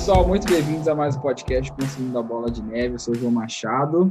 pessoal, 0.00 0.26
muito 0.26 0.50
bem-vindos 0.50 0.88
a 0.88 0.94
mais 0.94 1.14
um 1.14 1.20
podcast 1.20 1.70
Construindo 1.72 2.14
da 2.14 2.22
Bola 2.22 2.50
de 2.50 2.62
Neve. 2.62 2.94
Eu 2.94 2.98
sou 2.98 3.12
o 3.12 3.18
João 3.18 3.30
Machado 3.30 4.10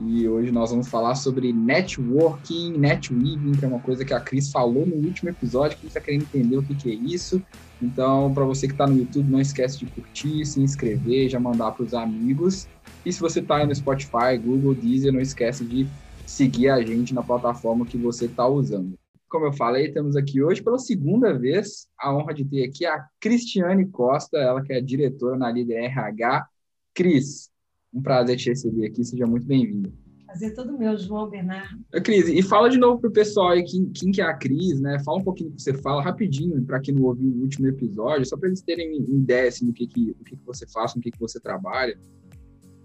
e 0.00 0.26
hoje 0.26 0.50
nós 0.50 0.70
vamos 0.70 0.88
falar 0.88 1.14
sobre 1.14 1.52
networking, 1.52 2.72
netweaving, 2.76 3.52
que 3.52 3.64
é 3.64 3.68
uma 3.68 3.78
coisa 3.78 4.04
que 4.04 4.12
a 4.12 4.18
Cris 4.18 4.50
falou 4.50 4.84
no 4.84 4.96
último 4.96 5.30
episódio, 5.30 5.78
que 5.78 5.86
está 5.86 6.00
querendo 6.00 6.22
entender 6.22 6.56
o 6.56 6.62
que, 6.64 6.74
que 6.74 6.90
é 6.90 6.94
isso. 6.94 7.40
Então, 7.80 8.34
para 8.34 8.44
você 8.44 8.66
que 8.66 8.72
está 8.74 8.84
no 8.84 8.98
YouTube, 8.98 9.30
não 9.30 9.40
esquece 9.40 9.78
de 9.78 9.86
curtir, 9.86 10.44
se 10.44 10.60
inscrever, 10.60 11.28
já 11.28 11.38
mandar 11.38 11.70
para 11.70 11.84
os 11.84 11.94
amigos. 11.94 12.66
E 13.04 13.12
se 13.12 13.20
você 13.20 13.38
está 13.38 13.58
aí 13.58 13.66
no 13.66 13.76
Spotify, 13.76 14.36
Google, 14.44 14.74
Deezer, 14.74 15.12
não 15.12 15.20
esquece 15.20 15.64
de 15.64 15.86
seguir 16.26 16.68
a 16.68 16.82
gente 16.82 17.14
na 17.14 17.22
plataforma 17.22 17.86
que 17.86 17.96
você 17.96 18.24
está 18.24 18.44
usando. 18.44 18.98
Como 19.28 19.46
eu 19.46 19.52
falei, 19.52 19.90
temos 19.90 20.16
aqui 20.16 20.42
hoje, 20.42 20.62
pela 20.62 20.78
segunda 20.78 21.36
vez, 21.36 21.88
a 21.98 22.14
honra 22.14 22.32
de 22.32 22.44
ter 22.44 22.64
aqui 22.64 22.86
a 22.86 23.04
Cristiane 23.20 23.86
Costa, 23.86 24.38
ela 24.38 24.62
que 24.62 24.72
é 24.72 24.80
diretora 24.80 25.36
na 25.36 25.50
Líder 25.50 25.84
RH. 25.84 26.46
Cris, 26.94 27.50
um 27.92 28.00
prazer 28.00 28.36
te 28.36 28.50
receber 28.50 28.86
aqui, 28.86 29.04
seja 29.04 29.26
muito 29.26 29.46
bem-vinda. 29.46 29.92
Prazer 30.26 30.54
todo 30.54 30.78
meu, 30.78 30.96
João 30.96 31.28
Bernardo. 31.28 31.84
Cris, 32.04 32.28
e 32.28 32.40
fala 32.42 32.68
de 32.68 32.78
novo 32.78 33.00
para 33.00 33.08
o 33.10 33.12
pessoal 33.12 33.50
aí 33.50 33.64
quem, 33.64 33.90
quem 33.90 34.10
que 34.12 34.20
é 34.20 34.24
a 34.24 34.34
Cris, 34.34 34.80
né? 34.80 35.02
Fala 35.04 35.18
um 35.18 35.24
pouquinho 35.24 35.50
do 35.50 35.56
que 35.56 35.62
você 35.62 35.74
fala, 35.74 36.02
rapidinho, 36.02 36.62
para 36.64 36.80
quem 36.80 36.94
não 36.94 37.04
ouviu 37.04 37.28
o 37.30 37.40
último 37.40 37.66
episódio, 37.66 38.26
só 38.26 38.36
para 38.36 38.48
eles 38.48 38.60
terem 38.60 38.96
ideia 38.96 39.48
assim, 39.48 39.66
do, 39.66 39.72
que, 39.72 39.86
que, 39.86 40.14
do 40.14 40.24
que, 40.24 40.36
que 40.36 40.44
você 40.44 40.66
faz, 40.68 40.92
com 40.92 41.00
o 41.00 41.02
que, 41.02 41.10
que 41.10 41.18
você 41.18 41.40
trabalha. 41.40 41.98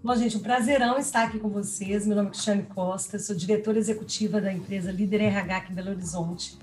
Bom, 0.04 0.16
gente, 0.16 0.36
um 0.36 0.40
prazerão 0.40 0.98
estar 0.98 1.22
aqui 1.22 1.38
com 1.38 1.48
vocês. 1.48 2.04
Meu 2.04 2.16
nome 2.16 2.30
é 2.30 2.32
Cristiane 2.32 2.64
Costa, 2.64 3.20
sou 3.20 3.36
diretora 3.36 3.78
executiva 3.78 4.40
da 4.40 4.52
empresa 4.52 4.90
Líder 4.90 5.20
RH 5.20 5.56
aqui 5.56 5.70
em 5.70 5.76
Belo 5.76 5.90
Horizonte, 5.90 6.58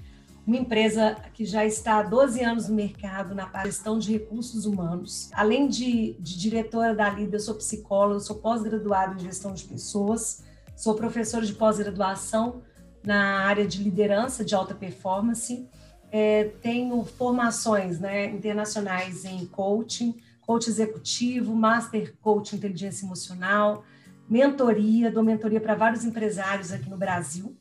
uma 0.45 0.57
empresa 0.57 1.15
que 1.33 1.45
já 1.45 1.65
está 1.65 1.99
há 1.99 2.03
12 2.03 2.43
anos 2.43 2.67
no 2.67 2.75
mercado 2.75 3.33
na 3.33 3.49
gestão 3.63 3.97
de 3.97 4.11
recursos 4.11 4.65
humanos. 4.65 5.29
Além 5.31 5.69
de, 5.69 6.17
de 6.19 6.37
diretora 6.37 6.93
da 6.93 7.09
Líder, 7.09 7.37
eu 7.37 7.39
sou 7.39 7.55
psicóloga, 7.55 8.19
sou 8.19 8.35
pós-graduada 8.35 9.15
em 9.15 9.19
gestão 9.19 9.53
de 9.53 9.63
pessoas, 9.63 10.43
sou 10.75 10.93
professora 10.95 11.45
de 11.45 11.53
pós-graduação 11.53 12.61
na 13.01 13.45
área 13.45 13.65
de 13.65 13.81
liderança 13.81 14.43
de 14.43 14.53
alta 14.53 14.75
performance, 14.75 15.65
é, 16.11 16.43
tenho 16.61 17.05
formações 17.05 18.01
né, 18.01 18.25
internacionais 18.25 19.23
em 19.23 19.45
coaching, 19.45 20.17
coach 20.50 20.67
executivo, 20.67 21.55
master 21.55 22.16
coach 22.23 22.55
inteligência 22.55 23.05
emocional, 23.05 23.83
mentoria, 24.28 25.11
dou 25.11 25.22
mentoria 25.22 25.61
para 25.61 25.75
vários 25.75 26.03
empresários 26.03 26.72
aqui 26.72 26.89
no 26.89 26.97
Brasil. 26.97 27.55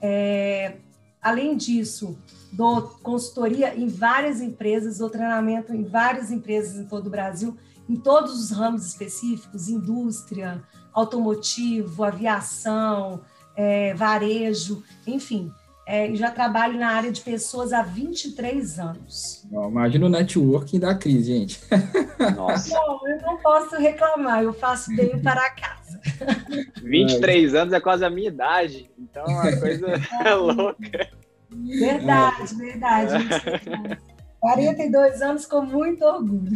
É, 0.00 0.76
além 1.20 1.54
disso, 1.58 2.18
dou 2.50 2.80
consultoria 3.02 3.76
em 3.76 3.86
várias 3.86 4.40
empresas, 4.40 4.96
dou 4.96 5.10
treinamento 5.10 5.74
em 5.74 5.84
várias 5.84 6.30
empresas 6.30 6.78
em 6.78 6.86
todo 6.86 7.08
o 7.08 7.10
Brasil, 7.10 7.54
em 7.86 7.96
todos 7.96 8.32
os 8.42 8.50
ramos 8.50 8.86
específicos, 8.86 9.68
indústria, 9.68 10.62
automotivo, 10.90 12.02
aviação, 12.02 13.20
é, 13.54 13.92
varejo, 13.92 14.82
enfim 15.06 15.52
é, 15.92 16.10
e 16.10 16.16
já 16.16 16.30
trabalho 16.30 16.78
na 16.78 16.88
área 16.88 17.12
de 17.12 17.20
pessoas 17.20 17.70
há 17.70 17.82
23 17.82 18.78
anos. 18.78 19.46
imagina 19.52 20.06
o 20.06 20.08
networking 20.08 20.80
da 20.80 20.94
crise, 20.94 21.24
gente. 21.24 21.60
Nossa. 22.34 22.74
Não, 22.74 23.06
eu 23.06 23.20
não 23.20 23.36
posso 23.36 23.76
reclamar, 23.76 24.42
eu 24.42 24.54
faço 24.54 24.88
bem 24.96 25.18
para 25.18 25.50
casa. 25.50 26.00
23 26.82 27.54
anos 27.54 27.74
é 27.74 27.80
quase 27.80 28.06
a 28.06 28.08
minha 28.08 28.28
idade, 28.28 28.90
então 28.98 29.22
a 29.38 29.54
coisa 29.54 29.86
é 30.24 30.32
louca. 30.32 31.10
Verdade, 31.50 32.54
verdade. 32.54 33.12
42 34.40 35.20
anos 35.20 35.44
com 35.44 35.60
muito 35.60 36.06
orgulho. 36.06 36.52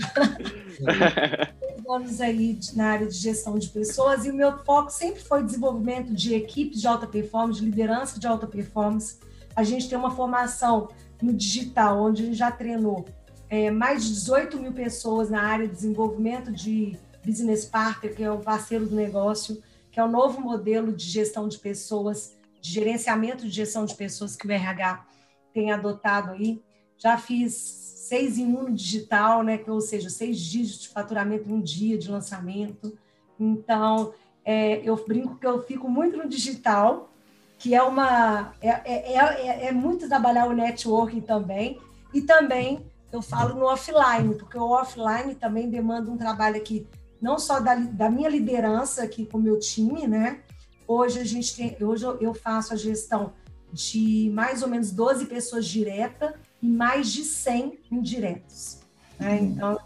anos 1.91 2.23
aí 2.23 2.59
na 2.75 2.87
área 2.87 3.07
de 3.07 3.15
gestão 3.15 3.59
de 3.59 3.69
pessoas 3.69 4.25
e 4.25 4.31
o 4.31 4.35
meu 4.35 4.57
foco 4.65 4.91
sempre 4.91 5.21
foi 5.21 5.45
desenvolvimento 5.45 6.15
de 6.15 6.35
equipes 6.35 6.81
de 6.81 6.87
alta 6.87 7.07
performance, 7.07 7.61
de 7.61 7.67
liderança 7.67 8.19
de 8.19 8.27
alta 8.27 8.47
performance. 8.47 9.26
A 9.57 9.65
gente 9.65 9.89
tem 9.89 9.99
uma 9.99 10.11
formação 10.11 10.89
no 11.21 11.33
digital, 11.33 12.01
onde 12.01 12.23
a 12.23 12.27
gente 12.27 12.37
já 12.37 12.51
treinou 12.51 13.07
é, 13.49 13.71
mais 13.71 14.05
de 14.05 14.13
18 14.13 14.59
mil 14.59 14.73
pessoas 14.73 15.31
na 15.31 15.43
área 15.43 15.67
de 15.67 15.75
desenvolvimento 15.75 16.53
de 16.53 16.97
business 17.25 17.65
partner, 17.65 18.15
que 18.15 18.23
é 18.23 18.31
o 18.31 18.39
parceiro 18.39 18.87
do 18.87 18.95
negócio, 18.95 19.63
que 19.91 19.99
é 19.99 20.05
o 20.05 20.09
novo 20.09 20.41
modelo 20.41 20.93
de 20.93 21.05
gestão 21.05 21.49
de 21.49 21.59
pessoas, 21.59 22.37
de 22.61 22.71
gerenciamento 22.71 23.45
de 23.45 23.51
gestão 23.51 23.85
de 23.85 23.95
pessoas 23.95 24.37
que 24.37 24.47
o 24.47 24.51
RH 24.51 25.07
tem 25.55 25.73
adotado 25.73 26.33
aí. 26.33 26.63
Já 26.99 27.17
fiz 27.17 27.55
seis 27.55 28.39
em 28.39 28.47
um 28.55 28.73
digital, 28.73 29.43
né? 29.43 29.61
ou 29.67 29.81
seja, 29.81 30.11
seis 30.11 30.39
dígitos 30.39 30.83
de 30.83 30.89
faturamento 30.89 31.49
em 31.49 31.55
um 31.55 31.61
dia 31.61 31.99
de 31.99 32.11
lançamento. 32.11 32.97
Então, 33.39 34.13
é, 34.45 34.81
eu 34.89 34.97
brinco 35.05 35.37
que 35.37 35.47
eu 35.47 35.63
fico 35.63 35.89
muito 35.89 36.17
no 36.17 36.29
digital, 36.29 37.11
que 37.59 37.75
é 37.75 37.83
uma 37.83 38.53
é, 38.61 38.69
é, 38.69 39.15
é, 39.15 39.67
é 39.67 39.73
muito 39.73 40.09
trabalhar 40.09 40.47
o 40.47 40.53
networking 40.53 41.21
também, 41.21 41.81
e 42.13 42.21
também 42.21 42.87
eu 43.13 43.23
falo 43.23 43.55
no 43.55 43.67
offline, 43.67 44.35
porque 44.35 44.59
o 44.59 44.71
offline 44.71 45.35
também 45.35 45.71
demanda 45.71 46.11
um 46.11 46.17
trabalho 46.17 46.57
aqui, 46.57 46.87
não 47.21 47.39
só 47.39 47.61
da, 47.61 47.75
da 47.75 48.11
minha 48.11 48.29
liderança 48.29 49.03
aqui 49.03 49.25
com 49.25 49.39
o 49.39 49.43
meu 49.43 49.59
time, 49.59 50.07
né? 50.07 50.41
Hoje 50.87 51.19
a 51.19 51.25
gente 51.25 51.57
tem, 51.57 51.77
hoje 51.81 52.05
eu 52.21 52.35
faço 52.35 52.73
a 52.73 52.77
gestão 52.77 53.33
de 53.73 54.31
mais 54.33 54.63
ou 54.63 54.69
menos 54.69 54.91
12 54.93 55.27
pessoas 55.27 55.67
direta 55.67 56.35
e 56.63 56.69
mais 56.69 57.13
de 57.13 57.25
100 57.25 57.79
indiretos. 57.91 58.81
Né? 59.19 59.41
Uhum. 59.41 59.47
Então, 59.47 59.79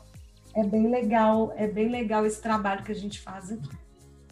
é 0.55 0.65
bem 0.65 0.91
legal, 0.91 1.53
é 1.57 1.67
bem 1.67 1.89
legal 1.89 2.27
esse 2.27 2.41
trabalho 2.41 2.85
que 2.85 2.93
a 2.93 2.95
gente 2.95 3.21
faz 3.21 3.51
aqui. 3.51 3.71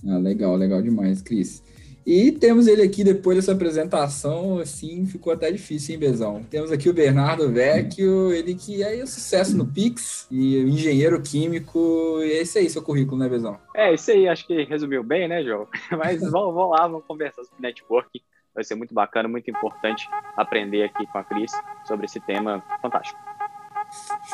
Ah, 0.07 0.19
legal, 0.19 0.55
legal 0.57 0.83
demais, 0.83 1.23
Cris. 1.23 1.63
E 2.11 2.33
temos 2.33 2.67
ele 2.67 2.81
aqui 2.81 3.05
depois 3.05 3.37
dessa 3.37 3.53
apresentação, 3.53 4.61
assim, 4.61 5.05
ficou 5.05 5.31
até 5.31 5.53
difícil, 5.53 5.93
hein, 5.93 6.01
Bezão? 6.01 6.43
Temos 6.43 6.73
aqui 6.73 6.89
o 6.89 6.93
Bernardo 6.95 7.53
Vecchio, 7.53 8.33
ele 8.33 8.55
que 8.55 8.83
é 8.83 9.05
sucesso 9.05 9.55
no 9.55 9.67
Pix, 9.67 10.27
e 10.31 10.57
engenheiro 10.57 11.21
químico, 11.21 12.19
e 12.23 12.33
é 12.33 12.41
isso 12.41 12.57
aí, 12.57 12.71
seu 12.71 12.81
currículo, 12.81 13.19
né, 13.19 13.29
Bezão? 13.29 13.59
É, 13.77 13.93
isso 13.93 14.11
aí, 14.11 14.27
acho 14.27 14.47
que 14.47 14.65
resumiu 14.65 15.05
bem, 15.05 15.29
né, 15.29 15.45
João? 15.45 15.69
Mas 15.99 16.23
vamos, 16.23 16.55
vamos 16.55 16.71
lá, 16.71 16.89
vamos 16.89 17.05
conversar 17.07 17.45
sobre 17.45 17.61
networking. 17.61 18.21
Vai 18.55 18.65
ser 18.65 18.75
muito 18.75 18.95
bacana, 18.95 19.29
muito 19.29 19.51
importante 19.51 20.09
aprender 20.35 20.85
aqui 20.85 21.07
com 21.13 21.19
a 21.19 21.25
Cris 21.25 21.53
sobre 21.87 22.07
esse 22.07 22.21
tema 22.21 22.65
fantástico. 22.81 23.21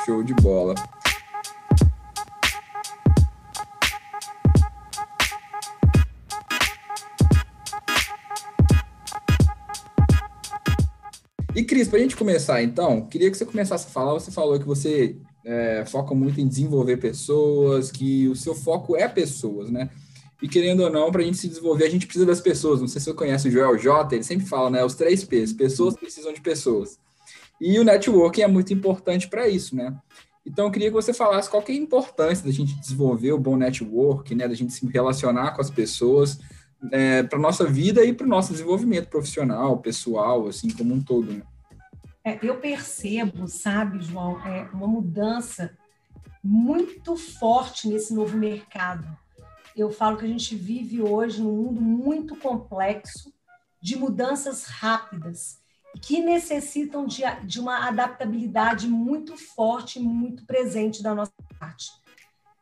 Show 0.05 0.23
de 0.23 0.33
bola. 0.35 0.77
E 11.55 11.63
Cris, 11.63 11.87
para 11.87 12.01
a 12.01 12.03
gente 12.03 12.17
começar 12.17 12.63
então, 12.65 13.07
queria 13.07 13.31
que 13.31 13.39
você 13.39 13.47
começasse 13.47 13.87
a 13.87 13.91
falar. 13.91 14.15
Você 14.15 14.33
falou 14.33 14.59
que 14.59 14.67
você 14.67 15.17
é, 15.45 15.85
foca 15.87 16.13
muito 16.13 16.41
em 16.41 16.49
desenvolver 16.49 16.97
pessoas, 16.97 17.93
que 17.93 18.27
o 18.29 18.35
seu 18.35 18.57
foco 18.57 18.97
é 18.97 19.07
pessoas, 19.07 19.71
né? 19.71 19.89
E 20.43 20.49
querendo 20.49 20.81
ou 20.81 20.91
não, 20.91 21.13
para 21.13 21.23
a 21.23 21.25
gente 21.25 21.39
se 21.39 21.49
desenvolver, 21.49 21.85
a 21.85 21.91
gente 21.91 22.07
precisa 22.07 22.27
das 22.27 22.41
pessoas. 22.41 22.81
Não 22.81 22.89
sei 22.89 23.01
se 23.01 23.05
você 23.05 23.15
conhece 23.15 23.49
o 23.49 23.51
Joel 23.53 23.79
J, 23.79 24.17
ele 24.17 24.25
sempre 24.25 24.47
fala, 24.47 24.69
né? 24.69 24.85
Os 24.85 24.97
três 24.97 25.23
P's: 25.23 25.53
pessoas 25.53 25.95
precisam 25.95 26.33
de 26.33 26.41
pessoas. 26.41 26.99
E 27.61 27.79
o 27.79 27.85
networking 27.85 28.43
é 28.43 28.49
muito 28.49 28.73
importante 28.73 29.29
para 29.29 29.49
isso, 29.49 29.77
né? 29.77 29.97
Então, 30.45 30.67
eu 30.67 30.71
queria 30.73 30.89
que 30.89 30.95
você 30.95 31.15
falasse 31.15 31.49
qual 31.49 31.63
que 31.63 31.71
é 31.71 31.75
a 31.77 31.79
importância 31.79 32.45
da 32.45 32.51
gente 32.51 32.79
desenvolver 32.81 33.33
o 33.33 33.39
bom 33.39 33.57
network, 33.57 34.35
né? 34.35 34.49
Da 34.49 34.55
gente 34.55 34.73
se 34.73 34.85
relacionar 34.89 35.53
com 35.53 35.61
as 35.61 35.71
pessoas 35.71 36.41
é, 36.93 37.23
para 37.23 37.39
nossa 37.39 37.67
vida 37.67 38.05
e 38.05 38.13
para 38.13 38.27
o 38.27 38.29
nosso 38.29 38.53
desenvolvimento 38.53 39.09
profissional, 39.09 39.79
pessoal, 39.79 40.47
assim 40.47 40.71
como 40.71 40.95
um 40.95 41.03
todo. 41.03 41.33
Né? 41.33 41.43
É, 42.25 42.39
eu 42.43 42.57
percebo, 42.57 43.47
sabe, 43.49 44.03
João, 44.03 44.41
é 44.47 44.69
uma 44.73 44.87
mudança 44.87 45.77
muito 46.43 47.17
forte 47.17 47.89
nesse 47.89 48.13
novo 48.13 48.37
mercado 48.37 49.17
eu 49.77 49.91
falo 49.91 50.17
que 50.17 50.25
a 50.25 50.29
gente 50.29 50.55
vive 50.55 51.03
hoje 51.03 51.43
num 51.43 51.53
mundo 51.53 51.81
muito 51.81 52.37
complexo, 52.37 53.33
de 53.81 53.97
mudanças 53.97 54.65
rápidas, 54.65 55.59
que 56.01 56.21
necessitam 56.21 57.07
de, 57.07 57.23
de 57.45 57.61
uma 57.61 57.89
adaptabilidade 57.89 58.89
muito 58.89 59.37
forte 59.37 60.01
muito 60.01 60.47
presente 60.47 61.03
da 61.03 61.15
nossa 61.15 61.33
parte. 61.59 61.91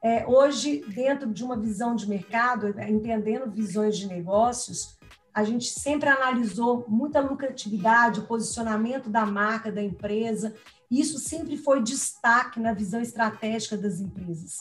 É, 0.03 0.27
hoje, 0.27 0.85
dentro 0.89 1.33
de 1.33 1.45
uma 1.45 1.57
visão 1.57 1.95
de 1.95 2.09
mercado, 2.09 2.75
entendendo 2.89 3.49
visões 3.49 3.97
de 3.97 4.09
negócios, 4.09 4.99
a 5.33 5.45
gente 5.45 5.67
sempre 5.67 6.09
analisou 6.09 6.85
muita 6.89 7.21
lucratividade, 7.21 8.21
o 8.21 8.27
posicionamento 8.27 9.09
da 9.09 9.25
marca, 9.25 9.71
da 9.71 9.83
empresa. 9.83 10.55
Isso 10.91 11.19
sempre 11.19 11.57
foi 11.57 11.81
destaque 11.81 12.59
na 12.59 12.73
visão 12.73 13.01
estratégica 13.01 13.77
das 13.77 14.01
empresas. 14.01 14.59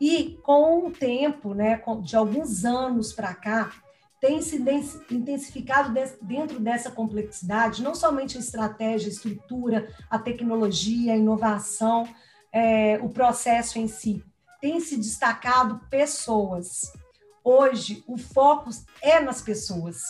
E 0.00 0.38
com 0.42 0.88
o 0.88 0.90
tempo, 0.90 1.54
né, 1.54 1.80
de 2.02 2.16
alguns 2.16 2.64
anos 2.64 3.12
para 3.12 3.32
cá, 3.32 3.72
tem 4.20 4.42
se 4.42 4.56
intensificado 5.10 5.94
dentro 6.20 6.58
dessa 6.58 6.90
complexidade, 6.90 7.82
não 7.82 7.94
somente 7.94 8.36
a 8.36 8.40
estratégia, 8.40 9.08
a 9.08 9.12
estrutura, 9.12 9.88
a 10.10 10.18
tecnologia, 10.18 11.12
a 11.12 11.16
inovação, 11.16 12.08
é, 12.52 12.98
o 13.02 13.08
processo 13.08 13.78
em 13.78 13.86
si, 13.86 14.24
tem 14.64 14.80
se 14.80 14.96
destacado 14.96 15.78
pessoas. 15.90 16.90
Hoje, 17.44 18.02
o 18.06 18.16
foco 18.16 18.70
é 19.02 19.20
nas 19.20 19.42
pessoas. 19.42 20.00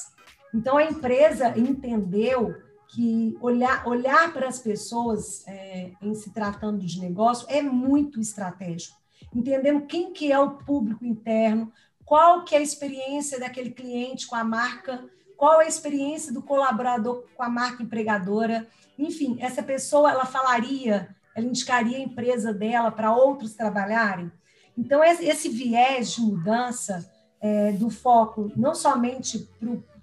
Então, 0.54 0.76
a 0.76 0.84
empresa 0.84 1.58
entendeu 1.58 2.54
que 2.86 3.36
olhar, 3.40 3.84
olhar 3.84 4.32
para 4.32 4.46
as 4.46 4.60
pessoas 4.60 5.44
é, 5.48 5.90
em 6.00 6.14
se 6.14 6.32
tratando 6.32 6.86
de 6.86 7.00
negócio 7.00 7.48
é 7.50 7.60
muito 7.60 8.20
estratégico. 8.20 8.96
Entendendo 9.34 9.86
quem 9.86 10.12
que 10.12 10.30
é 10.30 10.38
o 10.38 10.52
público 10.58 11.04
interno, 11.04 11.72
qual 12.04 12.44
que 12.44 12.54
é 12.54 12.58
a 12.58 12.62
experiência 12.62 13.40
daquele 13.40 13.72
cliente 13.72 14.24
com 14.28 14.36
a 14.36 14.44
marca, 14.44 15.04
qual 15.36 15.60
é 15.60 15.64
a 15.64 15.68
experiência 15.68 16.32
do 16.32 16.40
colaborador 16.40 17.24
com 17.34 17.42
a 17.42 17.48
marca 17.48 17.82
empregadora. 17.82 18.68
Enfim, 18.96 19.36
essa 19.40 19.64
pessoa, 19.64 20.12
ela 20.12 20.24
falaria, 20.24 21.12
ela 21.34 21.44
indicaria 21.44 21.96
a 21.96 22.02
empresa 22.02 22.54
dela 22.54 22.92
para 22.92 23.12
outros 23.12 23.54
trabalharem. 23.54 24.30
Então, 24.76 25.02
esse 25.04 25.48
viés 25.48 26.12
de 26.12 26.20
mudança 26.20 27.08
é, 27.40 27.72
do 27.72 27.90
foco, 27.90 28.50
não 28.56 28.74
somente 28.74 29.48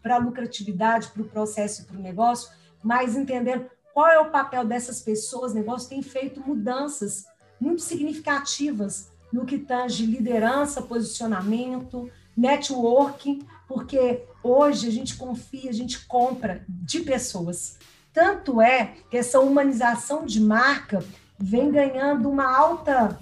para 0.01 0.15
a 0.15 0.19
lucratividade, 0.19 1.09
para 1.09 1.21
o 1.21 1.27
processo 1.27 1.81
e 1.81 1.85
para 1.85 1.97
o 1.97 2.01
negócio, 2.01 2.49
mas 2.83 3.15
entender 3.15 3.69
qual 3.93 4.07
é 4.07 4.19
o 4.19 4.31
papel 4.31 4.65
dessas 4.65 5.01
pessoas, 5.01 5.53
negócio 5.53 5.89
tem 5.89 6.01
feito 6.01 6.39
mudanças 6.39 7.25
muito 7.59 7.81
significativas 7.81 9.11
no 9.31 9.45
que 9.45 9.57
tange 9.57 10.05
liderança, 10.05 10.81
posicionamento, 10.81 12.09
networking, 12.35 13.45
porque 13.67 14.23
hoje 14.43 14.87
a 14.87 14.91
gente 14.91 15.15
confia, 15.15 15.69
a 15.69 15.73
gente 15.73 16.05
compra 16.05 16.65
de 16.67 17.01
pessoas. 17.01 17.77
Tanto 18.13 18.61
é 18.61 18.93
que 19.09 19.17
essa 19.17 19.39
humanização 19.39 20.25
de 20.25 20.41
marca 20.41 21.03
vem 21.39 21.71
ganhando 21.71 22.29
uma 22.29 22.45
alta 22.45 23.19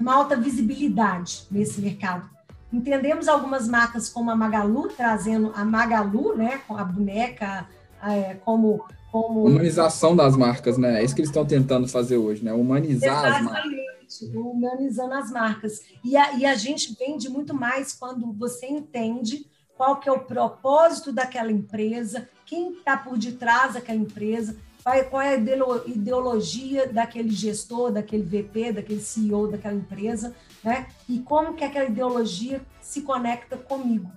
uma 0.00 0.14
alta 0.14 0.34
visibilidade 0.34 1.46
nesse 1.50 1.80
mercado. 1.80 2.28
Entendemos 2.72 3.28
algumas 3.28 3.68
marcas 3.68 4.08
como 4.08 4.30
a 4.30 4.36
Magalu, 4.36 4.88
trazendo 4.88 5.52
a 5.54 5.64
Magalu, 5.64 6.36
né, 6.36 6.60
com 6.66 6.76
a 6.76 6.84
boneca, 6.84 7.68
é, 8.02 8.34
como, 8.44 8.84
como... 9.12 9.44
Humanização 9.44 10.16
das 10.16 10.36
marcas, 10.36 10.78
né? 10.78 11.00
É 11.00 11.04
isso 11.04 11.14
que 11.14 11.20
eles 11.20 11.28
estão 11.28 11.44
tentando 11.44 11.86
fazer 11.86 12.16
hoje, 12.16 12.44
né? 12.44 12.52
Humanizar 12.52 13.26
Exatamente. 13.26 13.36
as 13.36 13.44
marcas. 13.44 14.34
Humanizando 14.34 15.14
as 15.14 15.30
marcas. 15.30 15.80
E 16.02 16.16
a, 16.16 16.32
e 16.34 16.46
a 16.46 16.54
gente 16.54 16.96
vende 16.98 17.28
muito 17.28 17.54
mais 17.54 17.92
quando 17.92 18.32
você 18.32 18.66
entende 18.66 19.46
qual 19.76 19.96
que 19.96 20.08
é 20.08 20.12
o 20.12 20.20
propósito 20.20 21.12
daquela 21.12 21.50
empresa, 21.50 22.28
quem 22.46 22.72
está 22.72 22.96
por 22.96 23.18
detrás 23.18 23.74
daquela 23.74 23.98
empresa, 23.98 24.56
qual 24.82 25.22
é 25.22 25.34
a 25.34 25.38
ideologia 25.86 26.86
daquele 26.86 27.30
gestor, 27.30 27.92
daquele 27.92 28.22
VP, 28.22 28.72
daquele 28.72 29.00
CEO 29.00 29.48
daquela 29.48 29.74
empresa, 29.74 30.34
né? 30.64 30.86
E 31.08 31.18
como 31.20 31.54
que 31.54 31.64
aquela 31.64 31.86
ideologia 31.86 32.60
se 32.80 33.02
conecta 33.02 33.56
comigo. 33.56 34.10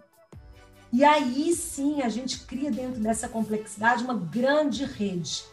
E 0.92 1.04
aí 1.04 1.54
sim 1.54 2.02
a 2.02 2.10
gente 2.10 2.40
cria 2.46 2.72
dentro 2.72 3.02
dessa 3.02 3.28
complexidade 3.28 4.04
uma 4.04 4.14
grande 4.14 4.86
rede. 4.86 5.44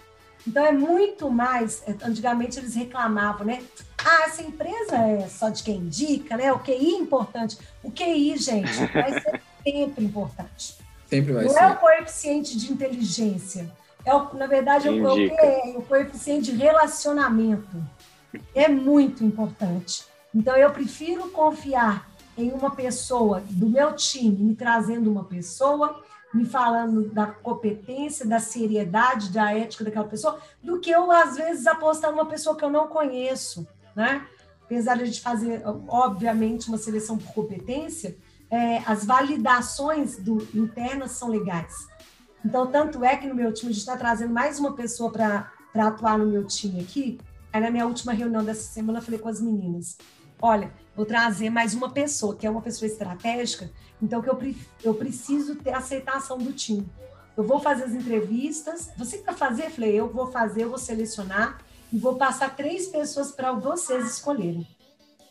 Então 0.46 0.64
é 0.64 0.72
muito 0.72 1.30
mais. 1.30 1.82
É, 1.86 1.94
antigamente 2.02 2.58
eles 2.58 2.74
reclamavam, 2.74 3.46
né? 3.46 3.62
Ah, 3.98 4.24
essa 4.26 4.42
empresa 4.42 4.96
é 4.96 5.28
só 5.28 5.48
de 5.50 5.62
quem 5.62 5.76
indica, 5.76 6.36
né? 6.36 6.52
O 6.52 6.58
QI 6.60 6.94
é 6.94 6.98
importante. 6.98 7.58
O 7.82 7.90
QI, 7.90 8.36
gente, 8.36 8.86
vai 8.92 9.20
ser 9.20 9.42
sempre 9.62 10.04
importante. 10.04 10.76
Sempre 11.08 11.32
vai 11.32 11.44
Não 11.44 11.50
ser. 11.50 11.60
Não 11.60 11.68
é 11.68 11.72
o 11.72 11.76
coeficiente 11.76 12.56
de 12.56 12.72
inteligência 12.72 13.70
é 14.04 14.14
o, 14.14 14.34
na 14.34 14.46
verdade, 14.46 14.88
é 14.88 14.90
o, 14.90 15.14
que 15.14 15.30
é 15.30 15.74
o 15.76 15.82
coeficiente 15.82 16.52
de 16.52 16.58
relacionamento. 16.58 17.76
É 18.54 18.68
muito 18.68 19.24
importante. 19.24 20.04
Então, 20.34 20.56
eu 20.56 20.70
prefiro 20.70 21.28
confiar 21.30 22.08
em 22.36 22.50
uma 22.52 22.70
pessoa 22.70 23.42
do 23.50 23.68
meu 23.68 23.94
time, 23.94 24.36
me 24.36 24.54
trazendo 24.54 25.10
uma 25.10 25.24
pessoa, 25.24 26.02
me 26.32 26.44
falando 26.44 27.08
da 27.10 27.26
competência, 27.26 28.26
da 28.26 28.38
seriedade, 28.38 29.30
da 29.30 29.52
ética 29.52 29.84
daquela 29.84 30.06
pessoa, 30.06 30.38
do 30.62 30.78
que 30.78 30.90
eu, 30.90 31.10
às 31.10 31.36
vezes, 31.36 31.66
apostar 31.66 32.10
numa 32.12 32.26
pessoa 32.26 32.56
que 32.56 32.64
eu 32.64 32.70
não 32.70 32.86
conheço, 32.86 33.66
né? 33.94 34.26
Apesar 34.64 34.94
de 34.94 35.02
a 35.02 35.06
gente 35.06 35.20
fazer, 35.20 35.62
obviamente, 35.88 36.68
uma 36.68 36.78
seleção 36.78 37.18
por 37.18 37.32
competência, 37.34 38.16
é, 38.48 38.78
as 38.86 39.04
validações 39.04 40.16
do, 40.16 40.46
internas 40.54 41.12
são 41.12 41.28
legais. 41.28 41.88
Então, 42.44 42.66
tanto 42.66 43.04
é 43.04 43.16
que 43.16 43.26
no 43.26 43.34
meu 43.34 43.52
time, 43.52 43.70
a 43.70 43.74
gente 43.74 43.82
está 43.82 43.96
trazendo 43.96 44.32
mais 44.32 44.58
uma 44.58 44.74
pessoa 44.74 45.10
para 45.10 45.50
atuar 45.74 46.18
no 46.18 46.26
meu 46.26 46.44
time 46.46 46.80
aqui. 46.80 47.18
Aí, 47.52 47.60
na 47.60 47.70
minha 47.70 47.86
última 47.86 48.12
reunião 48.12 48.42
dessa 48.42 48.62
semana, 48.62 48.98
eu 48.98 49.02
falei 49.02 49.20
com 49.20 49.28
as 49.28 49.40
meninas: 49.40 49.98
olha, 50.40 50.72
vou 50.96 51.04
trazer 51.04 51.50
mais 51.50 51.74
uma 51.74 51.90
pessoa, 51.90 52.34
que 52.34 52.46
é 52.46 52.50
uma 52.50 52.62
pessoa 52.62 52.90
estratégica, 52.90 53.70
então 54.00 54.22
que 54.22 54.30
eu, 54.30 54.38
eu 54.82 54.94
preciso 54.94 55.56
ter 55.56 55.74
aceitação 55.74 56.38
do 56.38 56.52
time. 56.52 56.88
Eu 57.36 57.44
vou 57.44 57.60
fazer 57.60 57.84
as 57.84 57.92
entrevistas. 57.92 58.90
Você 58.96 59.18
quer 59.18 59.34
fazer? 59.34 59.66
Eu 59.66 59.70
falei: 59.70 60.00
eu 60.00 60.08
vou 60.08 60.26
fazer, 60.30 60.64
eu 60.64 60.70
vou 60.70 60.78
selecionar 60.78 61.58
e 61.92 61.98
vou 61.98 62.16
passar 62.16 62.56
três 62.56 62.86
pessoas 62.88 63.30
para 63.32 63.52
vocês 63.52 64.06
escolherem. 64.06 64.66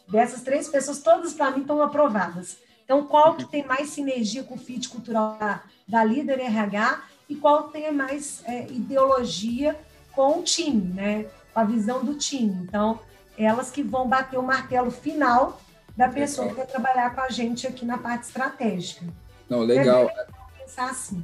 Dessas 0.07 0.41
três 0.41 0.67
pessoas, 0.67 1.00
todas 1.00 1.33
para 1.33 1.51
mim 1.51 1.61
estão 1.61 1.81
aprovadas. 1.81 2.57
Então, 2.89 3.06
qual 3.06 3.36
que 3.36 3.45
tem 3.45 3.63
mais 3.63 3.89
sinergia 3.89 4.41
com 4.41 4.56
o 4.56 4.57
fit 4.57 4.89
cultural 4.89 5.38
da, 5.39 5.62
da 5.88 6.03
líder 6.03 6.39
RH 6.39 7.03
e 7.30 7.36
qual 7.36 7.65
tem 7.65 7.91
mais 7.91 8.41
é, 8.47 8.63
ideologia 8.63 9.80
com 10.12 10.39
o 10.39 10.41
time, 10.41 10.91
né? 10.95 11.27
Com 11.53 11.59
a 11.59 11.63
visão 11.63 12.03
do 12.03 12.15
time. 12.15 12.63
Então, 12.63 13.00
elas 13.38 13.69
que 13.69 13.83
vão 13.83 14.07
bater 14.09 14.39
o 14.39 14.41
martelo 14.41 14.89
final 14.89 15.62
da 15.95 16.09
pessoa 16.09 16.47
legal. 16.47 16.65
que 16.65 16.71
vai 16.74 16.81
trabalhar 16.81 17.13
com 17.13 17.21
a 17.21 17.30
gente 17.30 17.68
aqui 17.68 17.86
na 17.86 18.00
parte 18.00 18.24
estratégica. 18.24 19.06
Não, 19.47 19.59
legal. 19.59 20.09
É 20.09 20.25
pensar 20.57 20.89
assim. 20.89 21.24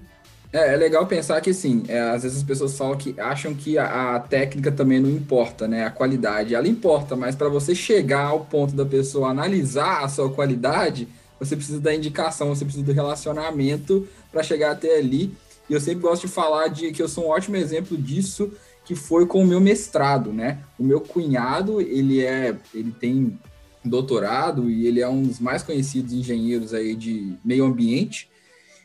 É, 0.53 0.71
é 0.71 0.77
legal 0.77 1.07
pensar 1.07 1.41
que, 1.41 1.49
assim, 1.49 1.83
é, 1.87 1.99
às 1.99 2.21
vezes 2.21 2.37
as 2.37 2.43
pessoas 2.43 2.77
falam 2.77 2.95
que 2.95 3.19
acham 3.19 3.55
que 3.55 3.75
a, 3.79 4.17
a, 4.17 4.19
técnica 4.19 4.71
também 4.71 4.99
não 4.99 5.09
importa, 5.09 5.67
né? 5.67 5.83
A 5.83 5.89
qualidade, 5.89 6.53
ela 6.53 6.67
importa, 6.67 7.15
mas 7.15 7.35
para 7.35 7.49
você 7.49 7.73
chegar 7.73 8.25
ao 8.25 8.41
ponto 8.41 8.75
da 8.75 8.85
pessoa 8.85 9.29
analisar 9.31 10.03
a 10.03 10.07
sua 10.07 10.31
qualidade, 10.31 11.07
você 11.39 11.55
precisa 11.55 11.79
da 11.79 11.93
indicação, 11.93 12.49
você 12.49 12.63
precisa 12.63 12.85
do 12.85 12.91
relacionamento 12.91 14.07
para 14.31 14.43
chegar 14.43 14.71
até 14.71 14.97
ali. 14.97 15.35
E 15.69 15.73
eu 15.73 15.79
sempre 15.79 16.01
gosto 16.01 16.27
de 16.27 16.33
falar 16.33 16.67
de 16.67 16.91
que 16.91 17.01
eu 17.01 17.07
sou 17.07 17.25
um 17.25 17.29
ótimo 17.29 17.55
exemplo 17.55 17.97
disso, 17.97 18.51
que 18.85 18.95
foi 18.95 19.25
com 19.25 19.41
o 19.41 19.45
meu 19.45 19.59
mestrado, 19.59 20.31
né? 20.31 20.59
O 20.77 20.83
meu 20.83 21.01
cunhado, 21.01 21.81
ele 21.81 22.23
é, 22.23 22.55
ele 22.73 22.91
tem 22.91 23.37
doutorado 23.83 24.69
e 24.69 24.87
ele 24.87 25.01
é 25.01 25.07
um 25.07 25.23
dos 25.23 25.39
mais 25.39 25.63
conhecidos 25.63 26.13
engenheiros 26.13 26.73
aí 26.73 26.95
de 26.95 27.35
meio 27.43 27.65
ambiente. 27.65 28.29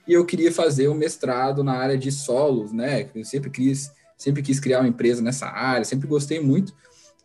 E 0.09 0.13
eu 0.13 0.25
queria 0.25 0.51
fazer 0.51 0.89
um 0.89 0.95
mestrado 0.95 1.63
na 1.63 1.75
área 1.75 1.97
de 1.97 2.11
solos, 2.11 2.73
né? 2.73 3.09
Eu 3.15 3.25
sempre 3.25 3.51
quis, 3.51 3.93
sempre 4.17 4.43
quis 4.43 4.59
criar 4.59 4.81
uma 4.81 4.89
empresa 4.89 5.23
nessa 5.23 5.47
área, 5.47 5.85
sempre 5.85 6.09
gostei 6.09 6.41
muito. 6.41 6.75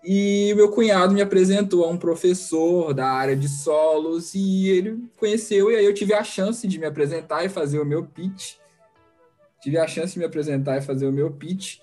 E 0.08 0.54
meu 0.56 0.70
cunhado 0.70 1.16
me 1.16 1.22
apresentou 1.22 1.84
a 1.84 1.90
um 1.90 1.98
professor 1.98 2.94
da 2.94 3.10
área 3.10 3.36
de 3.36 3.50
solos 3.50 4.36
e 4.36 4.70
ele 4.70 5.10
conheceu, 5.18 5.72
e 5.72 5.78
aí 5.78 5.86
eu 5.86 5.96
tive 5.96 6.14
a 6.14 6.24
chance 6.24 6.68
de 6.68 6.78
me 6.78 6.86
apresentar 6.86 7.44
e 7.44 7.50
fazer 7.50 7.80
o 7.80 7.86
meu 7.86 8.06
pitch. 8.06 8.58
Tive 9.60 9.80
a 9.80 9.88
chance 9.88 10.14
de 10.14 10.20
me 10.20 10.26
apresentar 10.26 10.78
e 10.78 10.82
fazer 10.82 11.08
o 11.08 11.12
meu 11.12 11.32
pitch 11.32 11.80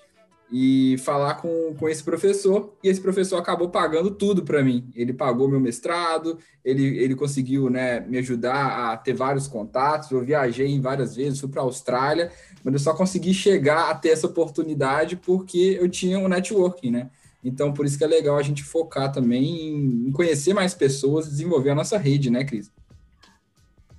e 0.49 0.97
falar 0.99 1.33
com, 1.35 1.75
com 1.77 1.89
esse 1.89 2.01
professor, 2.01 2.73
e 2.81 2.87
esse 2.87 3.01
professor 3.01 3.35
acabou 3.35 3.67
pagando 3.69 4.09
tudo 4.11 4.43
para 4.43 4.63
mim. 4.63 4.89
Ele 4.95 5.11
pagou 5.11 5.49
meu 5.49 5.59
mestrado, 5.59 6.37
ele, 6.63 6.97
ele 6.99 7.15
conseguiu 7.15 7.69
né, 7.69 7.99
me 8.01 8.19
ajudar 8.19 8.91
a 8.93 8.95
ter 8.95 9.13
vários 9.13 9.47
contatos. 9.47 10.11
Eu 10.11 10.23
viajei 10.23 10.79
várias 10.79 11.13
vezes, 11.13 11.41
fui 11.41 11.49
para 11.49 11.61
a 11.61 11.65
Austrália, 11.65 12.31
mas 12.63 12.73
eu 12.73 12.79
só 12.79 12.93
consegui 12.93 13.33
chegar 13.33 13.89
a 13.89 13.95
ter 13.95 14.09
essa 14.09 14.27
oportunidade 14.27 15.17
porque 15.17 15.77
eu 15.81 15.89
tinha 15.89 16.17
um 16.17 16.29
networking, 16.29 16.91
né? 16.91 17.09
Então, 17.43 17.73
por 17.73 17.85
isso 17.85 17.97
que 17.97 18.03
é 18.03 18.07
legal 18.07 18.37
a 18.37 18.41
gente 18.41 18.63
focar 18.63 19.11
também 19.11 20.07
em 20.07 20.11
conhecer 20.11 20.53
mais 20.53 20.73
pessoas, 20.73 21.27
desenvolver 21.27 21.71
a 21.71 21.75
nossa 21.75 21.97
rede, 21.97 22.29
né, 22.29 22.43
Cris? 22.43 22.71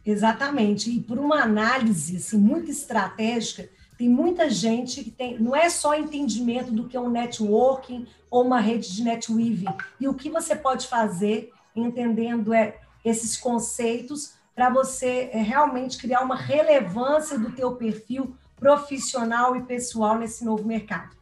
Exatamente. 0.05 0.91
E 0.91 1.01
por 1.01 1.19
uma 1.19 1.43
análise 1.43 2.17
assim, 2.17 2.39
muito 2.39 2.71
estratégica, 2.71 3.69
tem 3.97 4.09
muita 4.09 4.51
gente 4.51 5.05
que 5.05 5.11
tem, 5.11 5.39
não 5.39 5.55
é 5.55 5.69
só 5.71 5.95
entendimento 5.95 6.73
do 6.73 6.89
que 6.89 6.97
é 6.97 7.01
um 7.01 7.11
networking 7.11 8.07
ou 8.31 8.45
uma 8.45 8.61
rede 8.61 8.93
de 8.93 9.05
netweaving, 9.05 9.73
e 10.01 10.09
o 10.09 10.15
que 10.15 10.29
você 10.29 10.57
pode 10.57 10.89
fazer 10.89 11.53
entendendo 11.77 12.53
é, 12.53 12.77
esses 13.05 13.37
conceitos 13.37 14.35
para 14.55 14.71
você 14.71 15.31
é, 15.33 15.41
realmente 15.41 15.99
criar 15.99 16.23
uma 16.23 16.37
relevância 16.37 17.39
do 17.39 17.53
teu 17.53 17.77
perfil 17.77 18.37
profissional 18.57 19.57
e 19.57 19.63
pessoal 19.63 20.19
nesse 20.19 20.45
novo 20.45 20.67
mercado. 20.67 21.15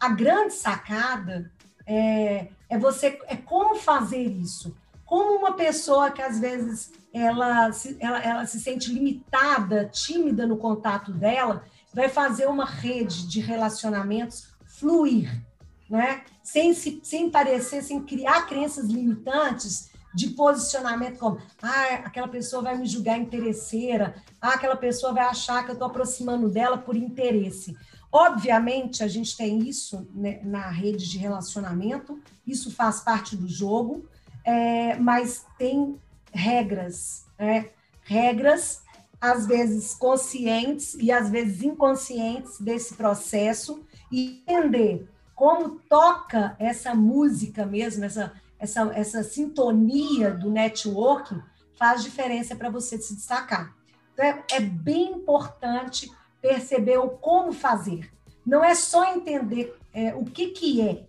A 0.00 0.08
grande 0.08 0.54
sacada 0.54 1.50
é, 1.90 2.48
é 2.68 2.78
você 2.78 3.18
é 3.26 3.36
como 3.36 3.74
fazer 3.74 4.22
isso. 4.22 4.76
Como 5.04 5.36
uma 5.36 5.54
pessoa 5.54 6.12
que 6.12 6.22
às 6.22 6.38
vezes 6.38 6.92
ela 7.12 7.72
se, 7.72 7.96
ela, 7.98 8.22
ela 8.22 8.46
se 8.46 8.60
sente 8.60 8.92
limitada, 8.92 9.86
tímida 9.86 10.46
no 10.46 10.56
contato 10.56 11.12
dela, 11.12 11.64
vai 11.92 12.08
fazer 12.08 12.46
uma 12.46 12.64
rede 12.64 13.26
de 13.26 13.40
relacionamentos 13.40 14.50
fluir, 14.64 15.44
né? 15.90 16.22
Sem, 16.44 16.72
se, 16.72 17.00
sem 17.02 17.28
parecer, 17.28 17.82
sem 17.82 18.00
criar 18.04 18.46
crenças 18.46 18.86
limitantes 18.86 19.90
de 20.14 20.28
posicionamento 20.30 21.18
como, 21.18 21.38
ah, 21.60 21.94
aquela 22.04 22.28
pessoa 22.28 22.62
vai 22.62 22.78
me 22.78 22.86
julgar 22.86 23.18
interesseira, 23.18 24.14
ah, 24.40 24.50
aquela 24.50 24.76
pessoa 24.76 25.12
vai 25.12 25.24
achar 25.24 25.64
que 25.64 25.70
eu 25.70 25.74
estou 25.74 25.88
aproximando 25.88 26.48
dela 26.48 26.78
por 26.78 26.96
interesse. 26.96 27.76
Obviamente, 28.12 29.04
a 29.04 29.08
gente 29.08 29.36
tem 29.36 29.58
isso 29.60 30.08
né, 30.12 30.40
na 30.42 30.68
rede 30.68 31.08
de 31.08 31.16
relacionamento, 31.16 32.20
isso 32.46 32.70
faz 32.70 33.00
parte 33.00 33.36
do 33.36 33.48
jogo, 33.48 34.08
é, 34.44 34.96
mas 34.96 35.46
tem 35.56 35.96
regras, 36.32 37.24
né? 37.38 37.70
regras, 38.02 38.82
às 39.20 39.46
vezes 39.46 39.94
conscientes 39.94 40.94
e 40.94 41.12
às 41.12 41.30
vezes 41.30 41.62
inconscientes 41.62 42.58
desse 42.58 42.94
processo, 42.94 43.84
e 44.10 44.42
entender 44.42 45.08
como 45.34 45.78
toca 45.88 46.56
essa 46.58 46.94
música 46.94 47.64
mesmo, 47.64 48.04
essa, 48.04 48.32
essa, 48.58 48.92
essa 48.94 49.22
sintonia 49.22 50.32
do 50.32 50.50
networking, 50.50 51.40
faz 51.78 52.02
diferença 52.02 52.56
para 52.56 52.68
você 52.68 52.98
se 52.98 53.14
destacar. 53.14 53.74
Então, 54.12 54.24
é, 54.24 54.44
é 54.52 54.60
bem 54.60 55.12
importante 55.12 56.10
perceber 56.40 56.98
o 56.98 57.10
como 57.10 57.52
fazer. 57.52 58.10
Não 58.44 58.64
é 58.64 58.74
só 58.74 59.14
entender 59.14 59.76
é, 59.92 60.14
o 60.14 60.24
que, 60.24 60.48
que 60.48 60.80
é 60.80 61.06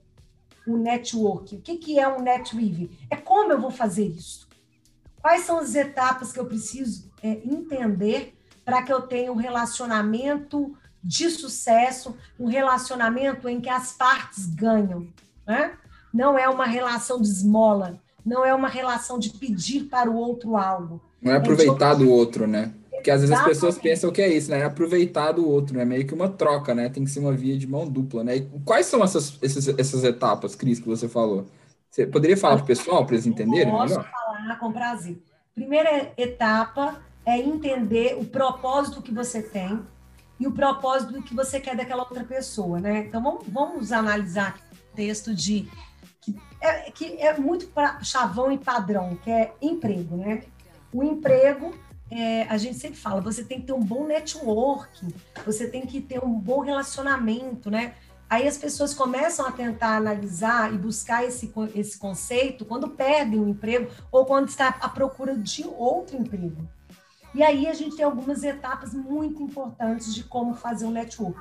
o 0.67 0.77
network, 0.77 1.55
o 1.55 1.61
que, 1.61 1.77
que 1.77 1.99
é 1.99 2.07
um 2.07 2.21
netweaving, 2.21 2.89
é 3.09 3.15
como 3.15 3.51
eu 3.51 3.59
vou 3.59 3.71
fazer 3.71 4.05
isso. 4.05 4.47
Quais 5.21 5.41
são 5.41 5.59
as 5.59 5.75
etapas 5.75 6.31
que 6.31 6.39
eu 6.39 6.45
preciso 6.45 7.11
é, 7.21 7.29
entender 7.45 8.35
para 8.63 8.81
que 8.83 8.91
eu 8.91 9.01
tenha 9.01 9.31
um 9.31 9.35
relacionamento 9.35 10.75
de 11.03 11.29
sucesso, 11.29 12.15
um 12.39 12.47
relacionamento 12.47 13.49
em 13.49 13.59
que 13.59 13.69
as 13.69 13.91
partes 13.91 14.45
ganham. 14.45 15.07
Né? 15.45 15.73
Não 16.13 16.37
é 16.37 16.47
uma 16.47 16.65
relação 16.65 17.19
de 17.19 17.27
esmola, 17.27 17.99
não 18.25 18.45
é 18.45 18.53
uma 18.53 18.67
relação 18.67 19.17
de 19.17 19.31
pedir 19.31 19.85
para 19.85 20.09
o 20.09 20.15
outro 20.15 20.55
algo. 20.55 21.01
Não 21.21 21.31
é 21.31 21.37
aproveitar 21.37 21.93
é 21.93 21.95
de... 21.95 22.03
do 22.05 22.11
outro, 22.11 22.47
né? 22.47 22.73
Porque 23.01 23.09
às 23.09 23.21
vezes 23.21 23.35
as 23.35 23.43
pessoas 23.43 23.77
pensam 23.79 24.11
que 24.11 24.21
é 24.21 24.31
isso, 24.31 24.51
né? 24.51 24.59
É 24.59 24.63
aproveitar 24.63 25.31
do 25.31 25.49
outro, 25.49 25.75
né? 25.75 25.83
Meio 25.83 26.05
que 26.05 26.13
uma 26.13 26.29
troca, 26.29 26.75
né? 26.75 26.87
Tem 26.87 27.03
que 27.03 27.09
ser 27.09 27.19
uma 27.19 27.33
via 27.33 27.57
de 27.57 27.65
mão 27.65 27.87
dupla, 27.87 28.23
né? 28.23 28.35
E 28.35 28.41
quais 28.63 28.85
são 28.85 29.03
essas, 29.03 29.39
essas, 29.41 29.67
essas 29.67 30.03
etapas, 30.03 30.53
Cris, 30.53 30.79
que 30.79 30.87
você 30.87 31.09
falou? 31.09 31.47
Você 31.89 32.05
poderia 32.05 32.37
falar 32.37 32.57
para 32.57 32.63
o 32.63 32.67
pessoal, 32.67 33.03
para 33.03 33.15
eles 33.15 33.25
entenderem 33.25 33.71
Posso 33.71 33.97
melhor? 33.97 34.11
falar 34.11 34.55
com 34.57 34.71
prazer. 34.71 35.19
Primeira 35.55 36.13
etapa 36.15 37.01
é 37.25 37.39
entender 37.39 38.15
o 38.19 38.23
propósito 38.23 39.01
que 39.01 39.11
você 39.11 39.41
tem 39.41 39.81
e 40.39 40.45
o 40.45 40.51
propósito 40.51 41.21
que 41.23 41.35
você 41.35 41.59
quer 41.59 41.75
daquela 41.75 42.03
outra 42.03 42.23
pessoa, 42.23 42.79
né? 42.79 43.05
Então, 43.07 43.21
vamos, 43.21 43.47
vamos 43.47 43.91
analisar 43.91 44.59
o 44.71 44.95
texto 44.95 45.33
de... 45.33 45.67
Que 46.21 46.35
é, 46.61 46.91
que 46.91 47.19
é 47.19 47.35
muito 47.35 47.65
pra, 47.67 47.99
chavão 48.03 48.51
e 48.51 48.59
padrão, 48.59 49.17
que 49.23 49.31
é 49.31 49.53
emprego, 49.59 50.15
né? 50.17 50.43
O 50.93 51.03
emprego 51.03 51.73
é, 52.11 52.43
a 52.43 52.57
gente 52.57 52.77
sempre 52.77 52.97
fala, 52.97 53.21
você 53.21 53.41
tem 53.41 53.61
que 53.61 53.67
ter 53.67 53.73
um 53.73 53.79
bom 53.79 54.05
networking, 54.05 55.13
você 55.45 55.67
tem 55.67 55.85
que 55.85 56.01
ter 56.01 56.21
um 56.21 56.33
bom 56.33 56.59
relacionamento, 56.59 57.71
né? 57.71 57.95
Aí 58.29 58.47
as 58.47 58.57
pessoas 58.57 58.93
começam 58.93 59.45
a 59.45 59.51
tentar 59.51 59.95
analisar 59.95 60.73
e 60.73 60.77
buscar 60.77 61.23
esse, 61.23 61.51
esse 61.73 61.97
conceito 61.97 62.65
quando 62.65 62.89
perdem 62.89 63.39
o 63.39 63.47
emprego 63.47 63.89
ou 64.11 64.25
quando 64.25 64.49
está 64.49 64.67
à 64.67 64.89
procura 64.89 65.35
de 65.37 65.65
outro 65.65 66.17
emprego. 66.17 66.67
E 67.33 67.41
aí 67.41 67.65
a 67.67 67.73
gente 67.73 67.95
tem 67.95 68.03
algumas 68.03 68.43
etapas 68.43 68.93
muito 68.93 69.41
importantes 69.41 70.13
de 70.13 70.23
como 70.25 70.53
fazer 70.53 70.85
um 70.85 70.91
network. 70.91 71.39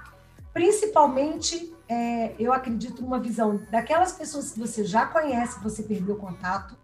Principalmente, 0.52 1.72
é, 1.88 2.34
eu 2.38 2.52
acredito 2.52 3.02
numa 3.02 3.18
visão 3.18 3.60
daquelas 3.70 4.12
pessoas 4.12 4.52
que 4.52 4.58
você 4.58 4.84
já 4.84 5.06
conhece, 5.06 5.58
que 5.58 5.64
você 5.64 5.82
perdeu 5.82 6.16
contato, 6.16 6.76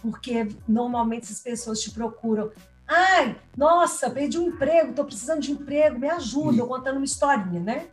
porque 0.00 0.48
normalmente 0.66 1.30
as 1.30 1.40
pessoas 1.40 1.80
te 1.80 1.90
procuram 1.90 2.50
Ai, 2.94 3.40
nossa, 3.56 4.10
perdi 4.10 4.38
um 4.38 4.48
emprego, 4.48 4.90
estou 4.90 5.06
precisando 5.06 5.40
de 5.40 5.50
emprego, 5.50 5.98
me 5.98 6.10
ajuda, 6.10 6.58
eu 6.58 6.66
contando 6.66 6.96
uma 6.96 7.06
historinha, 7.06 7.58
né? 7.58 7.86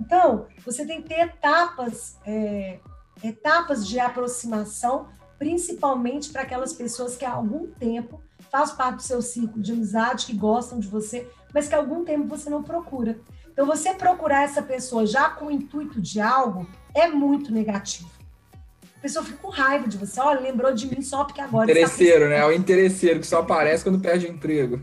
Então, 0.00 0.48
você 0.64 0.84
tem 0.84 1.00
que 1.00 1.08
ter 1.08 1.20
etapas, 1.20 2.16
é, 2.26 2.80
etapas 3.22 3.86
de 3.86 4.00
aproximação, 4.00 5.06
principalmente 5.38 6.30
para 6.30 6.42
aquelas 6.42 6.72
pessoas 6.72 7.14
que 7.14 7.24
há 7.24 7.30
algum 7.30 7.68
tempo 7.68 8.20
fazem 8.50 8.74
parte 8.74 8.96
do 8.96 9.02
seu 9.02 9.22
ciclo 9.22 9.62
de 9.62 9.70
amizade, 9.70 10.26
que 10.26 10.34
gostam 10.34 10.80
de 10.80 10.88
você, 10.88 11.30
mas 11.54 11.68
que 11.68 11.76
há 11.76 11.78
algum 11.78 12.04
tempo 12.04 12.26
você 12.26 12.50
não 12.50 12.64
procura. 12.64 13.20
Então, 13.52 13.64
você 13.64 13.94
procurar 13.94 14.42
essa 14.42 14.60
pessoa 14.60 15.06
já 15.06 15.30
com 15.30 15.46
o 15.46 15.50
intuito 15.52 16.00
de 16.00 16.20
algo 16.20 16.66
é 16.92 17.06
muito 17.06 17.52
negativo 17.52 18.21
pessoa 19.02 19.24
fica 19.24 19.38
com 19.38 19.48
raiva 19.48 19.88
de 19.88 19.98
você. 19.98 20.20
Olha, 20.20 20.40
lembrou 20.40 20.72
de 20.72 20.86
mim 20.86 21.02
só 21.02 21.24
porque 21.24 21.40
agora. 21.40 21.68
Interesseiro, 21.70 22.28
né? 22.28 22.38
É 22.38 22.46
o 22.46 22.52
interesseiro 22.52 23.18
que 23.18 23.26
só 23.26 23.40
aparece 23.40 23.82
quando 23.82 24.00
perde 24.00 24.26
o 24.26 24.30
emprego. 24.30 24.80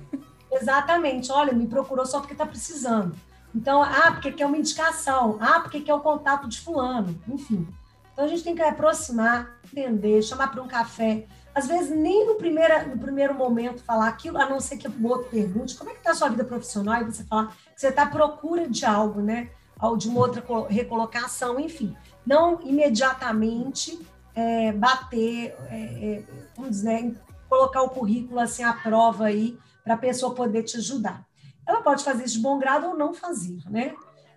Exatamente. 0.51 1.31
Olha, 1.31 1.53
me 1.53 1.65
procurou 1.65 2.05
só 2.05 2.19
porque 2.19 2.33
está 2.33 2.45
precisando. 2.45 3.15
Então, 3.55 3.81
ah, 3.81 4.11
porque 4.11 4.31
quer 4.31 4.45
uma 4.45 4.57
indicação. 4.57 5.37
Ah, 5.39 5.61
porque 5.61 5.79
quer 5.79 5.93
o 5.93 6.01
contato 6.01 6.47
de 6.47 6.59
fulano. 6.59 7.19
Enfim. 7.27 7.65
Então, 8.11 8.25
a 8.25 8.27
gente 8.27 8.43
tem 8.43 8.53
que 8.53 8.61
aproximar, 8.61 9.57
entender, 9.65 10.21
chamar 10.21 10.51
para 10.51 10.61
um 10.61 10.67
café. 10.67 11.25
Às 11.55 11.67
vezes, 11.67 11.89
nem 11.89 12.27
no 12.27 12.35
primeiro, 12.35 12.89
no 12.89 12.97
primeiro 12.97 13.33
momento 13.33 13.83
falar 13.83 14.07
aquilo, 14.07 14.37
a 14.37 14.47
não 14.47 14.59
ser 14.59 14.77
que 14.77 14.87
o 14.87 15.07
outro 15.07 15.29
pergunte 15.29 15.75
como 15.75 15.89
é 15.89 15.93
que 15.93 15.99
está 15.99 16.11
a 16.11 16.15
sua 16.15 16.29
vida 16.29 16.43
profissional 16.43 17.01
e 17.01 17.05
você 17.05 17.23
falar 17.23 17.47
que 17.47 17.53
você 17.75 17.87
está 17.87 18.03
à 18.03 18.07
procura 18.07 18.67
de 18.67 18.85
algo, 18.85 19.21
né? 19.21 19.49
De 19.97 20.09
uma 20.09 20.19
outra 20.19 20.43
recolocação, 20.69 21.59
enfim 21.59 21.95
não 22.29 22.61
imediatamente 22.61 23.99
é, 24.35 24.71
bater, 24.71 25.55
é, 25.67 25.75
é, 25.75 26.23
vamos 26.55 26.71
dizer, 26.71 27.19
colocar 27.49 27.81
o 27.81 27.89
currículo 27.89 28.39
assim 28.39 28.61
à 28.61 28.71
prova 28.71 29.25
aí 29.25 29.57
para 29.83 29.95
a 29.95 29.97
pessoa 29.97 30.35
poder 30.35 30.61
te 30.61 30.77
ajudar. 30.77 31.27
Ela 31.65 31.81
pode 31.81 32.03
fazer 32.03 32.25
isso 32.25 32.35
de 32.35 32.43
bom 32.43 32.59
grado 32.59 32.89
ou 32.89 32.95
não 32.95 33.15
fazer, 33.15 33.59
né? 33.67 33.95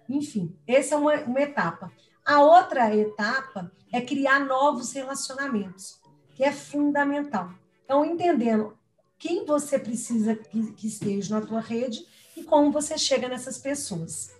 Enfim, 0.08 0.56
essa 0.66 0.94
é 0.94 0.98
uma, 0.98 1.14
uma 1.20 1.40
etapa. 1.40 1.92
A 2.24 2.40
outra 2.40 2.96
etapa 2.96 3.70
é 3.92 4.00
criar 4.00 4.40
novos 4.40 4.92
relacionamentos, 4.92 6.00
que 6.34 6.42
é 6.42 6.50
fundamental. 6.50 7.50
Então, 7.84 8.06
entendendo 8.06 8.74
quem 9.18 9.44
você 9.44 9.78
precisa 9.78 10.34
que, 10.34 10.72
que 10.72 10.86
esteja 10.86 11.38
na 11.38 11.46
tua 11.46 11.60
rede 11.60 12.06
e 12.34 12.42
como 12.42 12.72
você 12.72 12.96
chega 12.96 13.28
nessas 13.28 13.58
pessoas. 13.58 14.30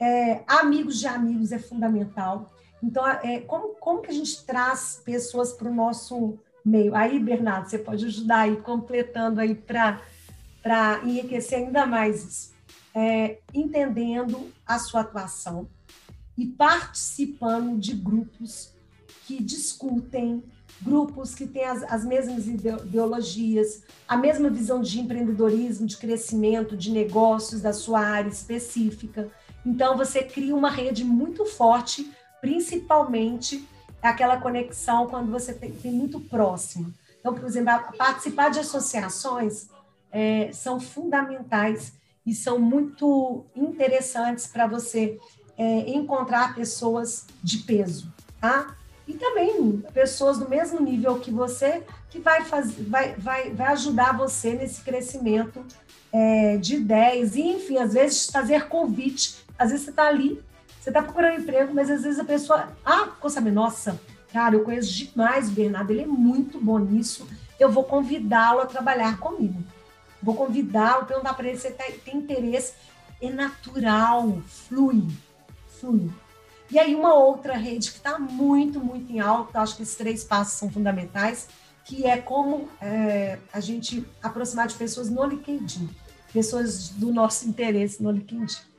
É, 0.00 0.42
amigos 0.46 0.98
de 0.98 1.06
amigos 1.06 1.52
é 1.52 1.58
fundamental. 1.58 2.52
Então, 2.82 3.06
é, 3.06 3.40
como, 3.40 3.74
como 3.76 4.02
que 4.02 4.10
a 4.10 4.14
gente 4.14 4.44
traz 4.44 5.00
pessoas 5.04 5.52
para 5.52 5.68
o 5.68 5.74
nosso 5.74 6.38
meio? 6.64 6.94
Aí, 6.94 7.18
Bernardo, 7.18 7.68
você 7.68 7.78
pode 7.78 8.04
ajudar 8.04 8.40
aí, 8.40 8.56
completando 8.58 9.40
aí 9.40 9.54
para 9.54 11.00
enriquecer 11.04 11.58
ainda 11.58 11.86
mais 11.86 12.24
isso. 12.24 12.56
É, 12.94 13.38
entendendo 13.52 14.50
a 14.66 14.78
sua 14.78 15.02
atuação 15.02 15.68
e 16.36 16.46
participando 16.46 17.78
de 17.78 17.94
grupos 17.94 18.72
que 19.26 19.42
discutem, 19.42 20.42
grupos 20.80 21.34
que 21.34 21.46
têm 21.46 21.64
as, 21.64 21.82
as 21.84 22.04
mesmas 22.04 22.46
ideologias, 22.46 23.82
a 24.06 24.16
mesma 24.16 24.48
visão 24.50 24.80
de 24.80 25.00
empreendedorismo, 25.00 25.86
de 25.86 25.96
crescimento, 25.96 26.76
de 26.76 26.90
negócios 26.90 27.60
da 27.60 27.72
sua 27.72 28.00
área 28.00 28.28
específica. 28.28 29.30
Então, 29.66 29.96
você 29.96 30.22
cria 30.22 30.54
uma 30.54 30.70
rede 30.70 31.04
muito 31.04 31.44
forte 31.44 32.10
principalmente 32.40 33.68
aquela 34.00 34.36
conexão 34.36 35.08
quando 35.08 35.32
você 35.32 35.52
tem, 35.52 35.72
muito 35.92 36.20
próximo. 36.20 36.94
Então, 37.18 37.34
por 37.34 37.44
exemplo, 37.44 37.92
participar 37.98 38.50
de 38.50 38.60
associações 38.60 39.68
é, 40.12 40.50
são 40.52 40.78
fundamentais 40.78 41.94
e 42.24 42.32
são 42.32 42.58
muito 42.60 43.44
interessantes 43.54 44.46
para 44.46 44.66
você 44.66 45.18
é, 45.58 45.90
encontrar 45.90 46.54
pessoas 46.54 47.26
de 47.42 47.58
peso, 47.58 48.12
tá? 48.40 48.76
E 49.08 49.14
também 49.14 49.82
pessoas 49.92 50.38
do 50.38 50.48
mesmo 50.48 50.80
nível 50.80 51.18
que 51.18 51.30
você, 51.30 51.82
que 52.10 52.20
vai, 52.20 52.44
fazer, 52.44 52.82
vai, 52.84 53.14
vai, 53.14 53.50
vai 53.50 53.72
ajudar 53.72 54.16
você 54.16 54.52
nesse 54.52 54.82
crescimento 54.82 55.64
é, 56.12 56.56
de 56.58 56.76
ideias, 56.76 57.34
e 57.34 57.42
enfim, 57.42 57.78
às 57.78 57.92
vezes 57.94 58.30
fazer 58.30 58.68
convite. 58.68 59.45
Às 59.58 59.70
vezes 59.70 59.84
você 59.84 59.90
está 59.90 60.06
ali 60.06 60.42
você 60.86 60.90
está 60.90 61.02
procurando 61.02 61.40
emprego, 61.40 61.74
mas 61.74 61.90
às 61.90 62.04
vezes 62.04 62.20
a 62.20 62.24
pessoa, 62.24 62.68
ah, 62.84 63.06
ficou 63.06 63.28
sabendo, 63.28 63.56
nossa, 63.56 64.00
cara, 64.32 64.54
eu 64.54 64.62
conheço 64.62 64.94
demais 64.94 65.48
o 65.48 65.50
Bernardo, 65.50 65.90
ele 65.90 66.02
é 66.02 66.06
muito 66.06 66.60
bom 66.60 66.78
nisso, 66.78 67.26
eu 67.58 67.68
vou 67.68 67.82
convidá-lo 67.82 68.60
a 68.60 68.66
trabalhar 68.66 69.18
comigo. 69.18 69.64
Vou 70.22 70.36
convidá-lo, 70.36 71.04
perguntar 71.04 71.34
para 71.34 71.48
ele 71.48 71.58
se 71.58 71.66
ele 71.66 71.98
tem 72.04 72.18
interesse. 72.18 72.74
É 73.20 73.28
natural, 73.28 74.40
flui, 74.46 75.08
flui. 75.80 76.08
E 76.70 76.78
aí 76.78 76.94
uma 76.94 77.14
outra 77.14 77.56
rede 77.56 77.90
que 77.90 77.96
está 77.96 78.16
muito, 78.16 78.78
muito 78.78 79.10
em 79.12 79.18
alta, 79.18 79.60
acho 79.62 79.74
que 79.74 79.82
esses 79.82 79.96
três 79.96 80.22
passos 80.22 80.54
são 80.54 80.70
fundamentais, 80.70 81.48
que 81.84 82.06
é 82.06 82.16
como 82.16 82.68
é, 82.80 83.40
a 83.52 83.58
gente 83.58 84.06
aproximar 84.22 84.68
de 84.68 84.76
pessoas 84.76 85.10
no 85.10 85.24
LinkedIn, 85.24 85.90
pessoas 86.32 86.90
do 86.90 87.12
nosso 87.12 87.48
interesse 87.48 88.00
no 88.00 88.12
LinkedIn. 88.12 88.75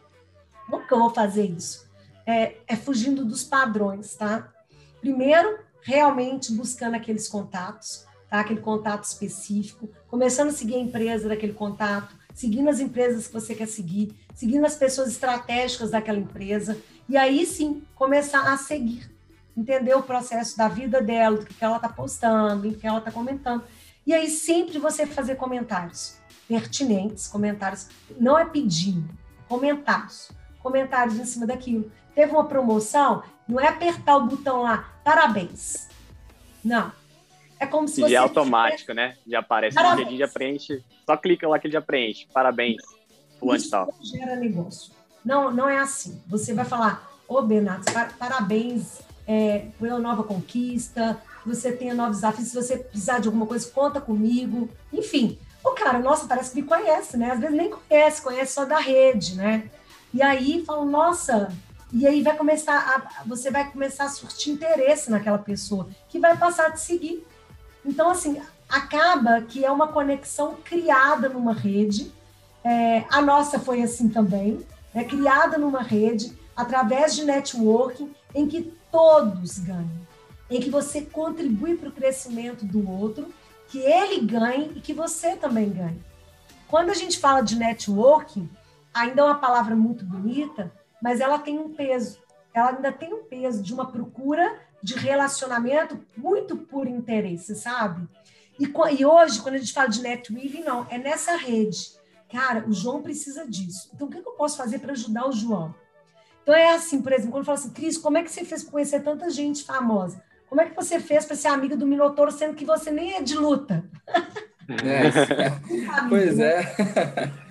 Como 0.70 0.86
que 0.86 0.94
eu 0.94 1.00
vou 1.00 1.10
fazer 1.10 1.46
isso? 1.46 1.88
é, 2.28 2.58
é 2.68 2.76
fugindo 2.76 3.24
dos 3.24 3.46
padrões, 3.46 4.14
tá? 4.16 4.52
Primeiro, 5.00 5.60
realmente 5.82 6.52
buscando 6.52 6.96
aqueles 6.96 7.30
contatos. 7.30 8.06
tá? 8.30 8.42
aquele 8.42 8.60
contato 8.60 9.06
específico, 9.06 9.88
começando 10.10 10.50
a 10.50 10.52
seguir 10.52 10.76
a 10.76 10.80
empresa 10.80 11.30
daquele 11.30 11.54
contato, 11.54 12.14
seguindo 12.34 12.70
as 12.70 12.82
empresas 12.82 13.28
que 13.28 13.34
você 13.34 13.56
quer 13.56 13.68
seguir, 13.68 14.14
seguindo 14.36 14.66
as 14.66 14.76
pessoas 14.76 15.08
estratégicas 15.08 15.92
daquela 15.92 16.18
empresa, 16.18 16.78
e 17.08 17.16
aí 17.16 17.46
sim 17.46 17.82
começar 17.96 18.52
a 18.52 18.58
seguir, 18.58 19.10
entender 19.56 19.96
o 19.96 20.04
processo 20.04 20.58
da 20.58 20.68
vida 20.68 21.02
dela, 21.02 21.38
do 21.38 21.46
que 21.46 21.64
ela 21.64 21.78
está 21.78 21.88
postando, 21.88 22.70
do 22.70 22.76
que 22.76 22.86
ela 22.86 23.00
está 23.00 23.10
comentando. 23.10 23.64
E 24.06 24.14
aí 24.14 24.30
sempre 24.30 24.78
você 24.78 25.06
fazer 25.06 25.36
comentários 25.36 26.18
pertinentes, 26.50 27.28
comentários, 27.28 27.88
não 28.20 28.38
é 28.38 28.46
pedindo, 28.46 29.10
comentários, 29.48 30.30
comentários 30.68 31.18
em 31.18 31.26
cima 31.26 31.48
daquilo. 31.48 31.90
Teve 32.14 32.32
uma 32.32 32.46
promoção, 32.46 33.24
não 33.48 33.60
é 33.60 33.68
apertar 33.68 34.18
o 34.18 34.26
botão 34.26 34.64
lá, 34.64 34.94
parabéns. 35.04 35.88
Não. 36.64 36.92
É 37.60 37.66
como 37.66 37.88
se 37.88 38.02
e 38.02 38.04
você. 38.04 38.16
é 38.16 38.18
automático, 38.18 38.94
né? 38.94 39.16
Já 39.26 39.40
aparece 39.40 39.78
no 39.78 40.06
dia, 40.06 40.18
já 40.18 40.28
preenche. 40.28 40.84
Só 41.06 41.16
clica 41.18 41.48
lá 41.48 41.58
que 41.58 41.68
ele 41.68 41.74
já 41.74 41.82
preenche. 41.82 42.28
Parabéns. 42.34 42.84
Fulano 43.40 43.58
Isso 43.58 43.70
tal. 43.70 43.94
gera 44.02 44.36
negócio. 44.36 44.92
Não, 45.24 45.50
não 45.52 45.70
é 45.70 45.80
assim. 45.80 46.22
Você 46.28 46.54
vai 46.54 46.66
falar, 46.66 47.10
ô 47.28 47.42
Bernardo, 47.42 47.86
parabéns 48.20 49.00
é, 49.26 49.68
pela 49.80 50.00
nova 50.00 50.24
conquista, 50.24 51.22
você 51.46 51.72
tenha 51.72 51.94
novos 51.94 52.18
desafios, 52.18 52.50
se 52.50 52.56
você 52.56 52.78
precisar 52.78 53.20
de 53.20 53.28
alguma 53.28 53.46
coisa, 53.46 53.70
conta 53.72 54.00
comigo. 54.00 54.70
Enfim, 54.92 55.40
o 55.64 55.72
cara, 55.72 56.00
nossa, 56.00 56.28
parece 56.28 56.52
que 56.52 56.62
me 56.62 56.68
conhece, 56.68 57.18
né? 57.18 57.32
Às 57.32 57.40
vezes 57.40 57.56
nem 57.56 57.70
conhece, 57.70 58.22
conhece 58.22 58.54
só 58.54 58.66
da 58.66 58.80
rede, 58.80 59.36
né? 59.36 59.70
E 60.14 60.22
aí 60.22 60.64
fala, 60.66 60.86
nossa, 60.86 61.52
e 61.92 62.06
aí 62.06 62.22
vai 62.22 62.36
começar 62.36 62.76
a, 62.76 63.24
você 63.24 63.50
vai 63.50 63.72
começar 63.72 64.06
a 64.06 64.10
surtir 64.10 64.54
interesse 64.54 65.10
naquela 65.10 65.38
pessoa 65.38 65.90
que 66.10 66.20
vai 66.20 66.38
passar 66.38 66.68
a 66.68 66.72
te 66.72 66.82
seguir. 66.82 67.26
Então, 67.86 68.10
assim, 68.10 68.42
acaba 68.68 69.42
que 69.42 69.64
é 69.64 69.72
uma 69.72 69.88
conexão 69.88 70.56
criada 70.64 71.30
numa 71.30 71.54
rede. 71.54 72.12
É, 72.64 73.06
a 73.10 73.22
nossa 73.22 73.60
foi 73.60 73.82
assim 73.82 74.10
também, 74.10 74.66
é 74.94 75.04
criada 75.04 75.58
numa 75.58 75.82
rede 75.82 76.38
através 76.56 77.16
de 77.16 77.24
networking 77.24 78.14
em 78.36 78.48
que 78.48 78.74
todos 78.92 79.60
ganham, 79.60 79.90
em 80.50 80.60
que 80.60 80.70
você 80.70 81.02
contribui 81.02 81.78
para 81.78 81.90
o 81.90 81.92
crescimento 81.92 82.66
do 82.66 82.90
outro 82.90 83.32
que 83.70 83.80
ele 83.80 84.22
ganhe 84.22 84.72
e 84.76 84.82
que 84.82 84.94
você 84.94 85.36
também 85.36 85.70
ganhe. 85.70 86.02
Quando 86.68 86.90
a 86.90 86.94
gente 86.94 87.20
fala 87.20 87.42
de 87.42 87.56
networking, 87.56 88.50
ainda 88.98 89.22
é 89.22 89.26
uma 89.26 89.40
palavra 89.40 89.76
muito 89.76 90.06
bonita, 90.06 90.72
mas 91.02 91.20
ela 91.20 91.40
tem 91.40 91.58
um 91.58 91.74
peso. 91.74 92.20
Ela 92.54 92.70
ainda 92.70 92.92
tem 92.92 93.14
um 93.14 93.24
peso 93.24 93.62
de 93.62 93.74
uma 93.74 93.92
procura 93.92 94.60
de 94.82 94.96
relacionamento 94.96 96.00
muito 96.16 96.58
por 96.58 96.88
interesse, 96.88 97.56
sabe? 97.56 98.08
E, 98.60 98.66
e 99.00 99.06
hoje, 99.06 99.42
quando 99.42 99.56
a 99.56 99.58
gente 99.60 99.74
fala 99.74 99.88
de 99.88 100.02
netweaving, 100.02 100.64
não, 100.64 100.88
é 100.90 100.98
nessa 100.98 101.36
rede. 101.36 101.96
Cara, 102.32 102.66
o 102.68 102.74
João 102.74 103.02
precisa 103.02 103.48
disso. 103.48 103.92
Então, 103.94 104.08
o 104.08 104.10
que 104.10 104.18
eu 104.18 104.32
posso 104.32 104.58
fazer 104.58 104.80
para 104.80 104.92
ajudar 104.92 105.28
o 105.28 105.32
João? 105.32 105.74
Então, 106.42 106.56
é 106.56 106.74
assim, 106.74 107.02
por 107.02 107.12
exemplo, 107.12 107.32
quando 107.32 107.42
eu 107.42 107.46
falo 107.46 107.58
assim, 107.58 107.70
Cris, 107.70 107.98
como 107.98 108.18
é 108.18 108.24
que 108.24 108.32
você 108.32 108.44
fez 108.44 108.64
para 108.64 108.72
conhecer 108.72 109.02
tanta 109.02 109.30
gente 109.30 109.64
famosa? 109.64 110.22
Como 110.50 110.62
é 110.62 110.66
que 110.66 110.76
você 110.76 111.00
fez 111.00 111.26
para 111.26 111.36
ser 111.36 111.50
amiga 111.50 111.76
do 111.76 111.86
Minotouro, 111.86 112.32
sendo 112.32 112.56
que 112.56 112.66
você 112.66 112.90
nem 112.90 113.16
é 113.16 113.22
de 113.22 113.36
luta? 113.36 113.84
É, 114.84 115.08
é. 115.08 115.52
pois 116.10 116.40
é. 116.40 116.64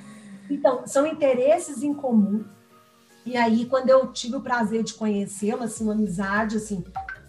Então, 0.50 0.86
são 0.86 1.06
interesses 1.06 1.82
em 1.82 1.92
comum. 1.92 2.44
E 3.24 3.36
aí, 3.36 3.66
quando 3.66 3.90
eu 3.90 4.12
tive 4.12 4.36
o 4.36 4.40
prazer 4.40 4.84
de 4.84 4.94
conhecê-lo, 4.94 5.64
assim, 5.64 5.84
uma 5.84 5.92
amizade, 5.92 6.56
assim, 6.56 6.84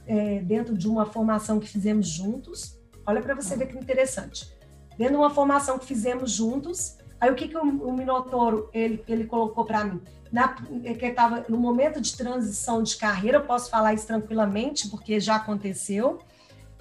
é, 0.05 0.39
dentro 0.39 0.77
de 0.77 0.87
uma 0.87 1.05
formação 1.05 1.59
que 1.59 1.67
fizemos 1.67 2.07
juntos, 2.07 2.77
olha 3.05 3.21
para 3.21 3.33
você 3.33 3.55
ver 3.55 3.67
que 3.67 3.77
interessante. 3.77 4.55
Dentro 4.97 5.13
de 5.13 5.19
uma 5.19 5.29
formação 5.29 5.79
que 5.79 5.85
fizemos 5.85 6.31
juntos, 6.31 6.97
aí 7.19 7.31
o 7.31 7.35
que, 7.35 7.47
que 7.47 7.57
o, 7.57 7.61
o 7.61 7.93
Minotouro 7.93 8.69
ele, 8.73 9.03
ele 9.07 9.25
colocou 9.25 9.65
para 9.65 9.83
mim? 9.83 10.01
na, 10.31 10.49
que 10.49 11.05
estava 11.05 11.45
no 11.47 11.57
momento 11.57 11.99
de 12.01 12.15
transição 12.15 12.83
de 12.83 12.95
carreira, 12.97 13.37
eu 13.37 13.43
posso 13.43 13.69
falar 13.69 13.93
isso 13.93 14.07
tranquilamente, 14.07 14.89
porque 14.89 15.19
já 15.19 15.35
aconteceu, 15.35 16.19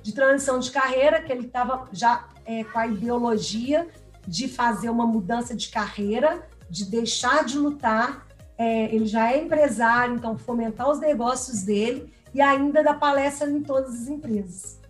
de 0.02 0.12
transição 0.12 0.58
de 0.58 0.70
carreira, 0.70 1.20
que 1.20 1.32
ele 1.32 1.46
estava 1.46 1.88
já 1.92 2.28
é, 2.44 2.64
com 2.64 2.78
a 2.78 2.86
ideologia 2.86 3.88
de 4.26 4.48
fazer 4.48 4.90
uma 4.90 5.06
mudança 5.06 5.54
de 5.54 5.68
carreira, 5.68 6.46
de 6.68 6.84
deixar 6.84 7.44
de 7.44 7.58
lutar. 7.58 8.26
É, 8.58 8.94
ele 8.94 9.06
já 9.06 9.32
é 9.32 9.42
empresário, 9.42 10.14
então 10.14 10.36
fomentar 10.36 10.90
os 10.90 10.98
negócios 10.98 11.62
dele 11.62 12.12
e 12.34 12.40
ainda 12.40 12.82
dar 12.82 12.98
palestra 12.98 13.50
em 13.50 13.62
todas 13.62 13.94
as 14.02 14.08
empresas. 14.08 14.80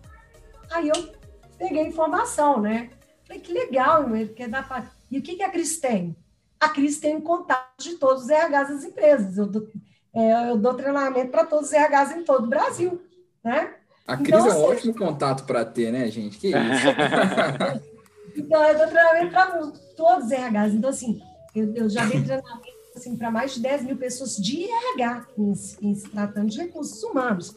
Aí 0.71 0.87
eu 0.89 1.13
peguei 1.57 1.85
informação, 1.85 2.61
né? 2.61 2.89
Falei, 3.25 3.41
que 3.41 3.51
legal, 3.51 4.15
ele 4.15 4.33
quer 4.33 4.47
dar 4.47 4.67
palestra. 4.67 4.95
E 5.11 5.19
o 5.19 5.21
que, 5.21 5.35
que 5.35 5.43
a 5.43 5.49
Cris 5.49 5.79
tem? 5.79 6.15
a 6.59 6.69
Cris 6.69 6.99
tem 6.99 7.19
contato 7.21 7.81
de 7.81 7.95
todos 7.95 8.23
os 8.23 8.29
RHs 8.29 8.69
das 8.69 8.83
empresas. 8.83 9.37
Eu 9.37 9.47
dou, 9.47 9.67
é, 10.13 10.49
eu 10.49 10.57
dou 10.57 10.73
treinamento 10.73 11.31
para 11.31 11.45
todos 11.45 11.67
os 11.67 11.73
RHs 11.73 12.11
em 12.11 12.23
todo 12.23 12.45
o 12.45 12.49
Brasil, 12.49 13.01
né? 13.43 13.75
A 14.07 14.17
Cris 14.17 14.29
então, 14.29 14.47
é 14.47 14.53
um 14.53 14.63
ótimo 14.63 14.95
contato 14.95 15.45
para 15.45 15.65
ter, 15.65 15.91
né, 15.91 16.09
gente? 16.09 16.37
Que 16.37 16.47
isso? 16.47 16.57
então, 18.37 18.63
eu 18.63 18.77
dou 18.77 18.87
treinamento 18.87 19.31
para 19.31 19.71
todos 19.95 20.25
os 20.25 20.31
RHs. 20.31 20.73
Então, 20.73 20.89
assim, 20.89 21.21
eu, 21.55 21.73
eu 21.75 21.89
já 21.89 22.05
dei 22.05 22.21
treinamento 22.23 22.77
assim, 22.95 23.15
para 23.15 23.31
mais 23.31 23.53
de 23.53 23.61
10 23.61 23.83
mil 23.83 23.97
pessoas 23.97 24.35
de 24.35 24.63
RH, 24.69 25.27
em, 25.37 25.53
em 25.81 25.95
se 25.95 26.09
tratando 26.09 26.49
de 26.49 26.57
recursos 26.57 27.01
humanos. 27.03 27.55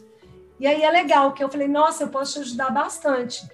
E 0.59 0.67
aí 0.67 0.83
é 0.83 0.91
legal, 0.91 1.33
que 1.33 1.43
eu 1.43 1.49
falei, 1.49 1.67
nossa, 1.67 2.03
eu 2.03 2.09
posso 2.09 2.33
te 2.33 2.39
ajudar 2.39 2.69
bastante. 2.69 3.47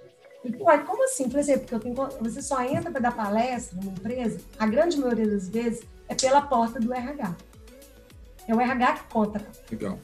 E, 0.43 0.55
uai, 0.61 0.83
como 0.85 1.05
assim? 1.05 1.29
Por 1.29 1.39
exemplo, 1.39 1.65
eu 1.71 1.79
tenho, 1.79 1.95
você 2.19 2.41
só 2.41 2.61
entra 2.61 2.91
para 2.91 2.99
dar 2.99 3.15
palestra 3.15 3.77
numa 3.77 3.91
empresa, 3.91 4.39
a 4.59 4.67
grande 4.67 4.97
maioria 4.97 5.27
das 5.27 5.47
vezes 5.47 5.83
é 6.07 6.15
pela 6.15 6.41
porta 6.41 6.79
do 6.79 6.93
RH. 6.93 7.35
É 8.47 8.55
o 8.55 8.61
RH 8.61 8.93
que 8.93 9.13
conta. 9.13 9.45
Legal. 9.71 9.99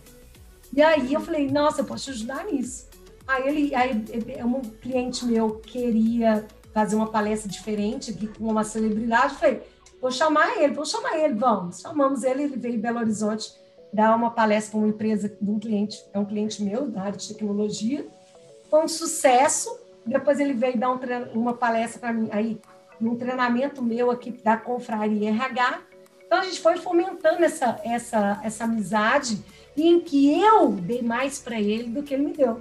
E 0.72 0.82
aí 0.82 1.14
eu 1.14 1.22
falei, 1.22 1.50
nossa, 1.50 1.82
eu 1.82 1.86
posso 1.86 2.06
te 2.06 2.12
ajudar 2.12 2.46
nisso. 2.46 2.88
Aí 3.28 3.48
ele, 3.48 3.76
aí 3.76 4.04
um 4.44 4.62
cliente 4.62 5.26
meu 5.26 5.56
queria 5.60 6.46
fazer 6.74 6.96
uma 6.96 7.08
palestra 7.08 7.50
diferente 7.50 8.14
com 8.38 8.46
uma 8.46 8.64
celebridade, 8.64 9.36
falei, 9.36 9.62
vou 10.02 10.12
chamar 10.12 10.58
ele, 10.58 10.74
vou 10.74 10.86
chamar 10.86 11.18
ele, 11.20 11.36
vamos. 11.36 11.80
Chamamos 11.80 12.24
ele, 12.24 12.44
ele 12.44 12.58
veio 12.58 12.76
em 12.76 12.80
Belo 12.80 13.00
Horizonte 13.00 13.54
dar 13.94 14.16
uma 14.16 14.32
palestra 14.32 14.72
para 14.72 14.80
uma 14.80 14.88
empresa 14.88 15.30
de 15.40 15.52
um 15.52 15.60
cliente, 15.60 16.04
é 16.12 16.18
um 16.18 16.26
cliente 16.26 16.64
meu 16.64 16.90
da 16.90 17.04
área 17.04 17.18
de 17.18 17.28
tecnologia. 17.28 18.06
Foi 18.70 18.84
um 18.84 18.88
sucesso. 18.88 19.80
Depois 20.06 20.40
ele 20.40 20.54
veio 20.54 20.78
dar 20.78 20.92
um 20.92 21.00
uma 21.34 21.54
palestra 21.54 22.00
para 22.00 22.12
mim, 22.12 22.28
aí, 22.32 22.60
num 23.00 23.16
treinamento 23.16 23.82
meu 23.82 24.10
aqui 24.10 24.32
da 24.32 24.58
Confraria 24.58 25.30
RH. 25.30 25.82
Então, 26.26 26.40
a 26.40 26.44
gente 26.44 26.60
foi 26.60 26.78
fomentando 26.78 27.44
essa, 27.44 27.80
essa, 27.84 28.42
essa 28.44 28.64
amizade 28.64 29.40
em 29.78 30.00
que 30.00 30.40
eu 30.42 30.72
dei 30.72 31.04
mais 31.04 31.38
para 31.40 31.62
ele 31.62 31.90
do 31.90 32.02
que 32.02 32.14
ele 32.16 32.26
me 32.26 32.34
deu. 32.34 32.60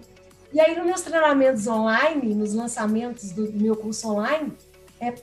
E 0.52 0.60
aí, 0.60 0.76
nos 0.76 0.84
meus 0.84 1.00
treinamentos 1.00 1.66
online, 1.66 2.34
nos 2.34 2.52
lançamentos 2.52 3.32
do 3.32 3.50
meu 3.52 3.74
curso 3.74 4.08
online, 4.10 4.52
é, 5.00 5.14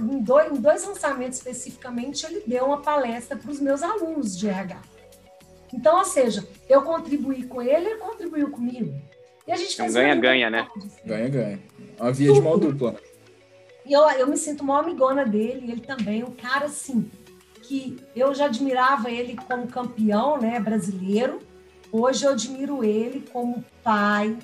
em, 0.00 0.22
dois, 0.22 0.52
em 0.52 0.60
dois 0.60 0.84
lançamentos 0.84 1.38
especificamente, 1.38 2.26
ele 2.26 2.42
deu 2.46 2.66
uma 2.66 2.82
palestra 2.82 3.36
para 3.36 3.50
os 3.50 3.58
meus 3.58 3.82
alunos 3.82 4.38
de 4.38 4.48
RH. 4.48 4.80
Então, 5.72 5.98
ou 5.98 6.04
seja, 6.04 6.46
eu 6.68 6.82
contribuí 6.82 7.44
com 7.44 7.60
ele, 7.60 7.86
ele 7.86 7.98
contribuiu 7.98 8.50
comigo. 8.50 8.94
E 9.46 9.52
a 9.52 9.56
gente 9.56 9.76
fez 9.76 9.92
um 9.92 9.94
ganha-ganha, 9.94 10.50
né? 10.50 10.68
Ganha-ganha. 11.04 11.60
Uma 11.98 12.12
via 12.12 12.32
de 12.32 12.40
mão 12.40 12.58
dupla. 12.58 12.96
E 13.84 13.92
eu, 13.92 14.02
eu 14.10 14.26
me 14.26 14.36
sinto 14.36 14.62
uma 14.62 14.80
amigona 14.80 15.24
dele, 15.24 15.72
ele 15.72 15.80
também, 15.80 16.22
um 16.22 16.32
cara 16.32 16.66
assim, 16.66 17.10
que 17.62 17.96
eu 18.14 18.34
já 18.34 18.46
admirava 18.46 19.10
ele 19.10 19.36
como 19.36 19.66
campeão 19.68 20.38
né, 20.38 20.60
brasileiro. 20.60 21.40
Hoje 21.90 22.24
eu 22.24 22.32
admiro 22.32 22.84
ele 22.84 23.24
como 23.32 23.64
pai, 23.82 24.36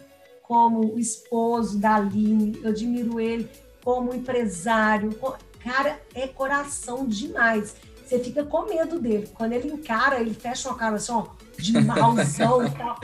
como 0.53 0.99
esposo 0.99 1.79
da 1.79 1.95
Aline, 1.95 2.61
eu 2.63 2.69
admiro 2.69 3.19
ele 3.19 3.49
como 3.83 4.15
empresário. 4.15 5.19
Cara, 5.65 5.99
é 6.15 6.27
coração 6.27 7.07
demais. 7.07 7.75
Você 8.05 8.19
fica 8.19 8.45
com 8.45 8.67
medo 8.67 8.99
dele. 8.99 9.31
Quando 9.33 9.55
ele 9.55 9.69
encara, 9.69 10.21
ele 10.21 10.35
fecha 10.35 10.69
uma 10.69 10.77
cara 10.77 10.97
assim, 10.97 11.11
ó, 11.11 11.25
de 11.57 11.73
malzão 11.81 12.67
e 12.67 12.71
tal. 12.71 12.99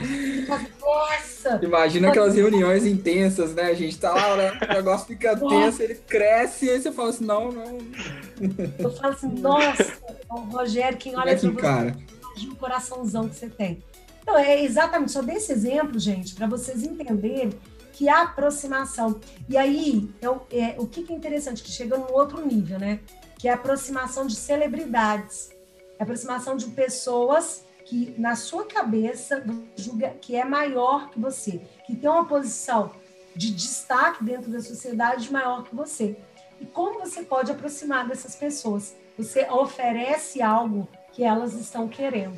Nossa! 0.79 1.59
Imagina 1.63 2.09
aquelas 2.09 2.35
reuniões 2.35 2.85
intensas, 2.85 3.55
né? 3.55 3.63
A 3.63 3.73
gente 3.73 3.97
tá 3.97 4.13
lá, 4.13 4.35
né? 4.35 4.51
o 4.69 4.73
negócio 4.75 5.07
fica 5.07 5.35
tenso, 5.35 5.81
ele 5.81 5.95
cresce 5.95 6.67
e 6.67 6.69
aí 6.69 6.79
você 6.79 6.91
fala 6.91 7.09
assim, 7.09 7.25
não, 7.25 7.51
não. 7.51 7.79
Eu 8.77 8.91
falo 8.91 9.13
assim, 9.15 9.29
nossa, 9.39 9.91
o 10.29 10.41
Rogério, 10.41 10.99
quem 10.99 11.17
olha 11.17 11.31
é 11.31 11.35
que 11.35 11.51
cara. 11.53 11.97
o 12.43 12.55
coraçãozão 12.57 13.27
que 13.27 13.35
você 13.35 13.49
tem. 13.49 13.81
Então, 14.21 14.37
é 14.37 14.63
exatamente, 14.63 15.11
só 15.11 15.21
desse 15.21 15.51
exemplo, 15.51 15.97
gente, 15.99 16.35
para 16.35 16.47
vocês 16.47 16.83
entenderem 16.83 17.51
que 17.93 18.07
a 18.07 18.21
aproximação. 18.21 19.19
E 19.47 19.57
aí, 19.57 20.09
eu, 20.21 20.45
é, 20.51 20.75
o 20.77 20.87
que, 20.87 21.03
que 21.03 21.11
é 21.11 21.15
interessante, 21.15 21.61
que 21.61 21.71
chega 21.71 21.97
num 21.97 22.13
outro 22.13 22.45
nível, 22.45 22.79
né? 22.79 22.99
Que 23.37 23.47
é 23.47 23.51
a 23.51 23.55
aproximação 23.55 24.25
de 24.25 24.35
celebridades. 24.35 25.49
A 25.99 26.03
aproximação 26.03 26.55
de 26.55 26.67
pessoas 26.67 27.65
que 27.85 28.13
na 28.17 28.35
sua 28.35 28.65
cabeça 28.65 29.43
julga 29.75 30.11
que 30.21 30.35
é 30.35 30.45
maior 30.45 31.09
que 31.09 31.19
você, 31.19 31.59
que 31.87 31.95
tem 31.95 32.09
uma 32.09 32.25
posição 32.25 32.91
de 33.35 33.51
destaque 33.51 34.23
dentro 34.23 34.51
da 34.51 34.61
sociedade 34.61 35.31
maior 35.31 35.63
que 35.63 35.75
você. 35.75 36.15
E 36.61 36.65
como 36.65 36.99
você 36.99 37.23
pode 37.23 37.51
aproximar 37.51 38.07
dessas 38.07 38.35
pessoas? 38.35 38.95
Você 39.17 39.49
oferece 39.49 40.41
algo 40.41 40.87
que 41.11 41.23
elas 41.23 41.53
estão 41.53 41.87
querendo. 41.87 42.37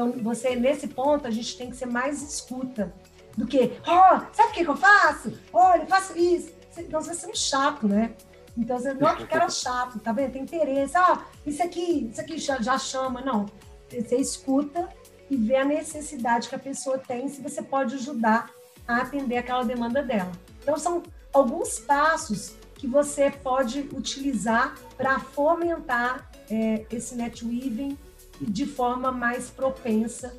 Então, 0.00 0.12
você 0.22 0.56
nesse 0.56 0.88
ponto 0.88 1.26
a 1.26 1.30
gente 1.30 1.58
tem 1.58 1.68
que 1.68 1.76
ser 1.76 1.84
mais 1.84 2.22
escuta 2.22 2.90
do 3.36 3.46
que, 3.46 3.78
oh, 3.86 4.20
sabe 4.32 4.48
o 4.48 4.52
que, 4.52 4.64
que 4.64 4.70
eu 4.70 4.76
faço? 4.76 5.38
Olha, 5.52 5.82
eu 5.82 5.86
faço 5.86 6.16
isso. 6.16 6.54
Então, 6.78 7.02
você 7.02 7.12
ser 7.12 7.26
um 7.26 7.34
chato, 7.34 7.86
né? 7.86 8.12
Então, 8.56 8.78
você 8.78 8.94
não 8.94 9.06
é 9.06 9.16
que 9.16 9.34
era 9.34 9.50
chato, 9.50 9.98
tá 9.98 10.10
vendo? 10.10 10.32
Tem 10.32 10.42
interesse. 10.42 10.96
Ah, 10.96 11.26
isso 11.44 11.62
aqui, 11.62 12.08
isso 12.10 12.18
aqui 12.18 12.38
já, 12.38 12.62
já 12.62 12.78
chama. 12.78 13.20
Não. 13.20 13.44
Você 13.90 14.16
escuta 14.16 14.88
e 15.28 15.36
vê 15.36 15.56
a 15.56 15.66
necessidade 15.66 16.48
que 16.48 16.54
a 16.54 16.58
pessoa 16.58 16.96
tem, 16.96 17.28
se 17.28 17.42
você 17.42 17.60
pode 17.60 17.96
ajudar 17.96 18.48
a 18.88 19.02
atender 19.02 19.36
aquela 19.36 19.64
demanda 19.64 20.02
dela. 20.02 20.32
Então, 20.62 20.78
são 20.78 21.02
alguns 21.30 21.78
passos 21.78 22.54
que 22.74 22.86
você 22.86 23.30
pode 23.30 23.80
utilizar 23.92 24.74
para 24.96 25.18
fomentar 25.18 26.30
é, 26.50 26.86
esse 26.90 27.14
netweaving 27.14 27.98
de 28.40 28.66
forma 28.66 29.12
mais 29.12 29.50
propensa, 29.50 30.34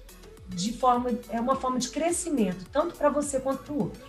de 0.47 0.73
forma 0.73 1.11
é 1.29 1.39
uma 1.39 1.55
forma 1.55 1.79
de 1.79 1.89
crescimento, 1.89 2.65
tanto 2.71 2.95
para 2.95 3.09
você 3.09 3.39
quanto 3.39 3.63
para 3.63 3.73
o 3.73 3.79
outro. 3.83 4.01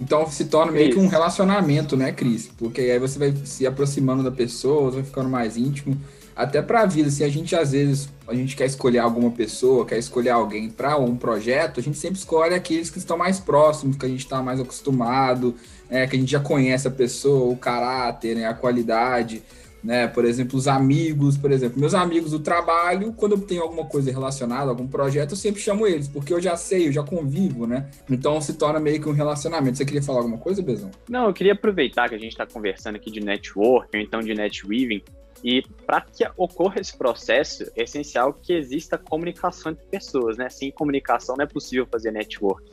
Então 0.00 0.30
se 0.30 0.44
torna 0.44 0.72
meio 0.72 0.92
que 0.92 0.98
um 0.98 1.08
relacionamento, 1.08 1.96
né, 1.96 2.12
Cris? 2.12 2.48
Porque 2.56 2.80
aí 2.80 2.98
você 2.98 3.18
vai 3.18 3.34
se 3.44 3.66
aproximando 3.66 4.22
da 4.22 4.30
pessoa, 4.30 4.90
vai 4.90 5.02
ficando 5.02 5.28
mais 5.28 5.56
íntimo, 5.56 6.00
até 6.36 6.62
para 6.62 6.82
a 6.82 6.86
vida. 6.86 7.10
Se 7.10 7.24
a 7.24 7.28
gente 7.28 7.56
às 7.56 7.72
vezes 7.72 8.08
a 8.28 8.34
gente 8.34 8.54
quer 8.56 8.66
escolher 8.66 9.00
alguma 9.00 9.30
pessoa, 9.30 9.84
quer 9.84 9.98
escolher 9.98 10.30
alguém 10.30 10.70
para 10.70 10.96
um 10.96 11.16
projeto, 11.16 11.80
a 11.80 11.82
gente 11.82 11.98
sempre 11.98 12.18
escolhe 12.18 12.54
aqueles 12.54 12.90
que 12.90 12.98
estão 12.98 13.18
mais 13.18 13.40
próximos, 13.40 13.96
que 13.96 14.06
a 14.06 14.08
gente 14.08 14.20
está 14.20 14.40
mais 14.40 14.60
acostumado, 14.60 15.56
é, 15.90 16.06
que 16.06 16.14
a 16.14 16.18
gente 16.18 16.30
já 16.30 16.40
conhece 16.40 16.86
a 16.86 16.92
pessoa, 16.92 17.52
o 17.52 17.56
caráter, 17.56 18.36
né, 18.36 18.46
a 18.46 18.54
qualidade 18.54 19.42
né? 19.82 20.08
Por 20.08 20.24
exemplo, 20.24 20.58
os 20.58 20.66
amigos, 20.66 21.36
por 21.36 21.50
exemplo, 21.50 21.78
meus 21.78 21.94
amigos 21.94 22.30
do 22.30 22.40
trabalho, 22.40 23.12
quando 23.12 23.32
eu 23.32 23.40
tenho 23.40 23.62
alguma 23.62 23.84
coisa 23.86 24.10
relacionada, 24.10 24.70
algum 24.70 24.86
projeto, 24.86 25.32
eu 25.32 25.36
sempre 25.36 25.60
chamo 25.60 25.86
eles, 25.86 26.08
porque 26.08 26.32
eu 26.32 26.40
já 26.40 26.56
sei, 26.56 26.88
eu 26.88 26.92
já 26.92 27.02
convivo, 27.02 27.66
né? 27.66 27.88
Então 28.10 28.40
se 28.40 28.54
torna 28.54 28.80
meio 28.80 29.00
que 29.00 29.08
um 29.08 29.12
relacionamento. 29.12 29.78
Você 29.78 29.84
queria 29.84 30.02
falar 30.02 30.18
alguma 30.18 30.38
coisa, 30.38 30.62
Bezão? 30.62 30.90
Não, 31.08 31.26
eu 31.26 31.32
queria 31.32 31.52
aproveitar 31.52 32.08
que 32.08 32.14
a 32.14 32.18
gente 32.18 32.32
está 32.32 32.46
conversando 32.46 32.96
aqui 32.96 33.10
de 33.10 33.20
network, 33.20 33.96
ou 33.96 34.02
então 34.02 34.20
de 34.20 34.34
netweaving, 34.34 35.02
e 35.44 35.62
para 35.86 36.00
que 36.00 36.24
ocorra 36.36 36.80
esse 36.80 36.96
processo, 36.96 37.64
é 37.76 37.84
essencial 37.84 38.32
que 38.32 38.52
exista 38.52 38.98
comunicação 38.98 39.72
entre 39.72 39.86
pessoas, 39.86 40.36
né? 40.36 40.48
Sem 40.48 40.70
comunicação 40.72 41.36
não 41.36 41.44
é 41.44 41.46
possível 41.46 41.86
fazer 41.90 42.10
network. 42.10 42.68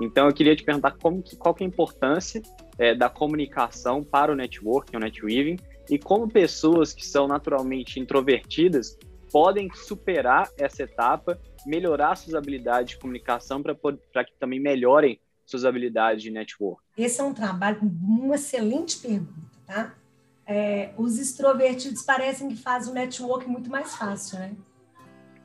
Então 0.00 0.26
eu 0.26 0.32
queria 0.32 0.54
te 0.54 0.62
perguntar 0.62 0.92
como 1.00 1.22
qual 1.38 1.54
que 1.54 1.62
é 1.62 1.66
a 1.66 1.68
importância 1.68 2.40
é, 2.78 2.94
da 2.94 3.08
comunicação 3.08 4.02
para 4.02 4.32
o 4.32 4.36
network, 4.36 4.96
o 4.96 5.00
netweaving, 5.00 5.56
e 5.90 5.98
como 5.98 6.28
pessoas 6.28 6.92
que 6.92 7.04
são 7.04 7.26
naturalmente 7.26 7.98
introvertidas 7.98 8.98
podem 9.30 9.70
superar 9.74 10.50
essa 10.56 10.82
etapa, 10.82 11.38
melhorar 11.66 12.16
suas 12.16 12.34
habilidades 12.34 12.92
de 12.92 12.98
comunicação 12.98 13.62
para 13.62 14.24
que 14.24 14.32
também 14.38 14.60
melhorem 14.60 15.20
suas 15.44 15.64
habilidades 15.64 16.22
de 16.22 16.30
network? 16.30 16.82
Esse 16.96 17.20
é 17.20 17.24
um 17.24 17.34
trabalho, 17.34 17.78
uma 17.82 18.34
excelente 18.34 18.98
pergunta, 18.98 19.58
tá? 19.66 19.94
É, 20.46 20.92
os 20.96 21.18
extrovertidos 21.18 22.02
parecem 22.02 22.48
que 22.48 22.56
fazem 22.56 22.90
o 22.90 22.94
network 22.94 23.46
muito 23.46 23.70
mais 23.70 23.94
fácil, 23.94 24.38
né? 24.38 24.56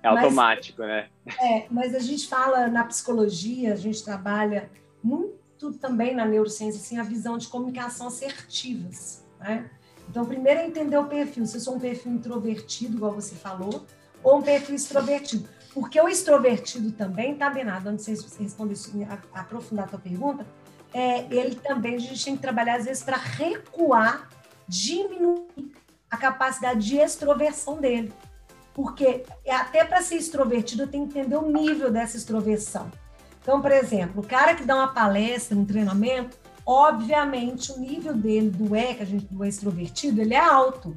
É 0.01 0.07
automático, 0.07 0.81
mas, 0.81 0.89
né? 0.89 1.09
É, 1.41 1.67
mas 1.69 1.95
a 1.95 1.99
gente 1.99 2.27
fala 2.27 2.67
na 2.67 2.83
psicologia, 2.85 3.73
a 3.73 3.75
gente 3.77 4.03
trabalha 4.03 4.69
muito 5.01 5.73
também 5.79 6.13
na 6.13 6.25
neurociência, 6.25 6.79
assim, 6.79 6.97
a 6.97 7.03
visão 7.03 7.37
de 7.37 7.47
comunicação 7.47 8.07
assertivas, 8.07 9.25
né? 9.39 9.69
Então, 10.09 10.25
primeiro 10.25 10.59
é 10.59 10.67
entender 10.67 10.97
o 10.97 11.05
perfil. 11.05 11.45
Se 11.45 11.57
eu 11.57 11.61
sou 11.61 11.75
um 11.75 11.79
perfil 11.79 12.11
introvertido, 12.11 12.97
igual 12.97 13.13
você 13.13 13.35
falou, 13.35 13.85
ou 14.21 14.37
um 14.37 14.41
perfil 14.41 14.75
extrovertido. 14.75 15.47
Porque 15.73 15.99
o 15.99 16.07
extrovertido 16.07 16.91
também, 16.91 17.35
tá, 17.35 17.49
Bernardo? 17.49 17.87
Antes 17.87 18.05
de 18.05 18.15
você 18.15 18.43
responder 18.43 18.75
aprofundar 19.33 19.85
a 19.85 19.87
tua 19.87 19.99
pergunta, 19.99 20.45
é, 20.93 21.25
ele 21.33 21.55
também, 21.55 21.95
a 21.95 21.99
gente 21.99 22.23
tem 22.23 22.35
que 22.35 22.41
trabalhar, 22.41 22.75
às 22.75 22.85
vezes, 22.85 23.01
para 23.01 23.17
recuar, 23.17 24.29
diminuir 24.67 25.73
a 26.09 26.17
capacidade 26.17 26.85
de 26.85 26.97
extroversão 26.97 27.81
dele. 27.81 28.13
Porque 28.73 29.23
até 29.49 29.83
para 29.83 30.01
ser 30.01 30.15
extrovertido, 30.15 30.83
eu 30.83 30.87
tenho 30.87 31.07
que 31.07 31.17
entender 31.17 31.35
o 31.35 31.51
nível 31.51 31.91
dessa 31.91 32.17
extroversão. 32.17 32.91
Então, 33.41 33.61
por 33.61 33.71
exemplo, 33.71 34.21
o 34.21 34.25
cara 34.25 34.55
que 34.55 34.63
dá 34.63 34.75
uma 34.75 34.93
palestra, 34.93 35.57
um 35.57 35.65
treinamento, 35.65 36.37
obviamente 36.65 37.71
o 37.71 37.79
nível 37.79 38.13
dele 38.13 38.49
do 38.49 38.75
E, 38.75 38.95
que 38.95 39.03
a 39.03 39.05
gente 39.05 39.25
do 39.25 39.43
extrovertido, 39.43 40.21
ele 40.21 40.33
é 40.33 40.39
alto. 40.39 40.95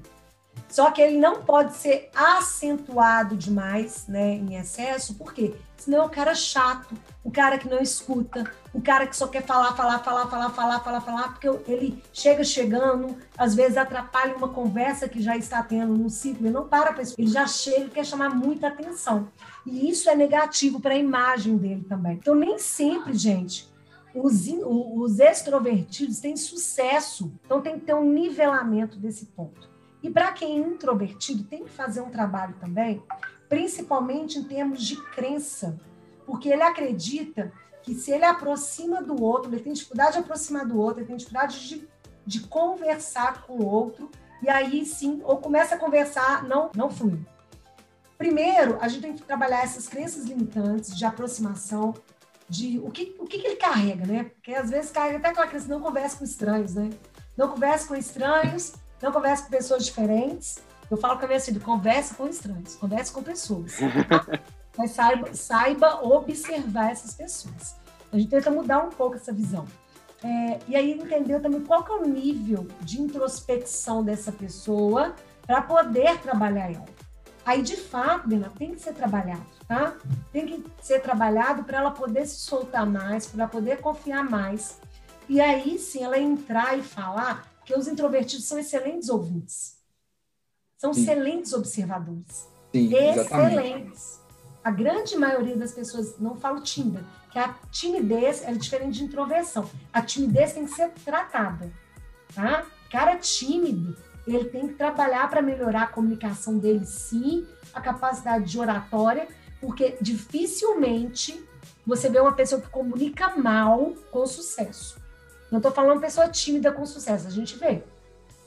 Só 0.68 0.90
que 0.90 1.00
ele 1.00 1.18
não 1.18 1.42
pode 1.42 1.74
ser 1.74 2.11
acentuado 2.14 3.37
demais, 3.37 4.07
né, 4.09 4.35
em 4.35 4.57
excesso, 4.57 5.14
por 5.14 5.33
quê? 5.33 5.55
Senão 5.76 6.02
é 6.02 6.07
o 6.07 6.11
cara 6.11 6.35
chato, 6.35 6.94
o 7.22 7.31
cara 7.31 7.59
que 7.59 7.68
não 7.68 7.79
escuta, 7.79 8.50
o 8.72 8.81
cara 8.81 9.07
que 9.07 9.14
só 9.14 9.29
quer 9.29 9.44
falar, 9.44 9.74
falar, 9.74 9.98
falar, 10.00 10.26
falar, 10.26 10.50
falar, 10.50 10.81
falar, 10.81 11.00
falar, 11.00 11.29
porque 11.29 11.48
ele 11.70 12.02
chega 12.12 12.42
chegando, 12.42 13.16
às 13.37 13.55
vezes 13.55 13.76
atrapalha 13.76 14.35
uma 14.37 14.48
conversa 14.48 15.09
que 15.09 15.22
já 15.22 15.37
está 15.37 15.62
tendo 15.62 15.94
no 15.94 16.09
ciclo, 16.09 16.46
ele 16.46 16.55
não 16.55 16.66
para 16.66 16.92
para 16.92 17.05
ele 17.16 17.29
já 17.29 17.46
chega 17.46 17.87
e 17.87 17.90
quer 17.90 18.05
chamar 18.05 18.35
muita 18.35 18.68
atenção. 18.68 19.29
E 19.64 19.88
isso 19.90 20.09
é 20.09 20.14
negativo 20.14 20.81
para 20.81 20.94
a 20.94 20.98
imagem 20.98 21.57
dele 21.57 21.85
também. 21.88 22.14
Então, 22.14 22.35
nem 22.35 22.59
sempre, 22.59 23.14
gente, 23.14 23.68
os, 24.18 24.46
os 24.48 25.20
extrovertidos 25.20 26.20
têm 26.20 26.37
sucesso, 26.37 27.33
então 27.44 27.61
tem 27.61 27.79
que 27.79 27.87
ter 27.87 27.94
um 27.94 28.11
nivelamento 28.11 28.98
desse 28.98 29.26
ponto. 29.26 29.68
E 30.02 30.11
para 30.11 30.33
quem 30.33 30.62
é 30.62 30.66
introvertido, 30.66 31.44
tem 31.44 31.64
que 31.64 31.70
fazer 31.70 32.00
um 32.00 32.11
trabalho 32.11 32.55
também, 32.61 33.02
principalmente 33.48 34.38
em 34.38 34.44
termos 34.44 34.83
de 34.83 34.96
crença, 35.11 35.79
porque 36.24 36.48
ele 36.48 36.62
acredita 36.62 37.52
que 37.83 37.94
se 37.94 38.11
ele 38.11 38.24
aproxima 38.24 39.02
do 39.02 39.22
outro, 39.22 39.50
ele 39.50 39.62
tem 39.62 39.72
dificuldade 39.72 40.12
de 40.12 40.18
aproximar 40.18 40.66
do 40.66 40.79
outro, 40.79 41.00
ele 41.00 41.07
tem 41.07 41.16
dificuldade 41.16 41.68
de, 41.68 41.88
de 42.26 42.40
conversar 42.40 43.42
com 43.46 43.55
o 43.55 43.64
outro, 43.64 44.11
e 44.42 44.48
aí 44.48 44.85
sim, 44.85 45.20
ou 45.24 45.38
começa 45.38 45.76
a 45.76 45.79
conversar, 45.79 46.44
não, 46.44 46.70
não 46.74 46.90
flui. 46.90 47.18
Primeiro, 48.18 48.79
a 48.81 48.88
gente 48.88 49.02
tem 49.02 49.14
que 49.14 49.22
trabalhar 49.22 49.62
essas 49.62 49.87
crenças 49.87 50.24
limitantes 50.24 50.96
de 50.96 51.05
aproximação, 51.05 51.94
de 52.49 52.79
o 52.79 52.91
que, 52.91 53.17
o 53.19 53.27
que, 53.27 53.39
que 53.39 53.47
ele 53.47 53.57
carrega, 53.57 54.07
né? 54.07 54.25
Porque 54.25 54.55
às 54.55 54.71
vezes 54.71 54.91
carrega 54.91 55.19
até 55.19 55.29
aquela 55.29 55.47
criança 55.47 55.69
não 55.69 55.81
conversa 55.81 56.17
com 56.17 56.25
estranhos, 56.25 56.75
né? 56.75 56.91
Não 57.37 57.49
conversa 57.49 57.89
com 57.89 57.97
estranhos, 57.97 58.75
não 59.03 59.13
conversa 59.13 59.45
com 59.45 59.51
pessoas 59.51 59.85
diferentes. 59.85 60.59
Eu 60.91 60.97
falo 60.97 61.19
com 61.19 61.25
a 61.25 61.29
minha 61.29 61.41
filha, 61.41 61.61
converse 61.61 62.15
com 62.15 62.29
estranhos, 62.29 62.77
converse 62.77 63.13
com 63.13 63.23
pessoas. 63.23 63.75
Mas 64.79 64.93
saiba, 64.93 65.35
saiba 65.35 66.05
observar 66.05 66.93
essas 66.93 67.15
pessoas. 67.15 67.77
A 68.13 68.19
gente 68.19 68.31
tenta 68.31 68.51
mudar 68.51 68.85
um 68.85 68.91
pouco 68.91 69.17
essa 69.17 69.33
visão. 69.33 69.67
É, 70.23 70.59
e 70.69 70.77
aí 70.77 70.93
entender 70.93 71.41
também 71.41 71.61
qual 71.61 71.85
que 71.85 71.93
é 71.93 71.95
o 71.95 72.07
nível 72.07 72.67
de 72.81 73.01
introspecção 73.01 74.03
dessa 74.03 74.33
pessoa 74.33 75.15
para 75.47 75.63
poder 75.63 76.19
trabalhar 76.19 76.73
ela. 76.73 76.87
Aí, 77.45 77.63
de 77.63 77.77
fato, 77.77 78.29
Bena, 78.29 78.51
tem 78.59 78.75
que 78.75 78.81
ser 78.81 78.93
trabalhado, 78.93 79.47
tá? 79.66 79.96
Tem 80.33 80.46
que 80.46 80.64
ser 80.83 81.00
trabalhado 81.00 81.64
para 81.64 81.79
ela 81.79 81.90
poder 81.90 82.26
se 82.26 82.37
soltar 82.37 82.87
mais, 82.87 83.26
para 83.26 83.42
ela 83.42 83.50
poder 83.50 83.81
confiar 83.81 84.24
mais. 84.24 84.79
E 85.29 85.40
aí, 85.40 85.79
sim, 85.79 86.02
ela 86.02 86.18
entrar 86.18 86.79
e 86.79 86.83
falar, 86.83 87.52
que 87.64 87.74
os 87.74 87.88
introvertidos 87.88 88.46
são 88.46 88.59
excelentes 88.59 89.09
ouvintes. 89.09 89.76
São 90.79 90.94
sim. 90.94 91.02
excelentes 91.02 91.52
observadores. 91.52 92.48
Sim, 92.72 92.94
excelentes. 92.94 94.20
A 94.62 94.70
grande 94.70 95.16
maioria 95.16 95.57
das 95.57 95.72
pessoas, 95.72 96.18
não 96.18 96.37
falo 96.37 96.61
tímida, 96.61 97.05
que 97.33 97.38
a 97.38 97.55
timidez 97.70 98.42
é 98.42 98.52
diferente 98.52 98.98
de 98.98 99.05
introversão. 99.05 99.68
A 99.92 100.02
timidez 100.02 100.52
tem 100.52 100.64
que 100.64 100.74
ser 100.74 100.90
tratada, 101.05 101.70
tá? 102.35 102.66
Cara 102.90 103.16
tímido, 103.16 103.96
ele 104.26 104.44
tem 104.46 104.68
que 104.68 104.74
trabalhar 104.74 105.29
para 105.31 105.40
melhorar 105.40 105.83
a 105.83 105.87
comunicação 105.87 106.59
dele, 106.59 106.85
sim, 106.85 107.46
a 107.72 107.81
capacidade 107.81 108.44
de 108.44 108.59
oratória, 108.59 109.29
porque 109.61 109.97
dificilmente 110.01 111.42
você 111.87 112.09
vê 112.09 112.21
uma 112.21 112.33
pessoa 112.33 112.61
que 112.61 112.69
comunica 112.69 113.37
mal 113.37 113.95
com 114.11 114.27
sucesso. 114.27 114.97
Não 115.51 115.59
estou 115.59 115.73
falando 115.73 116.01
pessoa 116.01 116.29
tímida 116.29 116.73
com 116.73 116.85
sucesso, 116.85 117.27
a 117.27 117.31
gente 117.31 117.57
vê 117.57 117.83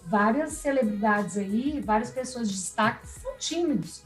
várias 0.05 0.53
celebridades 0.53 1.37
aí, 1.37 1.81
várias 1.81 2.11
pessoas 2.11 2.49
de 2.49 2.55
destaque 2.55 3.07
são 3.07 3.37
tímidos. 3.37 4.03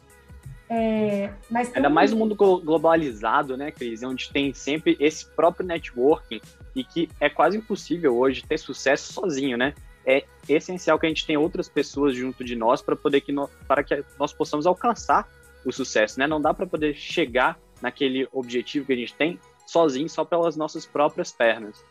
É, 0.70 1.32
mas 1.50 1.76
Ainda 1.76 1.90
mais 1.90 2.12
no 2.12 2.18
mundo 2.18 2.36
globalizado, 2.36 3.56
né, 3.56 3.72
Cris? 3.72 4.02
Onde 4.02 4.32
tem 4.32 4.54
sempre 4.54 4.98
esse 5.00 5.26
próprio 5.26 5.66
networking 5.66 6.42
e 6.76 6.84
que 6.84 7.10
é 7.20 7.30
quase 7.30 7.58
impossível 7.58 8.18
hoje 8.18 8.44
ter 8.44 8.58
sucesso 8.58 9.14
sozinho, 9.14 9.58
né? 9.58 9.74
é 10.06 10.24
essencial 10.48 11.00
que 11.00 11.06
a 11.06 11.10
gente 11.10 11.26
tenha 11.26 11.40
outras 11.40 11.70
pessoas 11.70 12.16
junto 12.16 12.44
de 12.44 12.56
nós 12.56 12.82
para 12.82 12.96
poder 12.96 13.22
que 13.22 13.32
nós, 13.32 13.50
para 13.68 13.84
que 13.84 14.04
nós 14.20 14.34
possamos 14.34 14.66
alcançar 14.66 15.28
o 15.66 15.72
sucesso, 15.72 16.20
né? 16.20 16.28
Não 16.28 16.42
dá 16.42 16.54
para 16.54 16.68
poder 16.68 16.94
chegar 16.94 17.60
naquele 17.82 18.28
objetivo 18.32 18.86
que 18.86 18.94
a 18.94 18.96
gente 18.96 19.14
tem 19.14 19.40
sozinho, 19.66 20.10
só 20.10 20.24
pelas 20.24 20.56
nossas 20.56 20.86
próprias 20.86 21.32
pernas. 21.32 21.84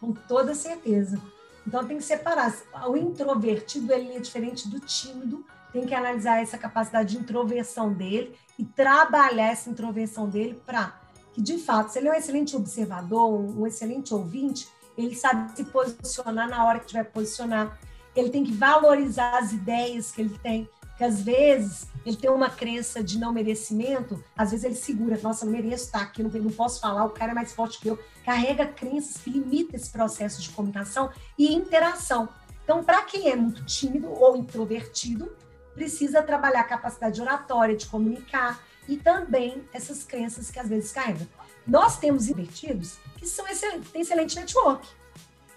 com 0.00 0.12
toda 0.12 0.54
certeza. 0.54 1.20
Então 1.66 1.86
tem 1.86 1.96
que 1.96 2.02
separar. 2.02 2.52
O 2.88 2.96
introvertido 2.96 3.92
ele 3.92 4.16
é 4.16 4.18
diferente 4.18 4.68
do 4.68 4.80
tímido. 4.80 5.44
Tem 5.72 5.86
que 5.86 5.94
analisar 5.94 6.42
essa 6.42 6.58
capacidade 6.58 7.16
de 7.16 7.22
introversão 7.22 7.92
dele 7.92 8.36
e 8.58 8.64
trabalhar 8.64 9.52
essa 9.52 9.70
introversão 9.70 10.28
dele 10.28 10.60
para 10.66 11.00
que, 11.32 11.40
de 11.40 11.58
fato, 11.58 11.90
se 11.90 11.98
ele 11.98 12.08
é 12.08 12.12
um 12.12 12.14
excelente 12.14 12.54
observador, 12.54 13.30
um, 13.30 13.66
excelente 13.66 14.12
ouvinte, 14.12 14.68
ele 14.98 15.14
sabe 15.14 15.56
se 15.56 15.64
posicionar 15.64 16.48
na 16.48 16.64
hora 16.66 16.78
que 16.78 16.86
tiver 16.86 17.04
que 17.04 17.12
posicionar. 17.12 17.78
Ele 18.14 18.28
tem 18.28 18.44
que 18.44 18.52
valorizar 18.52 19.38
as 19.38 19.52
ideias 19.52 20.10
que 20.10 20.20
ele 20.20 20.38
tem, 20.42 20.68
porque 20.80 21.04
às 21.04 21.22
vezes 21.22 21.86
ele 22.04 22.16
tem 22.16 22.30
uma 22.30 22.50
crença 22.50 23.02
de 23.02 23.18
não 23.18 23.32
merecimento, 23.32 24.22
às 24.36 24.50
vezes 24.50 24.64
ele 24.64 24.74
segura, 24.74 25.18
nossa, 25.22 25.44
não 25.44 25.52
mereço 25.52 25.84
estar 25.84 26.02
aqui, 26.02 26.22
não, 26.22 26.30
posso 26.50 26.80
falar, 26.80 27.04
o 27.04 27.10
cara 27.10 27.32
é 27.32 27.34
mais 27.34 27.52
forte 27.52 27.78
que 27.78 27.88
eu. 27.88 27.98
Carrega 28.24 28.66
crenças 28.66 29.16
que 29.22 29.30
limitam 29.30 29.76
esse 29.76 29.90
processo 29.90 30.40
de 30.40 30.50
comunicação 30.50 31.10
e 31.38 31.52
interação. 31.52 32.28
Então, 32.64 32.82
para 32.84 33.02
quem 33.02 33.30
é 33.30 33.36
muito 33.36 33.64
tímido 33.64 34.08
ou 34.10 34.36
introvertido, 34.36 35.34
precisa 35.74 36.22
trabalhar 36.22 36.60
a 36.60 36.64
capacidade 36.64 37.20
oratória 37.20 37.76
de 37.76 37.86
comunicar 37.86 38.62
e 38.88 38.96
também 38.96 39.64
essas 39.72 40.04
crenças 40.04 40.50
que 40.50 40.58
às 40.58 40.68
vezes 40.68 40.92
carregam. 40.92 41.26
Nós 41.66 41.98
temos 41.98 42.28
invertidos 42.28 42.98
que 43.16 43.26
são 43.26 43.46
excelente, 43.48 43.88
têm 43.90 44.02
excelente 44.02 44.36
network. 44.36 44.88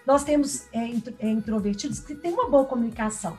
Nós 0.05 0.23
temos 0.23 0.67
é, 0.71 0.91
é, 1.19 1.27
introvertidos 1.27 1.99
que 1.99 2.13
têm 2.13 2.33
uma 2.33 2.47
boa 2.47 2.65
comunicação. 2.65 3.37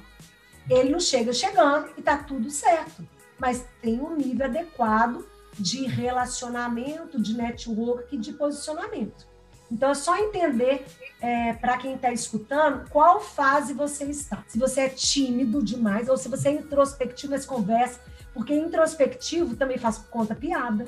Ele 0.68 0.90
não 0.90 1.00
chega 1.00 1.33
chegando 1.33 1.88
e 1.96 2.00
está 2.00 2.18
tudo 2.18 2.50
certo, 2.50 3.07
mas 3.38 3.66
tem 3.81 4.00
um 4.00 4.16
nível 4.16 4.46
adequado 4.46 5.24
de 5.59 5.87
relacionamento, 5.87 7.20
de 7.20 7.35
network, 7.35 8.16
de 8.16 8.33
posicionamento. 8.33 9.26
Então 9.70 9.90
é 9.90 9.94
só 9.94 10.16
entender 10.16 10.85
é, 11.20 11.52
para 11.55 11.76
quem 11.76 11.94
está 11.94 12.12
escutando 12.12 12.88
qual 12.90 13.20
fase 13.20 13.72
você 13.74 14.05
está. 14.05 14.44
Se 14.46 14.59
você 14.59 14.83
é 14.83 14.88
tímido 14.88 15.62
demais 15.62 16.09
ou 16.09 16.16
se 16.16 16.29
você 16.29 16.48
é 16.48 16.52
introspectivo 16.52 17.33
nas 17.33 17.44
conversas, 17.44 18.00
porque 18.33 18.55
introspectivo 18.55 19.57
também 19.57 19.79
faz 19.79 19.98
conta 19.98 20.35
piada, 20.35 20.87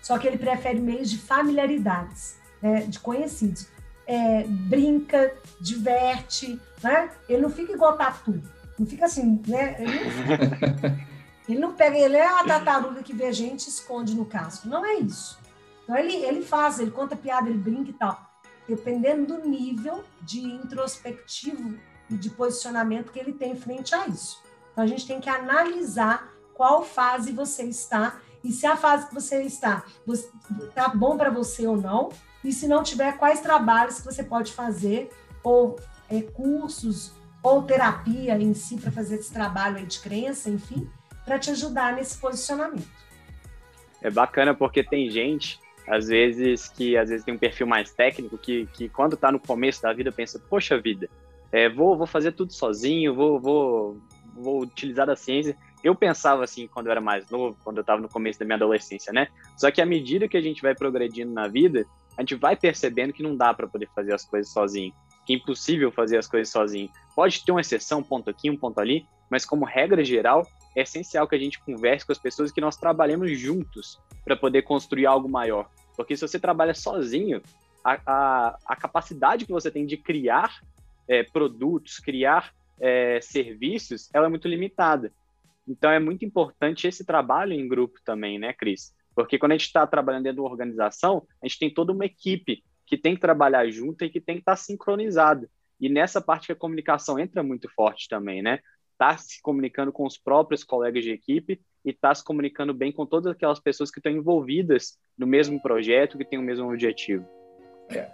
só 0.00 0.18
que 0.18 0.26
ele 0.26 0.38
prefere 0.38 0.80
meios 0.80 1.10
de 1.10 1.18
familiaridades 1.18 2.36
né, 2.62 2.82
de 2.82 2.98
conhecidos. 2.98 3.68
É, 4.06 4.44
brinca, 4.44 5.34
diverte, 5.58 6.60
né? 6.82 7.10
Ele 7.26 7.40
não 7.40 7.48
fica 7.48 7.72
igual 7.72 7.96
tatu, 7.96 8.38
não 8.78 8.86
fica 8.86 9.06
assim, 9.06 9.42
né? 9.46 9.76
Ele 9.78 9.94
não, 9.94 10.98
ele 11.48 11.58
não 11.58 11.74
pega, 11.74 11.96
ele 11.96 12.16
é 12.16 12.26
a 12.26 12.44
tartaruga 12.44 13.02
que 13.02 13.12
vê 13.12 13.32
gente 13.32 13.66
e 13.66 13.70
esconde 13.70 14.14
no 14.14 14.24
casco. 14.24 14.68
Não 14.68 14.84
é 14.84 14.94
isso. 14.94 15.38
Então 15.82 15.96
ele, 15.96 16.14
ele 16.14 16.42
faz, 16.42 16.78
ele 16.78 16.90
conta 16.90 17.16
piada, 17.16 17.48
ele 17.48 17.58
brinca 17.58 17.90
e 17.90 17.94
tal. 17.94 18.20
Dependendo 18.66 19.36
do 19.36 19.48
nível 19.48 20.02
de 20.22 20.40
introspectivo 20.40 21.78
e 22.10 22.16
de 22.16 22.30
posicionamento 22.30 23.12
que 23.12 23.18
ele 23.18 23.32
tem 23.32 23.54
frente 23.54 23.94
a 23.94 24.06
isso. 24.06 24.42
Então 24.72 24.82
a 24.82 24.86
gente 24.86 25.06
tem 25.06 25.20
que 25.20 25.28
analisar 25.28 26.32
qual 26.54 26.82
fase 26.84 27.32
você 27.32 27.64
está 27.64 28.18
e 28.42 28.52
se 28.52 28.66
a 28.66 28.76
fase 28.76 29.08
que 29.08 29.14
você 29.14 29.42
está 29.42 29.84
está 30.68 30.88
bom 30.88 31.16
para 31.16 31.30
você 31.30 31.66
ou 31.66 31.76
não, 31.78 32.10
e 32.44 32.52
se 32.52 32.68
não 32.68 32.82
tiver, 32.82 33.16
quais 33.16 33.40
trabalhos 33.40 33.98
que 33.98 34.04
você 34.04 34.22
pode 34.22 34.52
fazer, 34.52 35.10
ou 35.42 35.76
é, 36.10 36.20
cursos, 36.20 37.12
ou 37.44 37.62
terapia 37.62 38.36
em 38.38 38.54
si 38.54 38.78
para 38.80 38.90
fazer 38.90 39.16
esse 39.16 39.30
trabalho 39.30 39.76
aí 39.76 39.84
de 39.84 40.00
crença, 40.00 40.48
enfim, 40.48 40.88
para 41.26 41.38
te 41.38 41.50
ajudar 41.50 41.94
nesse 41.94 42.18
posicionamento. 42.18 42.88
É 44.00 44.10
bacana 44.10 44.54
porque 44.54 44.82
tem 44.82 45.10
gente, 45.10 45.60
às 45.86 46.08
vezes, 46.08 46.68
que 46.68 46.96
às 46.96 47.10
vezes 47.10 47.22
tem 47.22 47.34
um 47.34 47.38
perfil 47.38 47.66
mais 47.66 47.92
técnico, 47.92 48.38
que, 48.38 48.66
que 48.72 48.88
quando 48.88 49.12
está 49.12 49.30
no 49.30 49.38
começo 49.38 49.82
da 49.82 49.92
vida 49.92 50.10
pensa, 50.10 50.38
poxa 50.38 50.80
vida, 50.80 51.08
é, 51.52 51.68
vou, 51.68 51.98
vou 51.98 52.06
fazer 52.06 52.32
tudo 52.32 52.50
sozinho, 52.50 53.14
vou, 53.14 53.38
vou, 53.38 54.00
vou 54.34 54.62
utilizar 54.62 55.08
a 55.10 55.14
ciência. 55.14 55.54
Eu 55.82 55.94
pensava 55.94 56.42
assim 56.42 56.66
quando 56.66 56.86
eu 56.86 56.92
era 56.92 57.00
mais 57.00 57.28
novo, 57.28 57.58
quando 57.62 57.76
eu 57.76 57.82
estava 57.82 58.00
no 58.00 58.08
começo 58.08 58.38
da 58.38 58.46
minha 58.46 58.56
adolescência, 58.56 59.12
né? 59.12 59.28
Só 59.54 59.70
que 59.70 59.82
à 59.82 59.86
medida 59.86 60.26
que 60.26 60.36
a 60.36 60.40
gente 60.40 60.62
vai 60.62 60.74
progredindo 60.74 61.30
na 61.30 61.46
vida, 61.46 61.84
a 62.16 62.22
gente 62.22 62.36
vai 62.36 62.56
percebendo 62.56 63.12
que 63.12 63.22
não 63.22 63.36
dá 63.36 63.52
para 63.52 63.68
poder 63.68 63.88
fazer 63.94 64.14
as 64.14 64.24
coisas 64.24 64.50
sozinho, 64.50 64.94
que 65.24 65.32
é 65.32 65.36
impossível 65.36 65.90
fazer 65.90 66.18
as 66.18 66.26
coisas 66.26 66.50
sozinho. 66.50 66.90
Pode 67.14 67.44
ter 67.44 67.52
uma 67.52 67.60
exceção, 67.60 68.00
um 68.00 68.02
ponto 68.02 68.30
aqui, 68.30 68.50
um 68.50 68.56
ponto 68.56 68.78
ali, 68.80 69.06
mas 69.30 69.44
como 69.44 69.64
regra 69.64 70.04
geral, 70.04 70.46
é 70.76 70.82
essencial 70.82 71.26
que 71.26 71.34
a 71.34 71.38
gente 71.38 71.60
converse 71.60 72.04
com 72.04 72.12
as 72.12 72.18
pessoas 72.18 72.50
que 72.50 72.60
nós 72.60 72.76
trabalhemos 72.76 73.38
juntos 73.38 73.98
para 74.24 74.36
poder 74.36 74.62
construir 74.62 75.06
algo 75.06 75.28
maior. 75.28 75.70
Porque 75.96 76.16
se 76.16 76.26
você 76.26 76.38
trabalha 76.38 76.74
sozinho, 76.74 77.40
a, 77.84 78.00
a, 78.06 78.58
a 78.66 78.76
capacidade 78.76 79.44
que 79.44 79.52
você 79.52 79.70
tem 79.70 79.86
de 79.86 79.96
criar 79.96 80.60
é, 81.06 81.22
produtos, 81.22 81.98
criar 81.98 82.52
é, 82.80 83.20
serviços, 83.20 84.08
ela 84.12 84.26
é 84.26 84.28
muito 84.28 84.48
limitada. 84.48 85.12
Então 85.66 85.90
é 85.90 85.98
muito 85.98 86.24
importante 86.24 86.86
esse 86.86 87.04
trabalho 87.04 87.52
em 87.52 87.68
grupo 87.68 87.98
também, 88.04 88.38
né, 88.38 88.52
Cris? 88.52 88.94
Porque 89.14 89.38
quando 89.38 89.52
a 89.52 89.54
gente 89.54 89.66
está 89.66 89.86
trabalhando 89.86 90.24
dentro 90.24 90.36
de 90.36 90.40
uma 90.40 90.50
organização, 90.50 91.26
a 91.42 91.46
gente 91.46 91.58
tem 91.58 91.72
toda 91.72 91.92
uma 91.92 92.04
equipe 92.04 92.64
que 92.86 92.96
tem 92.96 93.14
que 93.14 93.20
trabalhar 93.20 93.68
junto 93.70 94.04
e 94.04 94.10
que 94.10 94.20
tem 94.20 94.36
que 94.36 94.42
estar 94.42 94.52
tá 94.52 94.56
sincronizada. 94.56 95.48
E 95.80 95.88
nessa 95.88 96.20
parte 96.20 96.46
que 96.46 96.52
a 96.52 96.56
comunicação 96.56 97.18
entra 97.18 97.42
muito 97.42 97.68
forte 97.74 98.08
também, 98.08 98.42
né? 98.42 98.60
Tá 98.96 99.16
se 99.16 99.42
comunicando 99.42 99.92
com 99.92 100.06
os 100.06 100.16
próprios 100.16 100.62
colegas 100.62 101.02
de 101.02 101.10
equipe 101.10 101.60
e 101.84 101.92
tá 101.92 102.14
se 102.14 102.24
comunicando 102.24 102.72
bem 102.72 102.92
com 102.92 103.04
todas 103.04 103.32
aquelas 103.32 103.60
pessoas 103.60 103.90
que 103.90 103.98
estão 103.98 104.12
envolvidas 104.12 104.98
no 105.18 105.26
mesmo 105.26 105.60
projeto, 105.60 106.16
que 106.16 106.24
têm 106.24 106.38
o 106.38 106.42
mesmo 106.42 106.70
objetivo. 106.70 107.26
É. 107.90 108.10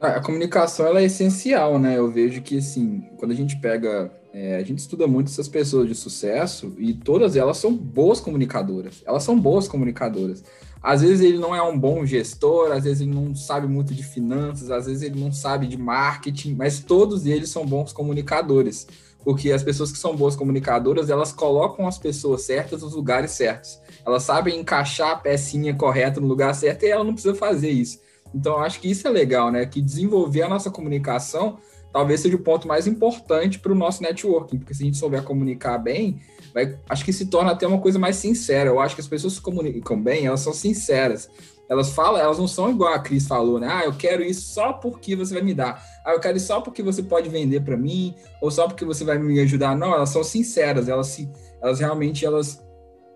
A 0.00 0.20
comunicação 0.20 0.86
ela 0.86 1.00
é 1.00 1.04
essencial, 1.04 1.78
né? 1.78 1.98
Eu 1.98 2.10
vejo 2.10 2.42
que 2.42 2.58
assim, 2.58 3.02
quando 3.18 3.32
a 3.32 3.34
gente 3.34 3.60
pega 3.60 4.10
é, 4.32 4.56
a 4.56 4.62
gente 4.62 4.78
estuda 4.78 5.06
muito 5.06 5.28
essas 5.28 5.48
pessoas 5.48 5.88
de 5.88 5.94
sucesso 5.94 6.72
e 6.78 6.94
todas 6.94 7.34
elas 7.34 7.56
são 7.56 7.74
boas 7.74 8.20
comunicadoras. 8.20 9.02
Elas 9.04 9.24
são 9.24 9.38
boas 9.38 9.66
comunicadoras. 9.66 10.44
Às 10.82 11.02
vezes 11.02 11.20
ele 11.20 11.38
não 11.38 11.54
é 11.54 11.62
um 11.62 11.78
bom 11.78 12.06
gestor, 12.06 12.72
às 12.72 12.84
vezes 12.84 13.02
ele 13.02 13.14
não 13.14 13.34
sabe 13.34 13.66
muito 13.66 13.92
de 13.92 14.02
finanças, 14.02 14.70
às 14.70 14.86
vezes 14.86 15.02
ele 15.02 15.20
não 15.20 15.30
sabe 15.30 15.66
de 15.66 15.76
marketing, 15.76 16.54
mas 16.54 16.80
todos 16.80 17.26
eles 17.26 17.50
são 17.50 17.66
bons 17.66 17.92
comunicadores. 17.92 18.86
Porque 19.22 19.52
as 19.52 19.62
pessoas 19.62 19.92
que 19.92 19.98
são 19.98 20.16
boas 20.16 20.34
comunicadoras, 20.34 21.10
elas 21.10 21.32
colocam 21.32 21.86
as 21.86 21.98
pessoas 21.98 22.42
certas 22.42 22.80
nos 22.82 22.94
lugares 22.94 23.32
certos. 23.32 23.78
Elas 24.06 24.22
sabem 24.22 24.58
encaixar 24.58 25.10
a 25.10 25.16
pecinha 25.16 25.74
correta 25.74 26.20
no 26.20 26.26
lugar 26.26 26.54
certo 26.54 26.84
e 26.84 26.88
ela 26.88 27.04
não 27.04 27.12
precisa 27.12 27.34
fazer 27.34 27.70
isso. 27.70 27.98
Então, 28.34 28.58
acho 28.58 28.80
que 28.80 28.90
isso 28.90 29.06
é 29.06 29.10
legal, 29.10 29.50
né? 29.50 29.66
Que 29.66 29.82
desenvolver 29.82 30.42
a 30.42 30.48
nossa 30.48 30.70
comunicação 30.70 31.58
talvez 31.92 32.20
seja 32.20 32.36
o 32.36 32.40
ponto 32.40 32.68
mais 32.68 32.86
importante 32.86 33.58
para 33.58 33.72
o 33.72 33.74
nosso 33.74 34.02
networking, 34.02 34.58
porque 34.58 34.74
se 34.74 34.82
a 34.82 34.86
gente 34.86 34.98
souber 34.98 35.22
comunicar 35.22 35.78
bem, 35.78 36.20
vai, 36.54 36.76
acho 36.88 37.04
que 37.04 37.12
se 37.12 37.26
torna 37.26 37.52
até 37.52 37.66
uma 37.66 37.80
coisa 37.80 37.98
mais 37.98 38.16
sincera. 38.16 38.70
Eu 38.70 38.80
acho 38.80 38.94
que 38.94 39.00
as 39.00 39.08
pessoas 39.08 39.34
se 39.34 39.40
comunicam 39.40 40.00
bem, 40.00 40.26
elas 40.26 40.40
são 40.40 40.52
sinceras. 40.52 41.28
Elas 41.68 41.90
falam, 41.90 42.20
elas 42.20 42.36
não 42.36 42.48
são 42.48 42.68
igual 42.68 42.92
a 42.92 42.98
Cris 42.98 43.28
falou, 43.28 43.60
né? 43.60 43.68
Ah, 43.70 43.84
eu 43.84 43.92
quero 43.92 44.24
isso 44.24 44.52
só 44.52 44.72
porque 44.72 45.14
você 45.14 45.34
vai 45.34 45.42
me 45.42 45.54
dar. 45.54 45.80
Ah, 46.04 46.12
eu 46.12 46.20
quero 46.20 46.36
isso 46.36 46.48
só 46.48 46.60
porque 46.60 46.82
você 46.82 47.00
pode 47.00 47.28
vender 47.28 47.60
para 47.60 47.76
mim, 47.76 48.12
ou 48.40 48.50
só 48.50 48.66
porque 48.66 48.84
você 48.84 49.04
vai 49.04 49.18
me 49.18 49.38
ajudar. 49.38 49.76
Não, 49.76 49.94
elas 49.94 50.08
são 50.08 50.24
sinceras, 50.24 50.88
elas, 50.88 51.06
se, 51.06 51.30
elas 51.62 51.78
realmente 51.78 52.26
elas 52.26 52.60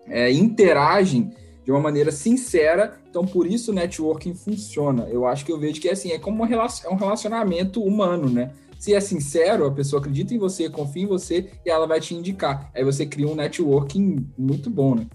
é, 0.07 0.31
interagem 0.31 1.33
de 1.65 1.71
uma 1.71 1.81
maneira 1.81 2.13
sincera. 2.13 2.97
Então, 3.09 3.25
por 3.25 3.45
isso 3.45 3.71
o 3.71 3.75
networking 3.75 4.33
funciona. 4.33 5.05
Eu 5.09 5.25
acho 5.25 5.43
que 5.43 5.51
eu 5.51 5.59
vejo 5.59 5.81
que 5.81 5.89
assim, 5.89 6.11
é 6.13 6.19
como 6.19 6.45
é 6.45 6.47
um 6.89 6.95
relacionamento 6.95 7.83
humano, 7.83 8.29
né? 8.29 8.53
Se 8.79 8.93
é 8.93 8.99
sincero, 8.99 9.65
a 9.65 9.71
pessoa 9.71 9.99
acredita 9.99 10.33
em 10.33 10.37
você, 10.37 10.69
confia 10.69 11.03
em 11.03 11.07
você 11.07 11.51
e 11.65 11.69
ela 11.69 11.87
vai 11.87 11.99
te 11.99 12.13
indicar. 12.13 12.69
Aí 12.73 12.83
você 12.83 13.05
cria 13.05 13.27
um 13.27 13.35
networking 13.35 14.29
muito 14.37 14.69
bom, 14.69 14.95
né? 14.95 15.07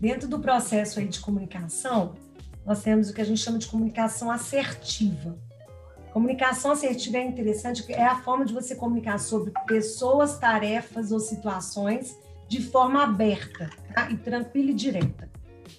Dentro 0.00 0.28
do 0.28 0.40
processo 0.40 0.98
aí 0.98 1.06
de 1.06 1.20
comunicação, 1.20 2.14
nós 2.66 2.82
temos 2.82 3.08
o 3.08 3.14
que 3.14 3.20
a 3.20 3.24
gente 3.24 3.40
chama 3.40 3.58
de 3.58 3.68
comunicação 3.68 4.30
assertiva. 4.30 5.38
Comunicação 6.12 6.72
assertiva 6.72 7.18
é 7.18 7.24
interessante, 7.24 7.90
é 7.90 8.04
a 8.04 8.20
forma 8.20 8.44
de 8.44 8.52
você 8.52 8.74
comunicar 8.74 9.18
sobre 9.18 9.52
pessoas, 9.66 10.38
tarefas 10.38 11.12
ou 11.12 11.20
situações 11.20 12.18
de 12.48 12.60
forma 12.60 13.02
aberta 13.02 13.70
tá? 13.94 14.10
e 14.10 14.16
tranquila 14.16 14.72
e 14.72 14.74
direta. 14.74 15.30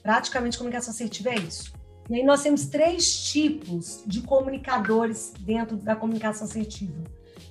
Praticamente, 0.01 0.57
comunicação 0.57 0.91
assertiva 0.91 1.29
é 1.29 1.35
isso. 1.35 1.72
E 2.09 2.15
aí 2.15 2.23
nós 2.23 2.43
temos 2.43 2.65
três 2.65 3.23
tipos 3.23 4.03
de 4.05 4.21
comunicadores 4.21 5.33
dentro 5.39 5.77
da 5.77 5.95
comunicação 5.95 6.45
assertiva. 6.45 7.03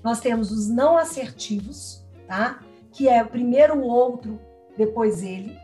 Nós 0.03 0.21
temos 0.21 0.51
os 0.51 0.69
não 0.69 0.97
assertivos, 0.97 2.05
tá? 2.27 2.61
Que 2.93 3.09
é 3.09 3.25
primeiro 3.25 3.79
o 3.79 3.85
outro, 3.85 4.39
depois 4.77 5.23
ele. 5.23 5.59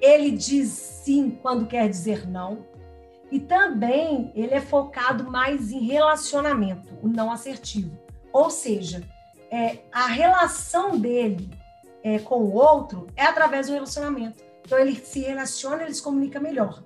Ele 0.00 0.30
diz 0.30 0.68
sim 0.68 1.30
quando 1.42 1.66
quer 1.66 1.88
dizer 1.88 2.28
não. 2.28 2.64
E 3.30 3.40
também 3.40 4.30
ele 4.34 4.54
é 4.54 4.60
focado 4.60 5.28
mais 5.28 5.72
em 5.72 5.80
relacionamento, 5.80 6.94
o 7.02 7.08
não 7.08 7.32
assertivo. 7.32 7.98
Ou 8.32 8.50
seja, 8.50 9.02
é, 9.50 9.78
a 9.90 10.06
relação 10.06 10.96
dele 10.98 11.50
é, 12.04 12.20
com 12.20 12.36
o 12.36 12.54
outro 12.54 13.08
é 13.16 13.24
através 13.24 13.66
do 13.66 13.72
relacionamento. 13.72 14.44
Então 14.64 14.78
ele 14.78 14.94
se 14.94 15.20
relaciona, 15.20 15.82
ele 15.82 15.94
se 15.94 16.02
comunica 16.02 16.38
melhor. 16.38 16.84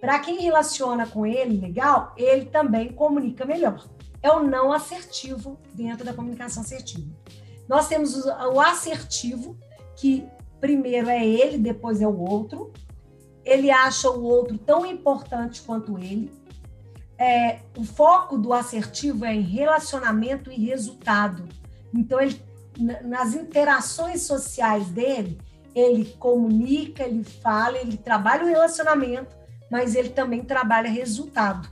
Para 0.00 0.18
quem 0.20 0.40
relaciona 0.40 1.06
com 1.06 1.26
ele 1.26 1.58
legal, 1.58 2.14
ele 2.16 2.46
também 2.46 2.92
comunica 2.92 3.44
melhor. 3.44 3.84
É 4.22 4.30
o 4.30 4.42
não 4.42 4.72
assertivo 4.72 5.58
dentro 5.74 6.04
da 6.04 6.12
comunicação 6.12 6.62
assertiva. 6.62 7.08
Nós 7.68 7.88
temos 7.88 8.14
o 8.24 8.60
assertivo, 8.60 9.56
que 9.96 10.26
primeiro 10.60 11.08
é 11.08 11.24
ele, 11.24 11.58
depois 11.58 12.00
é 12.00 12.06
o 12.06 12.18
outro. 12.18 12.72
Ele 13.44 13.70
acha 13.70 14.10
o 14.10 14.22
outro 14.22 14.56
tão 14.58 14.86
importante 14.86 15.62
quanto 15.62 15.98
ele. 15.98 16.32
É, 17.18 17.60
o 17.76 17.84
foco 17.84 18.38
do 18.38 18.52
assertivo 18.52 19.24
é 19.24 19.34
em 19.34 19.42
relacionamento 19.42 20.50
e 20.50 20.66
resultado. 20.66 21.48
Então, 21.92 22.20
ele, 22.20 22.40
nas 23.04 23.34
interações 23.34 24.22
sociais 24.22 24.88
dele, 24.88 25.38
ele 25.74 26.04
comunica, 26.18 27.02
ele 27.02 27.24
fala, 27.24 27.78
ele 27.78 27.96
trabalha 27.96 28.44
o 28.44 28.48
relacionamento, 28.48 29.36
mas 29.70 29.94
ele 29.94 30.10
também 30.10 30.42
trabalha 30.42 30.90
resultado. 30.90 31.68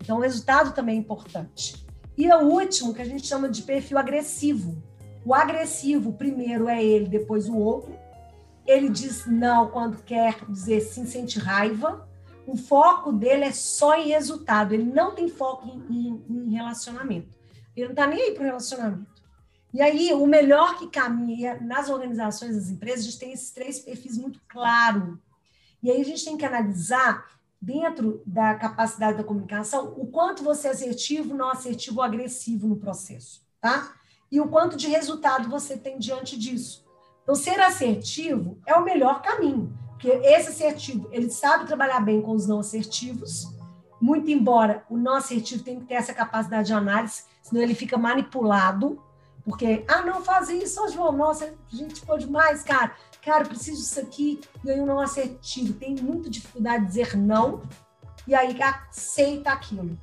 Então, 0.00 0.18
o 0.18 0.20
resultado 0.20 0.74
também 0.74 0.96
é 0.96 1.00
importante. 1.00 1.84
E 2.16 2.28
o 2.28 2.40
último, 2.40 2.92
que 2.92 3.02
a 3.02 3.04
gente 3.04 3.26
chama 3.26 3.48
de 3.48 3.62
perfil 3.62 3.98
agressivo. 3.98 4.76
O 5.24 5.34
agressivo, 5.34 6.12
primeiro 6.12 6.68
é 6.68 6.82
ele, 6.82 7.08
depois 7.08 7.48
o 7.48 7.56
outro. 7.56 7.94
Ele 8.66 8.88
diz 8.88 9.26
não 9.26 9.68
quando 9.68 10.02
quer 10.02 10.44
dizer 10.48 10.80
sim, 10.80 11.06
sente 11.06 11.38
raiva. 11.38 12.08
O 12.46 12.56
foco 12.56 13.12
dele 13.12 13.44
é 13.44 13.52
só 13.52 13.94
em 13.94 14.08
resultado. 14.08 14.74
Ele 14.74 14.84
não 14.84 15.14
tem 15.14 15.28
foco 15.28 15.68
em, 15.68 16.22
em, 16.28 16.46
em 16.46 16.50
relacionamento. 16.50 17.38
Ele 17.76 17.86
não 17.86 17.92
está 17.92 18.06
nem 18.06 18.20
aí 18.20 18.34
para 18.34 18.42
o 18.42 18.46
relacionamento. 18.46 19.22
E 19.72 19.80
aí, 19.80 20.12
o 20.12 20.26
melhor 20.26 20.78
que 20.78 20.88
caminha 20.88 21.58
nas 21.60 21.88
organizações, 21.88 22.54
das 22.54 22.68
empresas, 22.68 23.00
a 23.00 23.10
gente 23.10 23.18
tem 23.18 23.32
esses 23.32 23.50
três 23.52 23.78
perfis 23.78 24.18
muito 24.18 24.40
claros. 24.46 25.18
E 25.82 25.90
aí 25.90 26.00
a 26.00 26.04
gente 26.04 26.24
tem 26.24 26.36
que 26.36 26.44
analisar, 26.44 27.24
dentro 27.60 28.22
da 28.26 28.56
capacidade 28.56 29.18
da 29.18 29.24
comunicação, 29.24 29.94
o 29.96 30.06
quanto 30.06 30.42
você 30.42 30.66
é 30.66 30.70
assertivo, 30.72 31.32
não 31.32 31.48
assertivo 31.48 31.98
ou 31.98 32.02
agressivo 32.02 32.66
no 32.66 32.76
processo, 32.76 33.40
tá? 33.60 33.92
E 34.30 34.40
o 34.40 34.48
quanto 34.48 34.76
de 34.76 34.88
resultado 34.88 35.48
você 35.48 35.76
tem 35.76 35.96
diante 35.96 36.36
disso. 36.36 36.84
Então, 37.22 37.36
ser 37.36 37.60
assertivo 37.60 38.58
é 38.66 38.74
o 38.74 38.84
melhor 38.84 39.22
caminho, 39.22 39.72
porque 39.90 40.08
esse 40.08 40.48
assertivo, 40.48 41.08
ele 41.12 41.30
sabe 41.30 41.66
trabalhar 41.66 42.00
bem 42.00 42.20
com 42.20 42.32
os 42.32 42.48
não 42.48 42.58
assertivos, 42.58 43.54
muito 44.00 44.28
embora 44.28 44.84
o 44.90 44.96
não 44.96 45.14
assertivo 45.14 45.62
tenha 45.62 45.78
que 45.78 45.86
ter 45.86 45.94
essa 45.94 46.12
capacidade 46.12 46.66
de 46.66 46.72
análise, 46.72 47.22
senão 47.40 47.62
ele 47.62 47.76
fica 47.76 47.96
manipulado, 47.96 49.00
porque, 49.44 49.84
ah, 49.86 50.02
não 50.02 50.22
faz 50.22 50.48
isso, 50.48 50.88
João, 50.88 51.12
nossa, 51.12 51.54
gente 51.68 52.04
pode 52.04 52.28
mais, 52.28 52.62
cara. 52.64 52.92
Cara, 53.24 53.44
eu 53.44 53.48
preciso 53.48 53.80
disso 53.80 54.00
aqui, 54.00 54.40
e 54.64 54.70
aí 54.70 54.80
um 54.80 54.86
não 54.86 54.98
assertivo, 54.98 55.72
tem 55.74 55.94
muita 55.94 56.28
dificuldade 56.28 56.82
de 56.82 56.88
dizer 56.88 57.16
não, 57.16 57.62
e 58.26 58.34
aí 58.34 58.60
aceita 58.60 59.50
aquilo. 59.50 59.96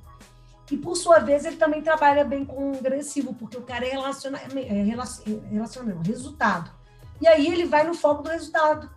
E, 0.71 0.77
por 0.77 0.95
sua 0.95 1.19
vez, 1.19 1.45
ele 1.45 1.57
também 1.57 1.81
trabalha 1.81 2.23
bem 2.23 2.45
com 2.45 2.71
o 2.71 2.77
agressivo, 2.77 3.33
porque 3.33 3.57
o 3.57 3.61
cara 3.61 3.85
é, 3.85 3.89
relaciona, 3.89 4.39
é 4.39 4.83
relacionamento, 5.51 6.07
resultado. 6.07 6.71
E 7.19 7.27
aí 7.27 7.47
ele 7.47 7.65
vai 7.65 7.83
no 7.83 7.93
foco 7.93 8.23
do 8.23 8.29
resultado. 8.29 8.89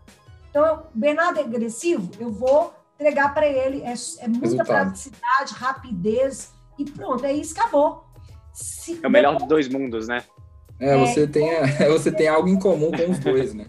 Então, 0.50 0.86
o 0.94 0.98
Bernardo 0.98 1.38
é 1.38 1.42
agressivo, 1.42 2.10
eu 2.20 2.30
vou 2.30 2.74
entregar 3.00 3.32
para 3.32 3.46
ele, 3.46 3.82
é, 3.82 3.94
é 4.18 4.28
muita 4.28 4.46
resultado. 4.46 4.66
praticidade, 4.66 5.54
rapidez, 5.54 6.52
e 6.78 6.84
pronto, 6.84 7.24
é 7.24 7.32
isso, 7.32 7.58
acabou. 7.58 8.04
Se 8.52 9.00
é 9.02 9.08
o 9.08 9.10
melhor 9.10 9.36
dos 9.36 9.48
dois 9.48 9.66
mundos, 9.66 10.06
né? 10.06 10.22
É, 10.78 10.96
você, 10.98 11.24
é, 11.24 11.26
tem, 11.26 11.48
você 11.88 12.12
tem 12.12 12.28
algo 12.28 12.48
em 12.48 12.58
comum 12.58 12.90
com 12.90 13.10
os 13.10 13.18
dois, 13.18 13.54
né? 13.54 13.66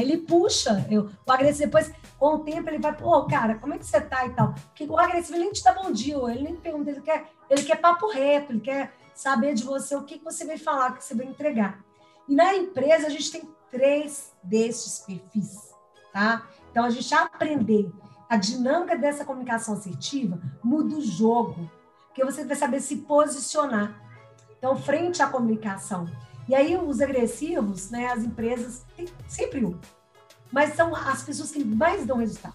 Ele 0.00 0.18
puxa. 0.18 0.86
Eu, 0.90 1.10
o 1.26 1.32
agressivo, 1.32 1.66
depois, 1.66 1.92
com 2.18 2.34
o 2.34 2.38
tempo, 2.40 2.68
ele 2.68 2.78
vai, 2.78 2.96
pô, 2.96 3.24
cara, 3.24 3.56
como 3.56 3.74
é 3.74 3.78
que 3.78 3.86
você 3.86 4.00
tá 4.00 4.26
e 4.26 4.30
tal? 4.30 4.54
Porque 4.54 4.84
o 4.84 4.98
agressivo 4.98 5.36
ele 5.36 5.44
nem 5.44 5.52
te 5.52 5.62
dá 5.62 5.72
bom 5.72 5.90
dia, 5.90 6.16
ele 6.30 6.42
nem 6.42 6.56
pergunta, 6.56 6.90
ele 6.90 7.00
quer, 7.00 7.26
ele 7.48 7.62
quer 7.62 7.76
papo 7.76 8.08
reto, 8.08 8.52
ele 8.52 8.60
quer 8.60 8.92
saber 9.14 9.54
de 9.54 9.64
você 9.64 9.94
o 9.96 10.04
que, 10.04 10.18
que 10.18 10.24
você 10.24 10.44
vai 10.44 10.58
falar, 10.58 10.92
o 10.92 10.94
que 10.94 11.04
você 11.04 11.14
vai 11.14 11.26
entregar. 11.26 11.84
E 12.28 12.34
na 12.34 12.54
empresa, 12.54 13.06
a 13.06 13.10
gente 13.10 13.30
tem 13.30 13.48
três 13.70 14.32
desses 14.42 15.00
perfis, 15.00 15.74
tá? 16.12 16.46
Então, 16.70 16.84
a 16.84 16.90
gente 16.90 17.14
aprender 17.14 17.90
a 18.28 18.36
dinâmica 18.36 18.96
dessa 18.96 19.24
comunicação 19.24 19.74
assertiva 19.74 20.40
muda 20.62 20.96
o 20.96 21.00
jogo 21.00 21.70
porque 22.16 22.24
você 22.24 22.46
vai 22.46 22.56
saber 22.56 22.80
se 22.80 22.96
posicionar. 22.96 24.00
Então, 24.56 24.74
frente 24.74 25.22
à 25.22 25.26
comunicação. 25.26 26.08
E 26.48 26.54
aí, 26.54 26.76
os 26.76 27.00
agressivos, 27.00 27.90
né, 27.90 28.06
as 28.06 28.22
empresas, 28.22 28.84
tem 28.96 29.06
sempre 29.28 29.64
um. 29.64 29.76
Mas 30.52 30.74
são 30.74 30.94
as 30.94 31.22
pessoas 31.22 31.50
que 31.50 31.64
mais 31.64 32.06
dão 32.06 32.18
resultado. 32.18 32.54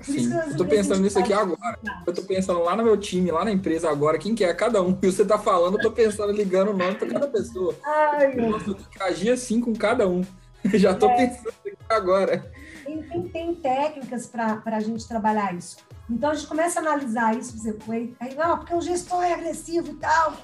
Sim, 0.00 0.30
eu 0.32 0.56
tô 0.56 0.64
pensando 0.64 1.00
nisso 1.00 1.18
aqui 1.18 1.32
agora. 1.32 1.78
Eu 2.06 2.12
tô 2.12 2.22
pensando 2.22 2.60
lá 2.60 2.76
no 2.76 2.84
meu 2.84 2.96
time, 2.96 3.30
lá 3.30 3.44
na 3.44 3.50
empresa 3.50 3.90
agora, 3.90 4.18
quem 4.18 4.34
que 4.34 4.44
é 4.44 4.52
cada 4.52 4.82
um. 4.82 4.96
E 5.02 5.06
você 5.10 5.24
tá 5.24 5.38
falando, 5.38 5.78
eu 5.78 5.82
tô 5.82 5.90
pensando, 5.90 6.32
ligando 6.32 6.70
o 6.70 6.76
nome 6.76 6.94
pra 6.96 7.08
cada 7.08 7.26
pessoa. 7.26 7.74
Ai, 7.84 8.34
Nossa, 8.36 8.70
eu 8.70 8.74
tenho 8.74 8.88
que 8.88 9.02
agir 9.02 9.30
assim 9.30 9.60
com 9.60 9.74
cada 9.74 10.08
um. 10.08 10.22
Já 10.74 10.94
tô 10.94 11.08
é. 11.08 11.26
pensando 11.26 11.48
aqui 11.48 11.76
agora. 11.88 12.52
Tem, 12.84 13.02
tem, 13.02 13.28
tem 13.28 13.54
técnicas 13.54 14.26
para 14.26 14.62
a 14.64 14.80
gente 14.80 15.08
trabalhar 15.08 15.54
isso. 15.54 15.76
Então 16.08 16.30
a 16.30 16.34
gente 16.34 16.46
começa 16.46 16.78
a 16.78 16.82
analisar 16.82 17.36
isso, 17.36 17.58
você 17.58 17.76
aí, 18.20 18.34
não, 18.36 18.58
porque 18.58 18.74
o 18.74 18.80
gestor 18.80 19.24
é 19.24 19.34
agressivo 19.34 19.90
e 19.90 19.94
tal. 19.94 20.36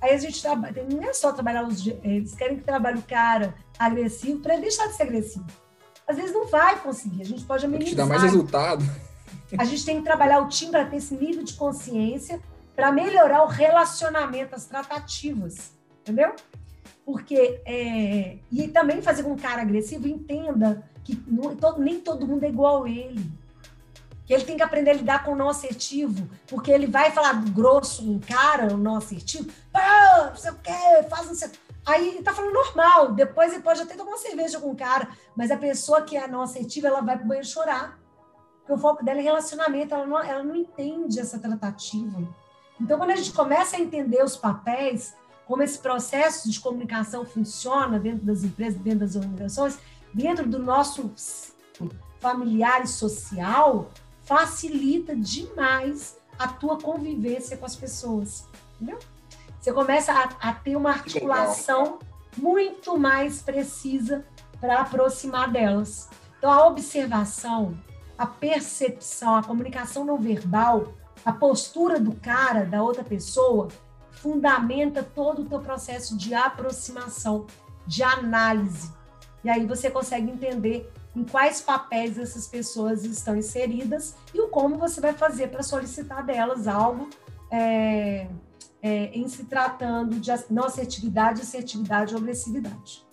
Aí 0.00 0.14
a 0.14 0.18
gente 0.18 0.40
trabalha, 0.40 0.86
não 0.90 1.02
é 1.02 1.12
só 1.12 1.32
trabalhar 1.32 1.66
os. 1.66 1.86
Eles 1.86 2.34
querem 2.34 2.56
que 2.56 2.64
trabalhe 2.64 2.98
o 2.98 3.02
cara 3.02 3.54
agressivo 3.78 4.40
para 4.40 4.54
ele 4.54 4.62
deixar 4.62 4.86
de 4.86 4.94
ser 4.94 5.02
agressivo. 5.02 5.46
Às 6.06 6.16
vezes 6.16 6.32
não 6.32 6.46
vai 6.46 6.78
conseguir, 6.80 7.22
a 7.22 7.24
gente 7.24 7.44
pode 7.44 7.66
amenizar. 7.66 7.90
Te 7.90 7.96
dá 7.96 8.06
mais 8.06 8.22
resultado. 8.22 8.84
A 9.58 9.64
gente 9.64 9.84
tem 9.84 9.98
que 9.98 10.04
trabalhar 10.04 10.40
o 10.40 10.48
time 10.48 10.70
para 10.70 10.84
ter 10.86 10.96
esse 10.96 11.14
nível 11.14 11.42
de 11.42 11.54
consciência 11.54 12.40
para 12.74 12.90
melhorar 12.90 13.44
o 13.44 13.46
relacionamento, 13.46 14.54
as 14.54 14.64
tratativas, 14.64 15.72
entendeu? 16.00 16.34
Porque 17.04 17.60
é, 17.66 18.38
e 18.50 18.68
também 18.68 19.02
fazer 19.02 19.22
com 19.22 19.34
que 19.34 19.40
um 19.40 19.42
cara 19.42 19.62
agressivo 19.62 20.08
entenda 20.08 20.88
que 21.04 21.22
não, 21.26 21.78
nem 21.78 22.00
todo 22.00 22.26
mundo 22.26 22.44
é 22.44 22.48
igual 22.48 22.84
a 22.84 22.90
ele 22.90 23.39
que 24.30 24.34
ele 24.34 24.44
tem 24.44 24.56
que 24.56 24.62
aprender 24.62 24.90
a 24.92 24.94
lidar 24.94 25.24
com 25.24 25.32
o 25.32 25.36
não 25.36 25.48
assertivo, 25.48 26.30
porque 26.46 26.70
ele 26.70 26.86
vai 26.86 27.10
falar 27.10 27.32
grosso 27.50 28.08
um 28.08 28.20
cara, 28.20 28.72
o 28.72 28.76
não 28.76 28.94
assertivo, 28.94 29.50
ah, 29.74 30.28
não 30.28 30.36
sei 30.36 30.52
o 30.52 30.54
quê, 30.54 31.08
faz 31.10 31.26
não 31.26 31.34
sei 31.34 31.50
Aí 31.84 32.10
ele 32.10 32.22
tá 32.22 32.32
falando 32.32 32.52
normal, 32.52 33.12
depois 33.12 33.52
ele 33.52 33.64
pode 33.64 33.82
até 33.82 33.96
tomar 33.96 34.12
uma 34.12 34.18
cerveja 34.18 34.60
com 34.60 34.70
o 34.70 34.76
cara, 34.76 35.08
mas 35.34 35.50
a 35.50 35.56
pessoa 35.56 36.02
que 36.02 36.16
é 36.16 36.28
não 36.28 36.42
assertiva, 36.42 36.86
ela 36.86 37.00
vai 37.00 37.18
pro 37.18 37.26
banheiro 37.26 37.48
chorar. 37.48 37.98
Porque 38.60 38.72
o 38.72 38.78
foco 38.78 39.04
dela 39.04 39.18
é 39.18 39.22
relacionamento, 39.22 39.94
ela 39.94 40.06
não, 40.06 40.22
ela 40.22 40.44
não 40.44 40.54
entende 40.54 41.18
essa 41.18 41.36
tratativa. 41.36 42.22
Então, 42.80 42.98
quando 42.98 43.10
a 43.10 43.16
gente 43.16 43.32
começa 43.32 43.76
a 43.76 43.80
entender 43.80 44.22
os 44.22 44.36
papéis, 44.36 45.12
como 45.44 45.64
esse 45.64 45.80
processo 45.80 46.48
de 46.48 46.60
comunicação 46.60 47.24
funciona 47.24 47.98
dentro 47.98 48.24
das 48.24 48.44
empresas, 48.44 48.80
dentro 48.80 49.00
das 49.00 49.16
organizações, 49.16 49.76
dentro 50.14 50.48
do 50.48 50.60
nosso 50.60 51.10
familiar 52.20 52.84
e 52.84 52.86
social, 52.86 53.90
facilita 54.30 55.16
demais 55.16 56.16
a 56.38 56.46
tua 56.46 56.78
convivência 56.78 57.56
com 57.56 57.66
as 57.66 57.74
pessoas, 57.74 58.46
entendeu? 58.76 58.96
Você 59.60 59.72
começa 59.72 60.12
a, 60.12 60.50
a 60.50 60.52
ter 60.52 60.76
uma 60.76 60.90
articulação 60.90 61.98
muito 62.36 62.96
mais 62.96 63.42
precisa 63.42 64.24
para 64.60 64.82
aproximar 64.82 65.50
delas. 65.50 66.08
Então, 66.38 66.52
a 66.52 66.64
observação, 66.68 67.76
a 68.16 68.24
percepção, 68.24 69.34
a 69.34 69.42
comunicação 69.42 70.04
não 70.04 70.16
verbal, 70.16 70.94
a 71.24 71.32
postura 71.32 71.98
do 71.98 72.14
cara, 72.14 72.64
da 72.64 72.80
outra 72.84 73.02
pessoa, 73.02 73.66
fundamenta 74.12 75.02
todo 75.02 75.42
o 75.42 75.44
teu 75.46 75.58
processo 75.58 76.16
de 76.16 76.34
aproximação, 76.34 77.48
de 77.84 78.04
análise. 78.04 78.92
E 79.42 79.50
aí 79.50 79.66
você 79.66 79.90
consegue 79.90 80.30
entender 80.30 80.88
em 81.14 81.24
quais 81.24 81.60
papéis 81.60 82.18
essas 82.18 82.46
pessoas 82.46 83.04
estão 83.04 83.36
inseridas 83.36 84.14
e 84.32 84.40
o 84.40 84.48
como 84.48 84.78
você 84.78 85.00
vai 85.00 85.12
fazer 85.12 85.48
para 85.48 85.62
solicitar 85.62 86.24
delas 86.24 86.68
algo 86.68 87.08
é, 87.50 88.28
é, 88.80 89.06
em 89.12 89.28
se 89.28 89.44
tratando 89.44 90.20
de 90.20 90.30
não 90.50 90.64
assertividade, 90.64 91.40
assertividade 91.40 92.14
ou 92.14 92.20
agressividade. 92.20 93.04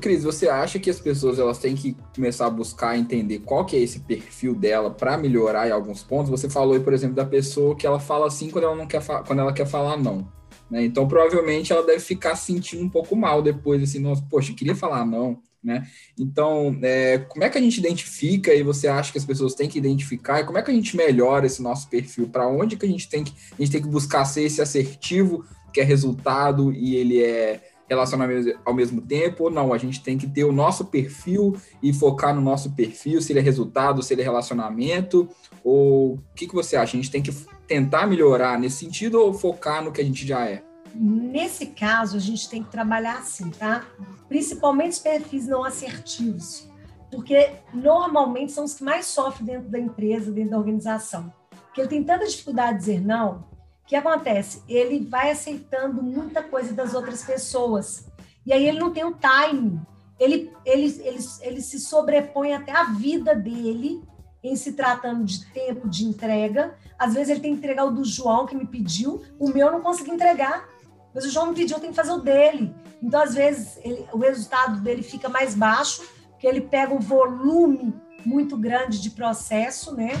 Cris, 0.00 0.24
você 0.24 0.48
acha 0.48 0.78
que 0.78 0.90
as 0.90 0.98
pessoas 0.98 1.38
elas 1.38 1.58
têm 1.58 1.76
que 1.76 1.96
começar 2.14 2.46
a 2.46 2.50
buscar 2.50 2.98
entender 2.98 3.38
qual 3.38 3.64
que 3.64 3.76
é 3.76 3.78
esse 3.78 4.00
perfil 4.00 4.52
dela 4.54 4.90
para 4.90 5.16
melhorar 5.16 5.68
em 5.68 5.70
alguns 5.70 6.02
pontos? 6.02 6.30
Você 6.30 6.50
falou, 6.50 6.78
por 6.80 6.92
exemplo, 6.92 7.14
da 7.14 7.24
pessoa 7.24 7.76
que 7.76 7.86
ela 7.86 8.00
fala 8.00 8.26
assim 8.26 8.50
quando 8.50 8.64
ela 8.64 8.74
não 8.74 8.86
quer 8.86 9.02
quando 9.24 9.38
ela 9.38 9.52
quer 9.52 9.66
falar 9.66 9.96
não. 9.96 10.28
Né? 10.68 10.84
Então, 10.84 11.06
provavelmente 11.06 11.72
ela 11.72 11.86
deve 11.86 12.00
ficar 12.00 12.34
sentindo 12.34 12.84
um 12.84 12.88
pouco 12.90 13.14
mal 13.14 13.40
depois, 13.40 13.82
assim, 13.82 14.00
nossa, 14.00 14.22
poxa, 14.28 14.52
queria 14.52 14.74
falar 14.74 15.06
não 15.06 15.40
né? 15.64 15.88
Então, 16.18 16.78
é, 16.82 17.18
como 17.18 17.42
é 17.42 17.48
que 17.48 17.56
a 17.56 17.60
gente 17.60 17.78
identifica 17.78 18.54
e 18.54 18.62
você 18.62 18.86
acha 18.86 19.10
que 19.10 19.18
as 19.18 19.24
pessoas 19.24 19.54
têm 19.54 19.68
que 19.68 19.78
identificar 19.78 20.40
e 20.40 20.44
como 20.44 20.58
é 20.58 20.62
que 20.62 20.70
a 20.70 20.74
gente 20.74 20.96
melhora 20.96 21.46
esse 21.46 21.62
nosso 21.62 21.88
perfil? 21.88 22.28
Para 22.28 22.46
onde 22.46 22.76
que 22.76 22.84
a 22.84 22.88
gente 22.88 23.08
tem 23.08 23.24
que 23.24 23.32
a 23.52 23.62
gente 23.62 23.72
tem 23.72 23.82
que 23.82 23.88
buscar 23.88 24.26
ser 24.26 24.42
esse 24.42 24.60
assertivo 24.60 25.44
que 25.72 25.80
é 25.80 25.84
resultado 25.84 26.70
e 26.70 26.94
ele 26.94 27.22
é 27.22 27.60
relacionamento 27.88 28.58
ao 28.64 28.74
mesmo 28.74 29.00
tempo, 29.00 29.44
ou 29.44 29.50
não, 29.50 29.72
a 29.72 29.78
gente 29.78 30.02
tem 30.02 30.16
que 30.16 30.26
ter 30.26 30.44
o 30.44 30.52
nosso 30.52 30.86
perfil 30.86 31.56
e 31.82 31.92
focar 31.92 32.34
no 32.34 32.40
nosso 32.40 32.72
perfil, 32.72 33.20
se 33.20 33.32
ele 33.32 33.40
é 33.40 33.42
resultado, 33.42 34.02
se 34.02 34.14
ele 34.14 34.22
é 34.22 34.24
relacionamento, 34.24 35.28
ou 35.62 36.14
o 36.14 36.22
que, 36.34 36.46
que 36.46 36.54
você 36.54 36.76
acha? 36.76 36.96
A 36.96 37.00
gente 37.00 37.10
tem 37.10 37.22
que 37.22 37.32
tentar 37.66 38.06
melhorar 38.06 38.58
nesse 38.58 38.78
sentido 38.78 39.20
ou 39.20 39.34
focar 39.34 39.82
no 39.84 39.92
que 39.92 40.00
a 40.00 40.04
gente 40.04 40.26
já 40.26 40.46
é? 40.46 40.62
Nesse 40.94 41.66
caso, 41.66 42.16
a 42.16 42.20
gente 42.20 42.48
tem 42.48 42.62
que 42.62 42.70
trabalhar 42.70 43.18
assim, 43.18 43.50
tá? 43.50 43.84
Principalmente 44.28 44.92
os 44.92 44.98
perfis 44.98 45.46
não 45.46 45.64
assertivos, 45.64 46.68
porque 47.10 47.50
normalmente 47.72 48.52
são 48.52 48.64
os 48.64 48.74
que 48.74 48.84
mais 48.84 49.06
sofrem 49.06 49.46
dentro 49.46 49.68
da 49.68 49.78
empresa, 49.78 50.30
dentro 50.30 50.52
da 50.52 50.58
organização. 50.58 51.32
Porque 51.66 51.80
ele 51.80 51.88
tem 51.88 52.04
tanta 52.04 52.26
dificuldade 52.26 52.74
de 52.74 52.78
dizer 52.78 53.00
não, 53.00 53.44
que 53.86 53.96
acontece? 53.96 54.62
Ele 54.68 55.04
vai 55.04 55.30
aceitando 55.30 56.02
muita 56.02 56.42
coisa 56.42 56.72
das 56.72 56.94
outras 56.94 57.22
pessoas. 57.22 58.06
E 58.46 58.52
aí 58.52 58.66
ele 58.66 58.78
não 58.78 58.92
tem 58.92 59.04
o 59.04 59.14
time. 59.14 59.80
Ele, 60.18 60.52
ele, 60.64 60.86
ele, 61.02 61.18
ele 61.40 61.60
se 61.60 61.78
sobrepõe 61.80 62.54
até 62.54 62.72
a 62.72 62.84
vida 62.84 63.34
dele 63.34 64.02
em 64.42 64.56
se 64.56 64.72
tratando 64.72 65.24
de 65.24 65.44
tempo 65.52 65.88
de 65.88 66.04
entrega. 66.04 66.76
Às 66.98 67.14
vezes 67.14 67.30
ele 67.30 67.40
tem 67.40 67.52
que 67.52 67.58
entregar 67.58 67.84
o 67.84 67.90
do 67.90 68.04
João, 68.04 68.46
que 68.46 68.56
me 68.56 68.66
pediu, 68.66 69.22
o 69.38 69.48
meu 69.48 69.66
eu 69.66 69.72
não 69.72 69.80
consegui 69.80 70.10
entregar. 70.10 70.68
Mas 71.14 71.24
o 71.24 71.30
João 71.30 71.50
me 71.50 71.54
pediu, 71.54 71.76
eu 71.76 71.80
tenho 71.80 71.92
que 71.92 71.96
fazer 71.96 72.12
o 72.12 72.18
dele. 72.18 72.74
Então, 73.02 73.22
às 73.22 73.34
vezes, 73.34 73.78
ele, 73.82 74.04
o 74.12 74.18
resultado 74.18 74.80
dele 74.80 75.02
fica 75.02 75.28
mais 75.28 75.54
baixo, 75.54 76.02
porque 76.30 76.46
ele 76.46 76.62
pega 76.62 76.92
um 76.92 76.98
volume 76.98 77.94
muito 78.26 78.56
grande 78.56 79.00
de 79.00 79.10
processo, 79.10 79.94
né? 79.94 80.12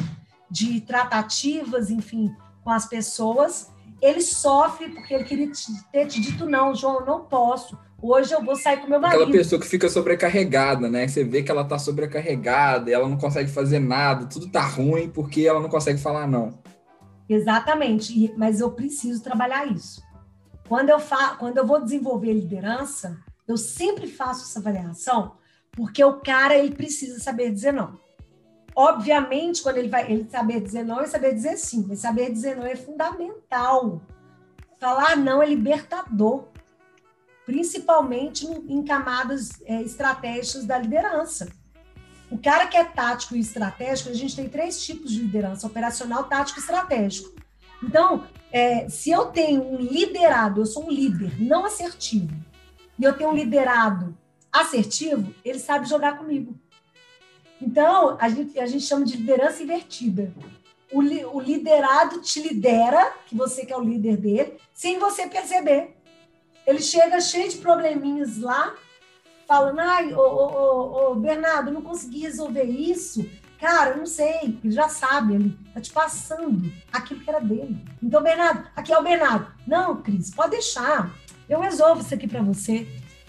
De 0.50 0.80
tratativas, 0.80 1.90
enfim, 1.90 2.34
com 2.62 2.70
as 2.70 2.86
pessoas, 2.86 3.70
ele 4.00 4.20
sofre 4.20 4.90
porque 4.90 5.14
ele 5.14 5.24
queria 5.24 5.50
ter 5.90 6.06
te 6.06 6.20
dito 6.20 6.46
não, 6.46 6.74
João, 6.74 7.00
eu 7.00 7.06
não 7.06 7.24
posso. 7.24 7.76
Hoje 8.00 8.34
eu 8.34 8.44
vou 8.44 8.54
sair 8.54 8.76
com 8.76 8.86
meu 8.86 9.00
marido. 9.00 9.22
Aquela 9.22 9.38
pessoa 9.38 9.58
que 9.58 9.66
fica 9.66 9.88
sobrecarregada, 9.88 10.90
né? 10.90 11.08
Você 11.08 11.24
vê 11.24 11.42
que 11.42 11.50
ela 11.50 11.64
tá 11.64 11.78
sobrecarregada, 11.78 12.90
ela 12.90 13.08
não 13.08 13.16
consegue 13.16 13.50
fazer 13.50 13.78
nada, 13.78 14.26
tudo 14.26 14.48
tá 14.48 14.60
ruim 14.60 15.08
porque 15.08 15.46
ela 15.46 15.58
não 15.58 15.70
consegue 15.70 15.98
falar 15.98 16.26
não. 16.26 16.58
Exatamente, 17.26 18.34
mas 18.36 18.60
eu 18.60 18.70
preciso 18.70 19.22
trabalhar 19.22 19.66
isso. 19.66 20.02
Quando 20.68 20.88
eu, 20.90 20.98
fa 20.98 21.36
quando 21.36 21.58
eu 21.58 21.66
vou 21.66 21.82
desenvolver 21.82 22.32
liderança, 22.32 23.18
eu 23.46 23.56
sempre 23.56 24.06
faço 24.06 24.44
essa 24.44 24.58
avaliação, 24.58 25.36
porque 25.72 26.02
o 26.02 26.20
cara 26.20 26.56
ele 26.56 26.74
precisa 26.74 27.20
saber 27.20 27.50
dizer 27.50 27.72
não. 27.72 27.98
Obviamente, 28.74 29.62
quando 29.62 29.76
ele 29.76 29.88
vai 29.88 30.10
ele 30.10 30.28
saber 30.28 30.60
dizer 30.60 30.84
não 30.84 31.02
e 31.02 31.06
saber 31.06 31.34
dizer 31.34 31.56
sim, 31.56 31.84
mas 31.86 32.00
saber 32.00 32.32
dizer 32.32 32.56
não 32.56 32.66
é 32.66 32.74
fundamental. 32.74 34.02
Falar 34.80 35.16
não 35.16 35.42
é 35.42 35.46
libertador, 35.46 36.48
principalmente 37.46 38.46
em 38.46 38.82
camadas 38.84 39.62
é, 39.64 39.80
estratégicas 39.82 40.64
da 40.64 40.78
liderança. 40.78 41.52
O 42.30 42.38
cara 42.38 42.66
que 42.66 42.76
é 42.76 42.84
tático 42.84 43.36
e 43.36 43.40
estratégico, 43.40 44.10
a 44.10 44.14
gente 44.14 44.34
tem 44.34 44.48
três 44.48 44.84
tipos 44.84 45.12
de 45.12 45.20
liderança: 45.20 45.66
operacional, 45.66 46.24
tático 46.24 46.58
e 46.58 46.62
estratégico. 46.62 47.43
Então, 47.86 48.24
é, 48.50 48.88
se 48.88 49.10
eu 49.10 49.26
tenho 49.26 49.62
um 49.62 49.76
liderado, 49.76 50.60
eu 50.60 50.66
sou 50.66 50.86
um 50.86 50.90
líder 50.90 51.40
não 51.40 51.64
assertivo, 51.64 52.34
e 52.98 53.04
eu 53.04 53.16
tenho 53.16 53.30
um 53.30 53.34
liderado 53.34 54.16
assertivo, 54.50 55.34
ele 55.44 55.58
sabe 55.58 55.88
jogar 55.88 56.16
comigo. 56.16 56.54
Então, 57.60 58.16
a 58.20 58.28
gente, 58.28 58.58
a 58.58 58.66
gente 58.66 58.84
chama 58.84 59.04
de 59.04 59.16
liderança 59.16 59.62
invertida. 59.62 60.32
O, 60.92 61.00
li, 61.00 61.24
o 61.24 61.40
liderado 61.40 62.20
te 62.20 62.40
lidera, 62.40 63.12
que 63.26 63.34
você 63.34 63.66
que 63.66 63.72
é 63.72 63.76
o 63.76 63.82
líder 63.82 64.16
dele, 64.16 64.56
sem 64.72 64.98
você 64.98 65.26
perceber. 65.26 65.96
Ele 66.66 66.80
chega 66.80 67.20
cheio 67.20 67.48
de 67.48 67.58
probleminhas 67.58 68.38
lá, 68.38 68.74
falando, 69.46 69.80
ai, 69.80 70.14
ô, 70.14 70.20
ô, 70.20 70.46
ô, 70.46 71.12
ô 71.12 71.14
Bernardo, 71.16 71.72
não 71.72 71.82
consegui 71.82 72.20
resolver 72.20 72.64
isso. 72.64 73.28
Cara, 73.64 73.96
não 73.96 74.04
sei, 74.04 74.58
ele 74.62 74.70
já 74.70 74.90
sabe, 74.90 75.36
ele 75.36 75.58
tá 75.72 75.80
te 75.80 75.90
passando 75.90 76.70
aquilo 76.92 77.20
que 77.20 77.30
era 77.30 77.40
dele. 77.40 77.82
Então, 78.02 78.22
Bernardo, 78.22 78.68
aqui 78.76 78.92
é 78.92 78.98
o 78.98 79.02
Bernardo. 79.02 79.50
Não, 79.66 80.02
Cris, 80.02 80.34
pode 80.34 80.50
deixar. 80.50 81.10
Eu 81.48 81.60
resolvo 81.60 82.02
isso 82.02 82.12
aqui 82.12 82.28
para 82.28 82.42
você. 82.42 82.86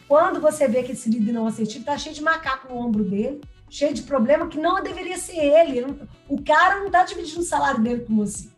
Quando 0.09 0.41
você 0.41 0.67
vê 0.67 0.83
que 0.83 0.91
esse 0.91 1.09
líder 1.09 1.31
não 1.31 1.47
assertivo 1.47 1.85
tá 1.85 1.97
cheio 1.97 2.13
de 2.13 2.21
macaco 2.21 2.67
no 2.67 2.77
ombro 2.77 3.05
dele, 3.05 3.39
cheio 3.69 3.93
de 3.93 4.01
problema 4.01 4.49
que 4.49 4.59
não 4.59 4.83
deveria 4.83 5.17
ser 5.17 5.37
ele. 5.37 5.97
O 6.27 6.43
cara 6.43 6.79
não 6.79 6.87
está 6.87 7.05
dividindo 7.05 7.39
o 7.39 7.43
salário 7.43 7.81
dele 7.81 8.03
com 8.03 8.17
você. 8.17 8.49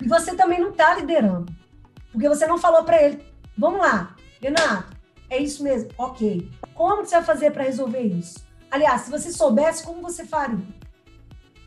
E 0.00 0.06
você 0.06 0.36
também 0.36 0.60
não 0.60 0.70
está 0.70 0.94
liderando. 0.94 1.52
Porque 2.12 2.28
você 2.28 2.46
não 2.46 2.58
falou 2.58 2.84
para 2.84 3.02
ele, 3.02 3.24
vamos 3.58 3.80
lá, 3.80 4.14
Renato, 4.40 4.96
é 5.28 5.36
isso 5.38 5.64
mesmo? 5.64 5.90
Ok. 5.98 6.48
Como 6.74 7.04
você 7.04 7.16
vai 7.16 7.24
fazer 7.24 7.50
para 7.50 7.64
resolver 7.64 8.02
isso? 8.02 8.38
Aliás, 8.70 9.00
se 9.00 9.10
você 9.10 9.32
soubesse, 9.32 9.82
como 9.82 10.00
você 10.00 10.24
faria? 10.24 10.60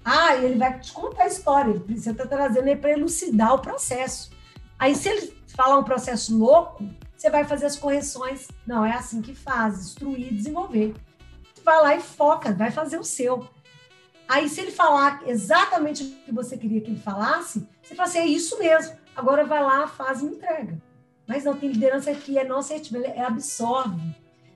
Ah, 0.06 0.36
ele 0.36 0.56
vai 0.56 0.80
te 0.80 0.93
contar 0.93 1.24
a 1.24 1.28
história. 1.28 1.84
Você 1.89 2.12
está 2.12 2.26
trazendo 2.26 2.68
ele 2.68 2.80
para 2.80 2.91
elucidar 2.91 3.56
o 3.56 3.60
processo. 3.60 4.30
Aí, 4.80 4.95
se 4.95 5.10
ele 5.10 5.34
falar 5.47 5.80
um 5.80 5.84
processo 5.84 6.38
louco, 6.38 6.88
você 7.18 7.30
vai 7.30 7.43
fazer 7.43 7.66
as 7.66 7.76
correções. 7.76 8.47
Não, 8.68 8.86
é 8.86 8.93
assim 8.93 9.22
que 9.22 9.34
faz, 9.34 9.80
instruir, 9.80 10.34
desenvolver 10.34 10.93
vai 11.66 11.82
lá 11.82 11.95
e 11.95 11.99
foca, 11.99 12.53
vai 12.53 12.70
fazer 12.70 12.99
o 12.99 13.03
seu. 13.03 13.49
Aí, 14.28 14.47
se 14.47 14.62
ele 14.62 14.72
falar 14.72 15.24
exatamente 15.26 16.03
o 16.03 16.08
que 16.24 16.32
você 16.32 16.58
queria 16.58 16.80
que 16.80 16.91
ele 16.91 16.99
falasse, 16.99 17.68
você 17.82 17.95
fala 17.95 18.08
assim: 18.08 18.20
é 18.20 18.28
isso 18.28 18.58
mesmo, 18.60 18.95
agora 19.16 19.43
vai 19.43 19.62
lá, 19.62 19.88
faz 19.88 20.22
e 20.22 20.26
entrega. 20.26 20.80
Mas 21.28 21.43
não, 21.43 21.56
tem 21.56 21.72
liderança 21.72 22.14
que 22.14 22.38
é 22.38 22.43
não 22.43 22.60
assertiva, 22.60 22.99
é 22.99 23.22
absorve. 23.22 23.99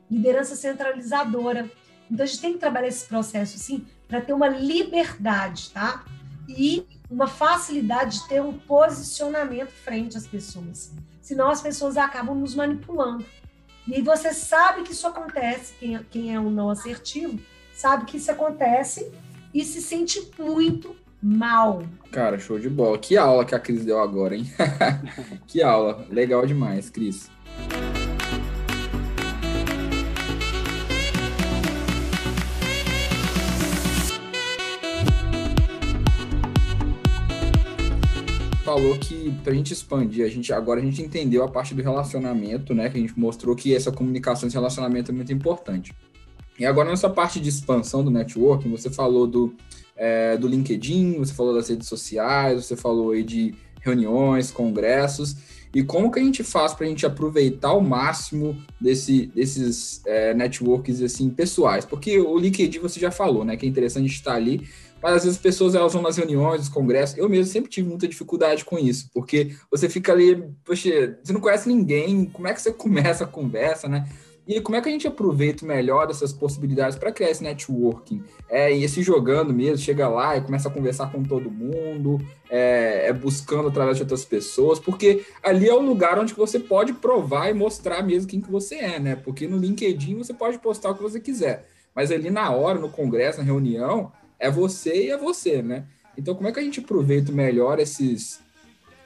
Liderança 0.09 0.55
centralizadora. 0.55 1.69
Então, 2.09 2.23
a 2.23 2.27
gente 2.27 2.41
tem 2.41 2.53
que 2.53 2.59
trabalhar 2.59 2.87
esse 2.87 3.07
processo, 3.07 3.57
sim, 3.57 3.85
para 4.09 4.19
ter 4.19 4.33
uma 4.33 4.49
liberdade, 4.49 5.69
tá? 5.69 6.03
E 6.47 6.85
uma 7.09 7.27
facilidade 7.27 8.19
de 8.19 8.27
ter 8.27 8.41
um 8.41 8.57
posicionamento 8.57 9.69
frente 9.69 10.17
às 10.17 10.27
pessoas. 10.27 10.91
Senão, 11.21 11.49
as 11.49 11.61
pessoas 11.61 11.95
acabam 11.95 12.35
nos 12.35 12.55
manipulando. 12.55 13.23
E 13.87 14.01
você 14.01 14.33
sabe 14.33 14.83
que 14.83 14.91
isso 14.91 15.07
acontece, 15.07 15.73
quem, 15.79 15.97
quem 16.09 16.33
é 16.33 16.39
um 16.39 16.49
não 16.49 16.69
assertivo, 16.69 17.39
sabe 17.73 18.05
que 18.05 18.17
isso 18.17 18.31
acontece 18.31 19.11
e 19.53 19.63
se 19.63 19.81
sente 19.81 20.31
muito 20.37 20.95
mal. 21.21 21.83
Cara, 22.11 22.39
show 22.39 22.59
de 22.59 22.69
bola. 22.69 22.97
Que 22.97 23.17
aula 23.17 23.45
que 23.45 23.55
a 23.55 23.59
Cris 23.59 23.85
deu 23.85 23.99
agora, 23.99 24.35
hein? 24.35 24.45
que 25.47 25.61
aula. 25.61 26.05
Legal 26.09 26.45
demais, 26.45 26.89
Cris. 26.89 27.29
Falou 38.69 38.95
que 38.99 39.31
para 39.43 39.51
a 39.51 39.55
gente 39.55 39.73
expandir, 39.73 40.23
a 40.23 40.29
gente 40.29 40.53
agora 40.53 40.79
a 40.79 40.83
gente 40.83 41.01
entendeu 41.01 41.43
a 41.43 41.47
parte 41.47 41.73
do 41.73 41.81
relacionamento, 41.81 42.71
né? 42.71 42.87
Que 42.87 42.99
a 42.99 43.01
gente 43.01 43.19
mostrou 43.19 43.55
que 43.55 43.73
essa 43.73 43.91
comunicação, 43.91 44.45
esse 44.45 44.55
relacionamento 44.55 45.09
é 45.09 45.13
muito 45.13 45.33
importante. 45.33 45.91
E 46.59 46.67
agora 46.67 46.87
nessa 46.87 47.09
parte 47.09 47.39
de 47.39 47.49
expansão 47.49 48.03
do 48.03 48.11
networking, 48.11 48.69
você 48.69 48.91
falou 48.91 49.25
do, 49.25 49.55
é, 49.95 50.37
do 50.37 50.47
LinkedIn, 50.47 51.17
você 51.17 51.33
falou 51.33 51.55
das 51.55 51.67
redes 51.67 51.87
sociais, 51.87 52.63
você 52.63 52.75
falou 52.75 53.09
aí 53.11 53.23
de 53.23 53.55
reuniões, 53.81 54.51
congressos. 54.51 55.35
E 55.73 55.81
como 55.81 56.11
que 56.11 56.19
a 56.19 56.23
gente 56.23 56.43
faz 56.43 56.73
para 56.73 56.85
a 56.85 56.89
gente 56.89 57.07
aproveitar 57.07 57.69
ao 57.69 57.81
máximo 57.81 58.55
desse, 58.79 59.27
desses 59.27 60.01
é, 60.05 60.35
networks 60.35 61.01
assim 61.01 61.31
pessoais? 61.31 61.85
Porque 61.85 62.19
o 62.19 62.37
LinkedIn 62.37 62.79
você 62.79 62.99
já 62.99 63.09
falou, 63.09 63.43
né? 63.43 63.57
Que 63.57 63.65
é 63.65 63.69
interessante 63.69 64.11
estar 64.11 64.35
ali 64.35 64.67
mas 65.01 65.13
às 65.13 65.23
vezes 65.23 65.37
as 65.37 65.41
pessoas 65.41 65.75
elas 65.75 65.93
vão 65.93 66.01
nas 66.01 66.17
reuniões, 66.17 66.61
nos 66.61 66.69
congressos. 66.69 67.17
Eu 67.17 67.29
mesmo 67.29 67.51
sempre 67.51 67.69
tive 67.69 67.87
muita 67.87 68.07
dificuldade 68.07 68.65
com 68.65 68.77
isso, 68.77 69.09
porque 69.13 69.55
você 69.71 69.89
fica 69.89 70.11
ali, 70.11 70.43
poxa, 70.63 71.19
você 71.23 71.33
não 71.33 71.41
conhece 71.41 71.67
ninguém, 71.67 72.25
como 72.25 72.47
é 72.47 72.53
que 72.53 72.61
você 72.61 72.71
começa 72.73 73.23
a 73.23 73.27
conversa, 73.27 73.87
né? 73.87 74.07
E 74.49 74.59
como 74.59 74.75
é 74.75 74.81
que 74.81 74.89
a 74.89 74.91
gente 74.91 75.07
aproveita 75.07 75.63
melhor 75.63 76.07
dessas 76.07 76.33
possibilidades 76.33 76.97
para 76.97 77.11
criar 77.11 77.29
esse 77.29 77.43
networking? 77.43 78.23
É 78.49 78.71
ir 78.75 78.89
se 78.89 79.03
jogando 79.03 79.53
mesmo, 79.53 79.77
chega 79.77 80.07
lá 80.09 80.37
e 80.37 80.41
começa 80.41 80.67
a 80.67 80.71
conversar 80.71 81.11
com 81.11 81.21
todo 81.21 81.51
mundo, 81.51 82.19
é, 82.49 83.09
é, 83.09 83.13
buscando 83.13 83.67
através 83.67 83.97
de 83.97 84.01
outras 84.01 84.25
pessoas, 84.25 84.79
porque 84.79 85.23
ali 85.43 85.69
é 85.69 85.73
o 85.73 85.79
lugar 85.79 86.17
onde 86.17 86.33
você 86.33 86.59
pode 86.59 86.93
provar 86.93 87.51
e 87.51 87.53
mostrar 87.53 88.01
mesmo 88.01 88.27
quem 88.27 88.41
que 88.41 88.49
você 88.49 88.77
é, 88.77 88.99
né? 88.99 89.15
Porque 89.15 89.47
no 89.47 89.55
LinkedIn 89.55 90.17
você 90.17 90.33
pode 90.33 90.57
postar 90.57 90.89
o 90.89 90.95
que 90.95 91.03
você 91.03 91.19
quiser, 91.19 91.67
mas 91.93 92.11
ali 92.11 92.31
na 92.31 92.49
hora, 92.49 92.79
no 92.79 92.89
congresso, 92.89 93.37
na 93.37 93.43
reunião, 93.43 94.11
é 94.39 94.49
você 94.49 95.07
e 95.07 95.09
é 95.11 95.17
você, 95.17 95.61
né? 95.61 95.85
Então, 96.17 96.35
como 96.35 96.47
é 96.47 96.51
que 96.51 96.59
a 96.59 96.63
gente 96.63 96.79
aproveita 96.79 97.31
melhor 97.31 97.79
esses, 97.79 98.41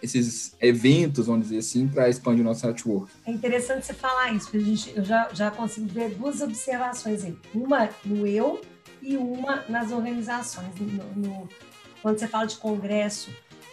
esses 0.01 0.55
eventos, 0.59 1.27
vamos 1.27 1.43
dizer 1.47 1.59
assim, 1.59 1.87
para 1.87 2.09
expandir 2.09 2.41
o 2.41 2.43
nosso 2.43 2.65
network? 2.65 3.11
É 3.25 3.31
interessante 3.31 3.85
você 3.85 3.93
falar 3.93 4.31
isso, 4.31 4.49
porque 4.49 4.57
a 4.57 4.61
gente, 4.61 4.93
eu 4.95 5.03
já, 5.03 5.29
já 5.33 5.51
consigo 5.51 5.87
ver 5.87 6.09
duas 6.09 6.41
observações 6.41 7.23
aí. 7.23 7.37
Uma 7.53 7.89
no 8.05 8.25
eu 8.25 8.61
e 9.01 9.17
uma 9.17 9.63
nas 9.69 9.91
organizações. 9.91 10.67
No, 10.79 11.03
no, 11.15 11.49
quando 12.01 12.19
você 12.19 12.27
fala 12.27 12.45
de 12.45 12.57
congresso, 12.57 13.29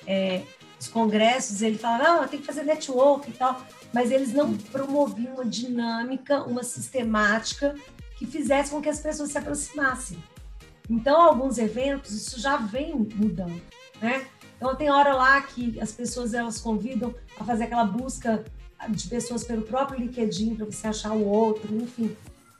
é, 0.06 0.42
os 0.78 0.88
congressos, 0.88 1.62
ele 1.62 1.78
fala, 1.78 1.98
não, 2.02 2.28
tem 2.28 2.40
que 2.40 2.46
fazer 2.46 2.62
network 2.62 3.30
e 3.30 3.34
tal, 3.34 3.60
mas 3.92 4.10
eles 4.10 4.32
não 4.32 4.56
promoviam 4.56 5.34
uma 5.34 5.44
dinâmica, 5.44 6.42
uma 6.42 6.62
sistemática 6.62 7.74
que 8.16 8.26
fizesse 8.26 8.70
com 8.70 8.80
que 8.80 8.88
as 8.88 9.00
pessoas 9.00 9.30
se 9.30 9.38
aproximassem. 9.38 10.18
Então, 10.90 11.22
alguns 11.22 11.56
eventos, 11.56 12.10
isso 12.10 12.40
já 12.40 12.56
vem 12.56 12.92
mudando, 13.14 13.62
né? 14.02 14.26
Então, 14.56 14.74
tem 14.74 14.90
hora 14.90 15.14
lá 15.14 15.40
que 15.40 15.80
as 15.80 15.92
pessoas, 15.92 16.34
elas 16.34 16.60
convidam 16.60 17.14
a 17.38 17.44
fazer 17.44 17.64
aquela 17.64 17.84
busca 17.84 18.44
de 18.88 19.08
pessoas 19.08 19.44
pelo 19.44 19.62
próprio 19.62 20.00
LinkedIn 20.00 20.56
para 20.56 20.66
você 20.66 20.88
achar 20.88 21.12
o 21.12 21.24
outro, 21.24 21.72
enfim. 21.76 22.16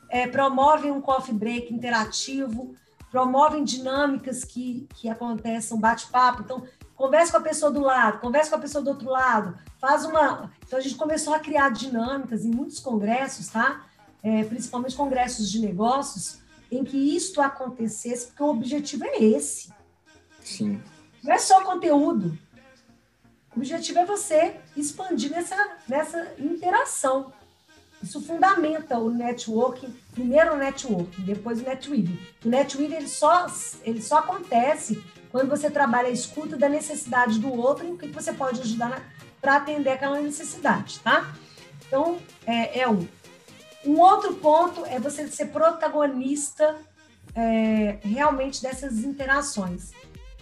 É, 0.09 0.29
promovem 0.29 0.93
um 0.93 1.01
coffee 1.01 1.35
break 1.35 1.75
interativo, 1.75 2.73
promovem 3.11 3.65
dinâmicas 3.65 4.45
que, 4.45 4.87
que 4.95 5.09
aconteçam, 5.09 5.81
bate-papo. 5.81 6.43
Então, 6.43 6.63
converse 6.95 7.33
com 7.33 7.39
a 7.39 7.43
pessoa 7.43 7.73
do 7.73 7.81
lado, 7.81 8.21
converse 8.21 8.49
com 8.49 8.57
a 8.57 8.61
pessoa 8.61 8.83
do 8.83 8.91
outro 8.91 9.11
lado, 9.11 9.59
faz 9.81 10.05
uma. 10.05 10.53
Então, 10.65 10.79
a 10.79 10.83
gente 10.83 10.95
começou 10.95 11.35
a 11.35 11.41
criar 11.41 11.71
dinâmicas 11.71 12.45
em 12.45 12.51
muitos 12.51 12.79
congressos, 12.79 13.49
tá? 13.49 13.85
É, 14.23 14.45
principalmente 14.45 14.95
congressos 14.95 15.51
de 15.51 15.59
negócios, 15.59 16.40
em 16.71 16.85
que 16.85 17.17
isto 17.17 17.41
acontecesse, 17.41 18.27
porque 18.27 18.43
o 18.43 18.49
objetivo 18.51 19.05
é 19.05 19.23
esse. 19.23 19.73
Sim. 20.43 20.81
Não 21.23 21.33
é 21.33 21.39
só 21.39 21.63
conteúdo. 21.63 22.39
O 23.55 23.59
objetivo 23.59 23.99
é 23.99 24.05
você 24.05 24.57
expandir 24.77 25.31
nessa, 25.31 25.77
nessa 25.89 26.35
interação. 26.39 27.33
Isso 28.03 28.21
fundamenta 28.23 28.99
o 28.99 29.11
networking, 29.11 29.95
primeiro 30.13 30.55
o 30.55 30.57
networking, 30.57 31.23
depois 31.23 31.61
o 31.61 31.65
netweaving. 31.65 32.19
O 32.45 32.49
netweaving 32.49 32.95
ele 32.95 33.09
só, 33.09 33.47
ele 33.85 34.01
só 34.01 34.19
acontece 34.19 35.03
quando 35.31 35.49
você 35.49 35.71
trabalha 35.71 36.09
a 36.09 36.13
escuta 36.13 36.57
da 36.57 36.69
necessidade 36.69 37.39
do 37.39 37.53
outro 37.53 37.87
e 37.87 37.93
o 37.93 37.99
que 37.99 38.09
você 38.09 38.33
pode 38.33 38.61
ajudar 38.61 39.03
para 39.41 39.57
atender 39.57 39.91
aquela 39.91 40.21
necessidade, 40.21 41.01
tá? 41.01 41.35
Então, 41.87 42.19
é, 42.47 42.81
é 42.81 42.89
um. 42.89 43.07
Um 43.85 43.99
outro 43.99 44.35
ponto 44.35 44.85
é 44.85 44.99
você 45.01 45.27
ser 45.29 45.47
protagonista 45.47 46.77
é, 47.35 47.99
realmente 48.03 48.63
dessas 48.63 48.99
interações. 48.99 49.93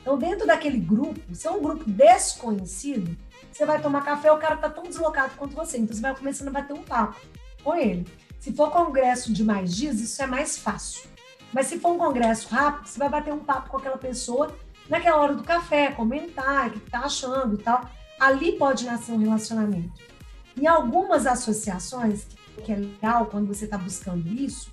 Então, 0.00 0.18
dentro 0.18 0.46
daquele 0.46 0.78
grupo, 0.78 1.20
se 1.34 1.46
é 1.46 1.50
um 1.50 1.62
grupo 1.62 1.84
desconhecido, 1.86 3.16
você 3.52 3.64
vai 3.64 3.80
tomar 3.80 4.04
café, 4.04 4.32
o 4.32 4.38
cara 4.38 4.54
está 4.54 4.70
tão 4.70 4.84
deslocado 4.84 5.34
quanto 5.36 5.54
você, 5.54 5.78
então 5.78 5.94
você 5.94 6.02
vai 6.02 6.14
começando 6.16 6.48
a 6.48 6.52
bater 6.52 6.74
um 6.74 6.82
papo 6.82 7.20
com 7.62 7.74
ele. 7.74 8.06
Se 8.38 8.52
for 8.52 8.70
congresso 8.70 9.32
de 9.32 9.44
mais 9.44 9.74
dias, 9.74 10.00
isso 10.00 10.22
é 10.22 10.26
mais 10.26 10.56
fácil. 10.58 11.08
Mas 11.52 11.66
se 11.66 11.78
for 11.78 11.92
um 11.92 11.98
congresso 11.98 12.48
rápido, 12.48 12.88
você 12.88 12.98
vai 12.98 13.08
bater 13.08 13.32
um 13.32 13.40
papo 13.40 13.70
com 13.70 13.76
aquela 13.76 13.98
pessoa 13.98 14.56
naquela 14.88 15.18
hora 15.18 15.34
do 15.34 15.44
café, 15.44 15.92
comentar 15.92 16.68
o 16.68 16.70
que 16.72 16.78
está 16.78 17.00
achando 17.00 17.54
e 17.54 17.58
tal. 17.58 17.88
Ali 18.18 18.52
pode 18.52 18.84
nascer 18.84 19.12
um 19.12 19.18
relacionamento. 19.18 19.92
Em 20.56 20.66
algumas 20.66 21.26
associações, 21.26 22.26
que 22.58 22.72
é 22.72 22.76
legal 22.76 23.26
quando 23.26 23.46
você 23.46 23.64
está 23.64 23.78
buscando 23.78 24.28
isso, 24.28 24.70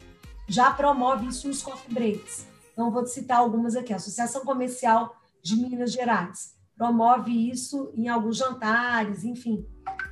já 0.48 0.72
promove 0.72 1.28
isso 1.28 1.48
nos 1.48 1.62
coffee 1.62 1.94
breaks. 1.94 2.48
Então, 2.74 2.92
vou 2.92 3.06
citar 3.08 3.38
algumas 3.38 3.76
aqui. 3.76 3.94
A 3.94 3.96
Associação 3.96 4.44
Comercial 4.44 5.16
de 5.42 5.56
Minas 5.56 5.92
Gerais 5.92 6.56
promove 6.78 7.32
isso 7.50 7.92
em 7.96 8.10
alguns 8.10 8.38
jantares, 8.38 9.24
enfim, 9.24 9.66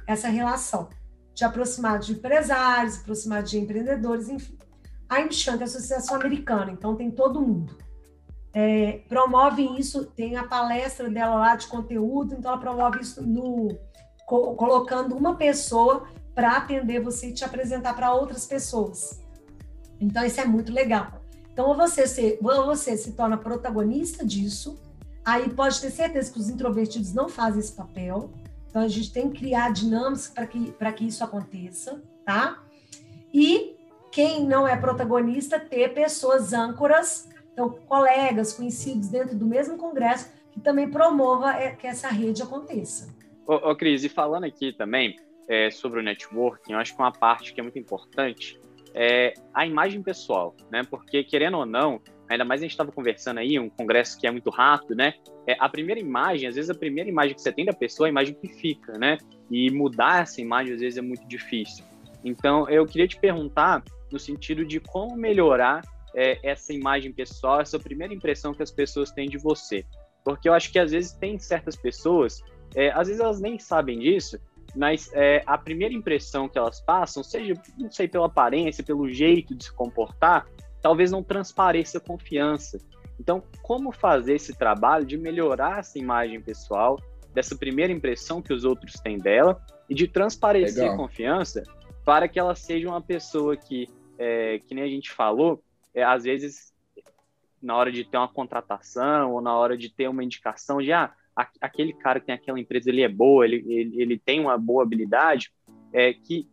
essa 0.07 0.29
relação 0.29 0.89
de 1.33 1.43
aproximar 1.43 1.99
de 1.99 2.13
empresários, 2.13 2.99
aproximar 2.99 3.43
de 3.43 3.59
empreendedores, 3.59 4.29
enfim. 4.29 4.57
A 5.09 5.21
Imchan, 5.21 5.57
que 5.57 5.63
é 5.63 5.65
a 5.65 5.67
Associação 5.67 6.15
Americana, 6.15 6.71
então 6.71 6.95
tem 6.95 7.11
todo 7.11 7.41
mundo. 7.41 7.77
É, 8.53 9.01
promove 9.09 9.63
isso, 9.79 10.05
tem 10.05 10.37
a 10.37 10.43
palestra 10.43 11.09
dela 11.09 11.35
lá 11.35 11.55
de 11.55 11.67
conteúdo, 11.67 12.35
então 12.35 12.51
ela 12.51 12.61
promove 12.61 13.01
isso 13.01 13.25
no, 13.25 13.75
co 14.27 14.55
colocando 14.55 15.15
uma 15.15 15.35
pessoa 15.35 16.07
para 16.33 16.57
atender 16.57 17.01
você 17.01 17.29
e 17.29 17.33
te 17.33 17.43
apresentar 17.43 17.93
para 17.93 18.13
outras 18.13 18.45
pessoas. 18.45 19.21
Então 19.99 20.25
isso 20.25 20.41
é 20.41 20.45
muito 20.45 20.71
legal. 20.71 21.21
Então 21.51 21.67
ou 21.67 21.75
você 21.75 22.07
se, 22.07 22.39
ou 22.41 22.65
você 22.65 22.97
se 22.97 23.13
torna 23.13 23.37
protagonista 23.37 24.25
disso, 24.25 24.79
aí 25.23 25.49
pode 25.49 25.79
ter 25.79 25.91
certeza 25.91 26.31
que 26.31 26.39
os 26.39 26.49
introvertidos 26.49 27.13
não 27.13 27.29
fazem 27.29 27.59
esse 27.59 27.73
papel, 27.73 28.31
então, 28.73 28.81
a 28.81 28.87
gente 28.87 29.13
tem 29.13 29.29
que 29.29 29.37
criar 29.37 29.71
dinâmicas 29.71 30.29
para 30.29 30.47
que, 30.47 30.73
que 30.95 31.05
isso 31.05 31.23
aconteça, 31.23 32.01
tá? 32.25 32.63
E 33.31 33.75
quem 34.11 34.47
não 34.47 34.67
é 34.67 34.75
protagonista, 34.75 35.59
ter 35.59 35.93
pessoas 35.93 36.53
âncoras, 36.53 37.29
então, 37.51 37.69
colegas, 37.69 38.51
conhecidos 38.53 39.09
dentro 39.09 39.37
do 39.37 39.45
mesmo 39.45 39.77
congresso, 39.77 40.27
que 40.51 40.59
também 40.59 40.89
promova 40.89 41.51
é, 41.53 41.75
que 41.75 41.85
essa 41.85 42.07
rede 42.07 42.41
aconteça. 42.41 43.13
Ô, 43.45 43.53
ô 43.69 43.75
Cris, 43.75 44.03
e 44.03 44.09
falando 44.09 44.45
aqui 44.45 44.73
também 44.73 45.19
é, 45.47 45.69
sobre 45.69 45.99
o 45.99 46.03
networking, 46.03 46.73
eu 46.73 46.79
acho 46.79 46.95
que 46.95 47.01
uma 47.01 47.11
parte 47.11 47.53
que 47.53 47.59
é 47.59 47.63
muito 47.63 47.79
importante 47.79 48.59
é 48.93 49.33
a 49.53 49.65
imagem 49.65 50.01
pessoal, 50.01 50.55
né? 50.71 50.83
Porque, 50.89 51.23
querendo 51.23 51.57
ou 51.57 51.65
não, 51.65 51.99
ainda 52.29 52.45
mais 52.45 52.61
a 52.61 52.63
gente 52.63 52.71
estava 52.71 52.91
conversando 52.91 53.39
aí, 53.39 53.59
um 53.59 53.69
congresso 53.69 54.19
que 54.19 54.27
é 54.27 54.31
muito 54.31 54.49
rápido, 54.49 54.95
né? 54.95 55.15
É, 55.47 55.55
a 55.59 55.67
primeira 55.67 55.99
imagem, 55.99 56.47
às 56.47 56.55
vezes 56.55 56.69
a 56.69 56.75
primeira 56.75 57.09
imagem 57.09 57.35
que 57.35 57.41
você 57.41 57.51
tem 57.51 57.65
da 57.65 57.73
pessoa 57.73 58.07
é 58.07 58.09
a 58.09 58.11
imagem 58.11 58.35
que 58.35 58.47
fica, 58.47 58.97
né? 58.97 59.17
E 59.49 59.71
mudar 59.71 60.21
essa 60.21 60.41
imagem 60.41 60.73
às 60.73 60.79
vezes 60.79 60.97
é 60.97 61.01
muito 61.01 61.27
difícil. 61.27 61.83
Então, 62.23 62.69
eu 62.69 62.85
queria 62.85 63.07
te 63.07 63.19
perguntar 63.19 63.83
no 64.11 64.19
sentido 64.19 64.63
de 64.63 64.79
como 64.79 65.15
melhorar 65.15 65.81
é, 66.15 66.39
essa 66.43 66.71
imagem 66.71 67.11
pessoal, 67.11 67.61
essa 67.61 67.79
primeira 67.79 68.13
impressão 68.13 68.53
que 68.53 68.61
as 68.61 68.71
pessoas 68.71 69.11
têm 69.11 69.27
de 69.27 69.37
você. 69.37 69.83
Porque 70.23 70.47
eu 70.47 70.53
acho 70.53 70.71
que 70.71 70.79
às 70.79 70.91
vezes 70.91 71.11
tem 71.13 71.37
certas 71.37 71.75
pessoas, 71.75 72.41
é, 72.75 72.91
às 72.91 73.07
vezes 73.07 73.19
elas 73.19 73.41
nem 73.41 73.59
sabem 73.59 73.99
disso, 73.99 74.39
mas 74.75 75.09
é, 75.13 75.43
a 75.45 75.57
primeira 75.57 75.93
impressão 75.93 76.49
que 76.49 76.57
elas 76.57 76.81
passam, 76.81 77.23
seja, 77.23 77.53
não 77.77 77.91
sei, 77.91 78.07
pela 78.07 78.25
aparência, 78.25 78.83
pelo 78.83 79.09
jeito 79.09 79.55
de 79.55 79.65
se 79.65 79.73
comportar, 79.73 80.47
talvez 80.81 81.11
não 81.11 81.23
transpareça 81.23 81.99
confiança. 81.99 82.79
Então, 83.19 83.43
como 83.61 83.91
fazer 83.91 84.35
esse 84.35 84.57
trabalho 84.57 85.05
de 85.05 85.17
melhorar 85.17 85.79
essa 85.79 85.99
imagem 85.99 86.41
pessoal, 86.41 86.99
dessa 87.33 87.55
primeira 87.55 87.91
impressão 87.91 88.41
que 88.41 88.53
os 88.53 88.63
outros 88.63 88.93
têm 88.93 89.17
dela 89.17 89.61
e 89.89 89.95
de 89.95 90.07
transparecer 90.07 90.83
Legal. 90.83 90.97
confiança 90.97 91.63
para 92.05 92.27
que 92.27 92.39
ela 92.39 92.55
seja 92.55 92.87
uma 92.87 93.01
pessoa 93.01 93.57
que, 93.57 93.89
é, 94.17 94.59
que 94.59 94.75
nem 94.75 94.83
a 94.83 94.87
gente 94.87 95.11
falou, 95.11 95.63
é, 95.93 96.03
às 96.03 96.23
vezes 96.23 96.73
na 97.61 97.75
hora 97.75 97.91
de 97.91 98.03
ter 98.03 98.17
uma 98.17 98.27
contratação 98.27 99.31
ou 99.31 99.41
na 99.41 99.55
hora 99.55 99.77
de 99.77 99.89
ter 99.89 100.09
uma 100.09 100.23
indicação 100.23 100.79
de 100.79 100.91
ah, 100.91 101.13
aquele 101.35 101.93
cara 101.93 102.19
que 102.19 102.27
tem 102.27 102.35
aquela 102.35 102.59
empresa 102.59 102.89
ele 102.89 103.01
é 103.01 103.09
boa, 103.09 103.45
ele, 103.45 103.63
ele, 103.67 104.01
ele 104.01 104.19
tem 104.19 104.39
uma 104.39 104.57
boa 104.57 104.83
habilidade, 104.83 105.51
é 105.91 106.13
que 106.13 106.47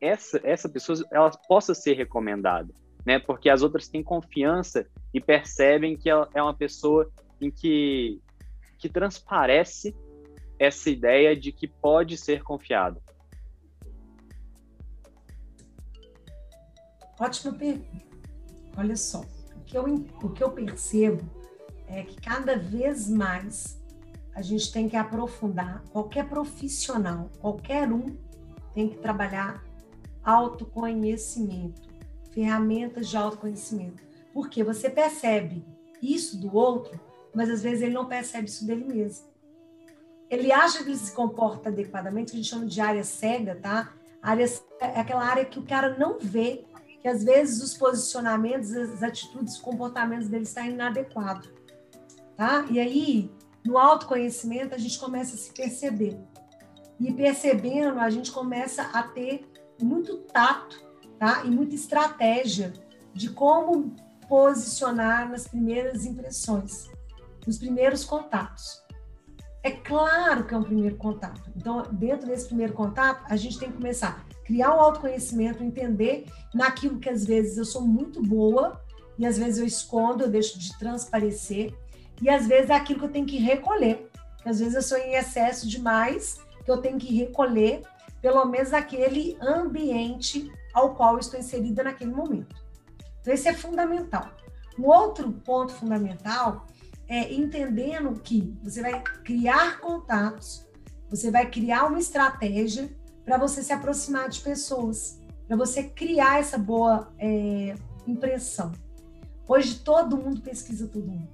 essa, 0.00 0.40
essa 0.44 0.68
pessoa 0.68 0.98
ela 1.10 1.30
possa 1.30 1.74
ser 1.74 1.94
recomendada 1.94 2.72
né? 3.04 3.18
Porque 3.18 3.50
as 3.50 3.62
outras 3.62 3.88
têm 3.88 4.02
confiança 4.02 4.86
e 5.12 5.20
percebem 5.20 5.96
que 5.96 6.08
ela 6.08 6.28
é 6.34 6.42
uma 6.42 6.54
pessoa 6.54 7.10
em 7.40 7.50
que, 7.50 8.20
que 8.78 8.88
transparece 8.88 9.94
essa 10.58 10.88
ideia 10.88 11.36
de 11.36 11.52
que 11.52 11.68
pode 11.68 12.16
ser 12.16 12.42
confiado. 12.42 13.02
Ótima 17.20 17.52
pergunta. 17.52 18.04
Olha 18.76 18.96
só, 18.96 19.20
o 19.20 19.60
que, 19.64 19.76
eu, 19.76 19.84
o 19.84 20.30
que 20.30 20.42
eu 20.42 20.50
percebo 20.50 21.22
é 21.88 22.02
que 22.02 22.20
cada 22.20 22.56
vez 22.56 23.08
mais 23.08 23.80
a 24.34 24.42
gente 24.42 24.72
tem 24.72 24.88
que 24.88 24.96
aprofundar, 24.96 25.82
qualquer 25.92 26.28
profissional, 26.28 27.30
qualquer 27.40 27.92
um, 27.92 28.16
tem 28.74 28.88
que 28.88 28.98
trabalhar 28.98 29.62
autoconhecimento 30.24 31.94
ferramentas 32.34 33.08
de 33.08 33.16
autoconhecimento. 33.16 34.02
Porque 34.32 34.64
você 34.64 34.90
percebe 34.90 35.64
isso 36.02 36.36
do 36.36 36.54
outro, 36.54 37.00
mas 37.32 37.48
às 37.48 37.62
vezes 37.62 37.82
ele 37.82 37.94
não 37.94 38.06
percebe 38.06 38.48
isso 38.48 38.66
dele 38.66 38.84
mesmo. 38.84 39.26
Ele 40.28 40.50
acha 40.50 40.82
que 40.82 40.90
ele 40.90 40.98
se 40.98 41.12
comporta 41.12 41.68
adequadamente, 41.68 42.32
que 42.32 42.38
a 42.38 42.40
gente 42.42 42.50
chama 42.50 42.66
de 42.66 42.80
área 42.80 43.04
cega, 43.04 43.54
tá? 43.54 43.92
área 44.20 44.46
é 44.80 45.00
aquela 45.00 45.22
área 45.22 45.44
que 45.44 45.58
o 45.58 45.62
cara 45.62 45.96
não 45.96 46.18
vê, 46.18 46.64
que 47.00 47.06
às 47.06 47.22
vezes 47.22 47.62
os 47.62 47.76
posicionamentos, 47.76 48.72
as 48.72 49.02
atitudes, 49.02 49.54
os 49.54 49.60
comportamentos 49.60 50.28
dele 50.28 50.44
estão 50.44 50.64
inadequados, 50.64 51.48
tá? 52.36 52.66
E 52.70 52.78
aí, 52.78 53.30
no 53.64 53.78
autoconhecimento, 53.78 54.74
a 54.74 54.78
gente 54.78 54.98
começa 54.98 55.34
a 55.34 55.38
se 55.38 55.52
perceber. 55.52 56.18
E 57.00 57.12
percebendo, 57.12 57.98
a 57.98 58.10
gente 58.10 58.30
começa 58.30 58.82
a 58.92 59.02
ter 59.02 59.46
muito 59.80 60.18
tato 60.18 60.84
tá? 61.18 61.44
E 61.44 61.50
muita 61.50 61.74
estratégia 61.74 62.72
de 63.12 63.30
como 63.30 63.94
posicionar 64.28 65.30
nas 65.30 65.46
primeiras 65.46 66.04
impressões, 66.04 66.90
nos 67.46 67.58
primeiros 67.58 68.04
contatos. 68.04 68.82
É 69.62 69.70
claro 69.70 70.44
que 70.44 70.52
é 70.52 70.58
um 70.58 70.62
primeiro 70.62 70.96
contato. 70.96 71.50
Então, 71.56 71.82
dentro 71.92 72.26
desse 72.26 72.46
primeiro 72.46 72.74
contato, 72.74 73.24
a 73.26 73.36
gente 73.36 73.58
tem 73.58 73.70
que 73.70 73.76
começar 73.76 74.26
a 74.30 74.44
criar 74.44 74.76
um 74.76 74.80
autoconhecimento, 74.80 75.64
entender 75.64 76.26
naquilo 76.54 76.98
que 76.98 77.08
às 77.08 77.24
vezes 77.24 77.56
eu 77.56 77.64
sou 77.64 77.80
muito 77.80 78.20
boa 78.22 78.82
e 79.18 79.24
às 79.24 79.38
vezes 79.38 79.58
eu 79.58 79.66
escondo, 79.66 80.24
eu 80.24 80.30
deixo 80.30 80.58
de 80.58 80.76
transparecer, 80.78 81.74
e 82.20 82.28
às 82.28 82.46
vezes 82.46 82.70
é 82.70 82.74
aquilo 82.74 83.00
que 83.00 83.04
eu 83.06 83.12
tenho 83.12 83.26
que 83.26 83.38
recolher. 83.38 84.10
Às 84.44 84.58
vezes 84.58 84.74
eu 84.74 84.82
sou 84.82 84.98
em 84.98 85.14
excesso 85.14 85.68
demais, 85.68 86.38
que 86.64 86.70
eu 86.70 86.78
tenho 86.78 86.98
que 86.98 87.14
recolher 87.14 87.82
pelo 88.20 88.44
menos 88.46 88.72
aquele 88.72 89.36
ambiente 89.40 90.50
ao 90.72 90.94
qual 90.94 91.18
estou 91.18 91.38
inserida 91.38 91.82
naquele 91.82 92.10
momento. 92.10 92.56
Então, 93.20 93.34
esse 93.34 93.48
é 93.48 93.52
fundamental. 93.52 94.30
Um 94.78 94.86
outro 94.86 95.30
ponto 95.30 95.72
fundamental 95.72 96.66
é 97.06 97.32
entendendo 97.32 98.18
que 98.20 98.56
você 98.62 98.80
vai 98.80 99.02
criar 99.02 99.78
contatos, 99.80 100.66
você 101.10 101.30
vai 101.30 101.50
criar 101.50 101.84
uma 101.84 101.98
estratégia 101.98 102.90
para 103.24 103.36
você 103.36 103.62
se 103.62 103.72
aproximar 103.72 104.28
de 104.28 104.40
pessoas, 104.40 105.20
para 105.46 105.56
você 105.56 105.82
criar 105.84 106.40
essa 106.40 106.56
boa 106.56 107.12
é, 107.18 107.74
impressão. 108.06 108.72
Hoje 109.46 109.80
todo 109.80 110.16
mundo 110.16 110.40
pesquisa 110.40 110.88
todo 110.88 111.06
mundo. 111.06 111.33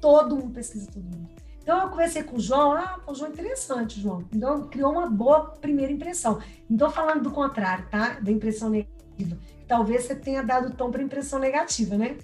Todo 0.00 0.36
mundo 0.36 0.52
pesquisa 0.52 0.90
todo 0.90 1.04
mundo. 1.04 1.28
Então 1.62 1.82
eu 1.82 1.88
conversei 1.88 2.22
com 2.22 2.36
o 2.36 2.40
João, 2.40 2.72
ah, 2.74 3.00
o 3.08 3.14
João 3.14 3.28
é 3.28 3.32
interessante, 3.32 4.00
João. 4.00 4.24
Então 4.32 4.68
criou 4.68 4.92
uma 4.92 5.10
boa 5.10 5.50
primeira 5.50 5.92
impressão. 5.92 6.40
Não 6.70 6.76
estou 6.76 6.90
falando 6.90 7.24
do 7.24 7.30
contrário, 7.32 7.88
tá? 7.90 8.20
Da 8.20 8.30
impressão 8.30 8.70
negativa. 8.70 9.36
Talvez 9.66 10.04
você 10.04 10.14
tenha 10.14 10.44
dado 10.44 10.76
tom 10.76 10.92
para 10.92 11.02
impressão 11.02 11.40
negativa, 11.40 11.96
né? 11.96 12.18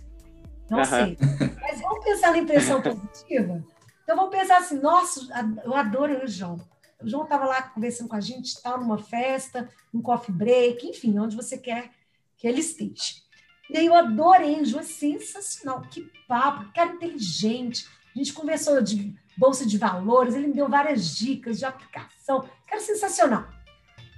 Não 0.70 0.78
uhum. 0.78 0.84
sei. 0.84 1.18
Mas 1.60 1.80
vamos 1.80 2.04
pensar 2.04 2.30
na 2.30 2.38
impressão 2.38 2.80
positiva? 2.82 3.64
Então 4.04 4.16
vamos 4.16 4.30
pensar 4.30 4.58
assim, 4.58 4.80
nossa, 4.80 5.20
eu 5.64 5.74
adoro 5.74 6.24
o 6.24 6.28
João. 6.28 6.60
O 7.02 7.08
João 7.08 7.24
estava 7.24 7.44
lá 7.44 7.62
conversando 7.62 8.08
com 8.08 8.16
a 8.16 8.20
gente, 8.20 8.46
estava 8.46 8.78
numa 8.78 8.98
festa, 8.98 9.68
num 9.92 10.00
coffee 10.00 10.32
break, 10.32 10.86
enfim, 10.86 11.18
onde 11.18 11.34
você 11.34 11.58
quer 11.58 11.90
que 12.36 12.46
ele 12.46 12.60
esteja. 12.60 13.21
E 13.72 13.78
aí 13.78 13.86
eu 13.86 13.94
adorei, 13.94 14.60
o 14.60 14.64
João 14.66 14.82
é 14.82 14.86
sensacional, 14.86 15.80
que 15.90 16.02
papo, 16.28 16.70
cara 16.74 16.92
inteligente. 16.92 17.88
A 18.14 18.18
gente 18.18 18.34
conversou 18.34 18.82
de 18.82 19.14
bolsa 19.34 19.64
de 19.64 19.78
valores, 19.78 20.34
ele 20.34 20.48
me 20.48 20.52
deu 20.52 20.68
várias 20.68 21.16
dicas 21.16 21.58
de 21.58 21.64
aplicação, 21.64 22.44
cara 22.66 22.82
sensacional. 22.82 23.48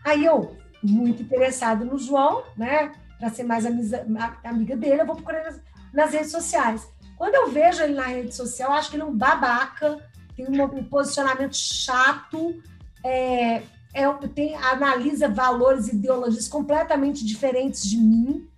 Aí 0.05 0.25
eu, 0.25 0.57
muito 0.83 1.23
interessado 1.23 1.85
no 1.85 1.97
João, 1.97 2.43
né, 2.57 2.91
para 3.21 3.31
ser 3.31 3.45
mais 3.45 3.65
amiga, 3.65 4.77
dele, 4.77 5.03
eu 5.03 5.07
vou 5.07 5.15
procurar 5.15 5.45
nas, 5.45 5.61
nas, 5.93 6.13
redes 6.13 6.33
sociais. 6.33 6.89
Quando 7.17 7.37
eu 7.37 7.49
vejo 7.49 7.81
ele 7.81 7.95
na 7.95 8.09
rede 8.09 8.35
social, 8.35 8.73
eu 8.73 8.77
acho 8.77 8.91
que 8.91 8.97
ele 8.97 9.05
é 9.05 9.07
um 9.07 9.17
babaca, 9.17 10.05
tem 10.35 10.49
um, 10.49 10.65
um 10.65 10.83
posicionamento 10.83 11.57
chato, 11.57 12.61
é, 13.05 13.63
é, 13.95 14.13
tem, 14.35 14.57
analisa 14.57 15.29
valores 15.29 15.87
e 15.87 15.95
ideologias 15.95 16.49
completamente 16.49 17.25
diferentes 17.25 17.89
de 17.89 17.97
mim, 17.97 18.49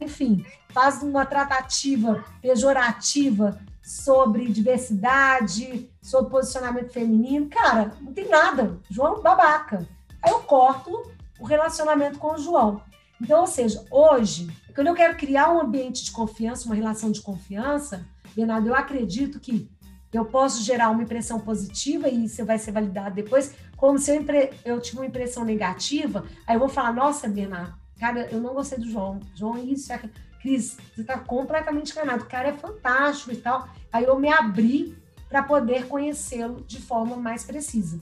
enfim, 0.00 0.44
faz 0.70 1.02
uma 1.02 1.26
tratativa 1.26 2.24
pejorativa 2.40 3.58
sobre 3.82 4.48
diversidade, 4.48 5.90
sobre 6.02 6.30
posicionamento 6.30 6.92
feminino. 6.92 7.48
Cara, 7.48 7.92
não 8.00 8.12
tem 8.12 8.28
nada. 8.28 8.78
João 8.90 9.22
babaca. 9.22 9.88
Aí 10.22 10.30
eu 10.30 10.40
corto 10.40 11.10
o 11.40 11.44
relacionamento 11.44 12.18
com 12.18 12.34
o 12.34 12.38
João. 12.38 12.82
Então, 13.20 13.40
ou 13.40 13.46
seja, 13.46 13.84
hoje, 13.90 14.48
quando 14.74 14.88
eu 14.88 14.94
quero 14.94 15.16
criar 15.16 15.50
um 15.52 15.60
ambiente 15.60 16.04
de 16.04 16.10
confiança, 16.12 16.66
uma 16.66 16.74
relação 16.74 17.10
de 17.10 17.20
confiança, 17.20 18.06
Bernardo, 18.36 18.68
eu 18.68 18.74
acredito 18.74 19.40
que 19.40 19.68
eu 20.12 20.24
posso 20.24 20.62
gerar 20.62 20.90
uma 20.90 21.02
impressão 21.02 21.40
positiva 21.40 22.08
e 22.08 22.24
isso 22.24 22.44
vai 22.44 22.58
ser 22.58 22.72
validado 22.72 23.14
depois, 23.14 23.54
como 23.76 23.98
se 23.98 24.14
eu, 24.14 24.24
eu 24.64 24.80
tive 24.80 24.98
uma 24.98 25.06
impressão 25.06 25.44
negativa, 25.44 26.24
aí 26.46 26.56
eu 26.56 26.60
vou 26.60 26.68
falar, 26.68 26.92
nossa, 26.92 27.28
Bernardo, 27.28 27.74
cara, 27.98 28.28
eu 28.30 28.40
não 28.40 28.54
gostei 28.54 28.78
do 28.78 28.88
João, 28.88 29.20
João, 29.34 29.58
isso, 29.58 29.92
é... 29.92 30.00
Cris, 30.40 30.76
você 30.94 31.00
está 31.00 31.18
completamente 31.18 31.92
enganado, 31.92 32.22
o 32.24 32.28
cara 32.28 32.48
é 32.48 32.52
fantástico 32.52 33.32
e 33.32 33.36
tal. 33.36 33.68
Aí 33.92 34.04
eu 34.04 34.18
me 34.18 34.28
abri 34.28 34.96
para 35.28 35.42
poder 35.42 35.86
conhecê-lo 35.86 36.64
de 36.66 36.80
forma 36.80 37.16
mais 37.16 37.44
precisa. 37.44 37.98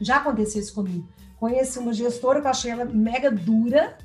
Já 0.00 0.16
aconteceu 0.16 0.60
isso 0.60 0.74
comigo. 0.74 1.08
Conheci 1.36 1.78
uma 1.78 1.92
gestora 1.92 2.40
que 2.40 2.46
eu 2.46 2.50
achei 2.50 2.70
ela 2.70 2.84
mega 2.84 3.30
dura, 3.30 3.96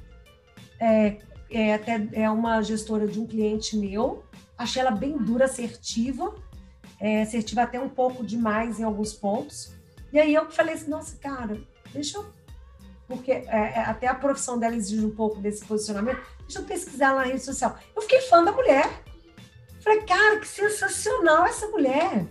é, 0.80 1.18
é, 1.50 1.74
até 1.74 2.08
é 2.14 2.30
uma 2.30 2.62
gestora 2.62 3.08
de 3.08 3.20
um 3.20 3.26
cliente 3.26 3.78
meu, 3.78 4.24
achei 4.58 4.82
ela 4.82 4.92
bem 4.92 5.18
dura, 5.18 5.46
assertiva, 5.46 6.36
é, 7.00 7.22
assertiva 7.22 7.64
até 7.64 7.80
um 7.80 7.90
pouco 7.90 8.24
demais 8.24 8.80
em 8.80 8.84
alguns 8.84 9.14
pontos. 9.14 9.74
E 10.12 10.20
aí 10.20 10.34
eu 10.34 10.50
falei 10.52 10.76
assim, 10.76 10.90
nossa, 10.90 11.18
cara, 11.18 11.60
deixa 11.92 12.18
eu 12.18 12.26
porque 13.18 13.32
é, 13.32 13.46
é, 13.48 13.80
até 13.86 14.08
a 14.08 14.16
profissão 14.16 14.60
dela 14.60 14.76
exige 14.76 15.06
um 15.06 15.12
pouco 15.12 15.40
desse 15.40 15.64
posicionamento. 15.66 16.22
Deixa 16.42 16.60
eu 16.60 16.66
pesquisar 16.66 17.16
na 17.16 17.24
rede 17.24 17.44
social. 17.44 17.78
Eu 17.96 18.02
fiquei 18.02 18.22
fã 18.22 18.44
da 18.44 18.52
mulher. 18.52 18.90
Falei, 19.82 20.02
cara, 20.04 20.40
que 20.40 20.48
sensacional 20.48 21.46
essa 21.46 21.68
mulher. 21.68 22.26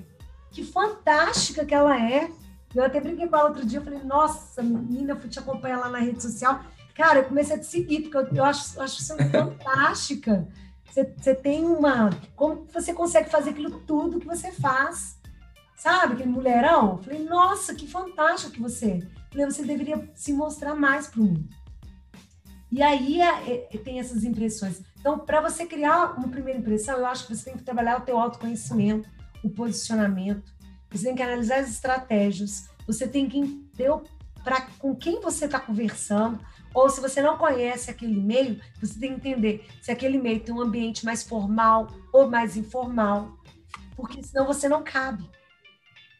Que 0.51 0.65
fantástica 0.65 1.65
que 1.65 1.75
ela 1.75 1.99
é. 1.99 2.31
Eu 2.75 2.85
até 2.85 3.01
brinquei 3.01 3.29
com 3.29 3.37
ela 3.37 3.49
outro 3.49 3.65
dia. 3.65 3.81
Falei, 3.81 4.01
nossa, 4.01 4.63
menina, 4.63 5.13
eu 5.13 5.21
fui 5.21 5.29
te 5.29 5.39
acompanhar 5.39 5.79
lá 5.79 5.89
na 5.89 5.99
rede 5.99 6.23
social. 6.23 6.61
Cara, 6.95 7.21
eu 7.21 7.25
comecei 7.25 7.57
a 7.57 7.59
te 7.59 7.67
seguir, 7.67 8.03
porque 8.03 8.17
eu, 8.17 8.37
eu 8.37 8.45
acho, 8.45 8.77
eu 8.77 8.83
acho 8.83 9.03
você 9.03 9.17
fantástica. 9.31 10.49
Você, 10.91 11.05
você 11.17 11.35
tem 11.35 11.65
uma. 11.65 12.11
Como 12.37 12.67
você 12.73 12.93
consegue 12.93 13.31
fazer 13.31 13.51
aquilo 13.51 13.81
tudo 13.81 14.21
que 14.21 14.27
você 14.27 14.53
faz? 14.53 15.19
Sabe, 15.77 16.15
aquele 16.15 16.29
mulherão? 16.29 16.99
Falei, 17.03 17.25
nossa, 17.25 17.75
que 17.75 17.87
fantástico 17.87 18.53
que 18.53 18.61
você 18.61 18.87
é 18.87 19.22
você 19.33 19.63
deveria 19.63 20.11
se 20.15 20.33
mostrar 20.33 20.75
mais 20.75 21.07
para 21.07 21.21
o 21.21 21.25
mundo. 21.25 21.49
E 22.71 22.83
aí 22.83 23.21
é, 23.21 23.69
é, 23.73 23.79
tem 23.79 24.01
essas 24.01 24.25
impressões. 24.25 24.81
Então, 24.99 25.19
para 25.19 25.41
você 25.41 25.67
criar 25.67 26.17
uma 26.17 26.29
primeira 26.29 26.59
impressão, 26.59 26.99
eu 26.99 27.07
acho 27.07 27.27
que 27.27 27.37
você 27.37 27.45
tem 27.45 27.57
que 27.57 27.63
trabalhar 27.63 27.99
o 27.99 28.05
teu 28.05 28.19
autoconhecimento, 28.19 29.09
o 29.43 29.51
posicionamento, 29.51 30.53
você 30.91 31.07
tem 31.07 31.15
que 31.15 31.23
analisar 31.23 31.59
as 31.61 31.71
estratégias, 31.71 32.69
você 32.87 33.07
tem 33.07 33.29
que 33.29 33.39
entender 33.39 33.91
para 34.43 34.63
com 34.79 34.95
quem 34.95 35.21
você 35.21 35.45
está 35.45 35.61
conversando, 35.61 36.41
ou 36.75 36.89
se 36.89 37.01
você 37.01 37.21
não 37.21 37.37
conhece 37.37 37.91
aquele 37.91 38.19
meio, 38.19 38.61
você 38.81 38.99
tem 38.99 39.11
que 39.11 39.29
entender 39.29 39.67
se 39.81 39.91
aquele 39.91 40.19
meio 40.19 40.41
tem 40.41 40.55
um 40.55 40.61
ambiente 40.61 41.05
mais 41.05 41.23
formal 41.23 41.89
ou 42.13 42.29
mais 42.29 42.57
informal, 42.57 43.37
porque 43.95 44.23
senão 44.23 44.47
você 44.47 44.69
não 44.69 44.83
cabe. 44.83 45.29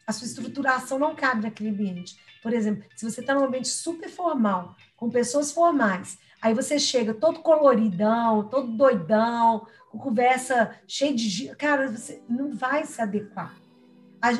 A 0.05 0.11
sua 0.11 0.27
estruturação 0.27 0.99
não 0.99 1.15
cabe 1.15 1.43
naquele 1.43 1.69
ambiente. 1.69 2.15
Por 2.43 2.51
exemplo, 2.51 2.83
se 2.93 3.09
você 3.09 3.21
está 3.21 3.33
num 3.33 3.45
ambiente 3.45 3.69
super 3.69 4.09
formal, 4.09 4.75
com 4.97 5.09
pessoas 5.09 5.53
formais, 5.53 6.17
aí 6.41 6.53
você 6.53 6.77
chega 6.77 7.13
todo 7.13 7.39
coloridão, 7.39 8.43
todo 8.49 8.75
doidão, 8.75 9.65
com 9.89 9.97
conversa 9.97 10.75
cheia 10.85 11.15
de. 11.15 11.55
Cara, 11.55 11.89
você 11.89 12.21
não 12.27 12.53
vai 12.53 12.85
se 12.85 13.01
adequar. 13.01 13.55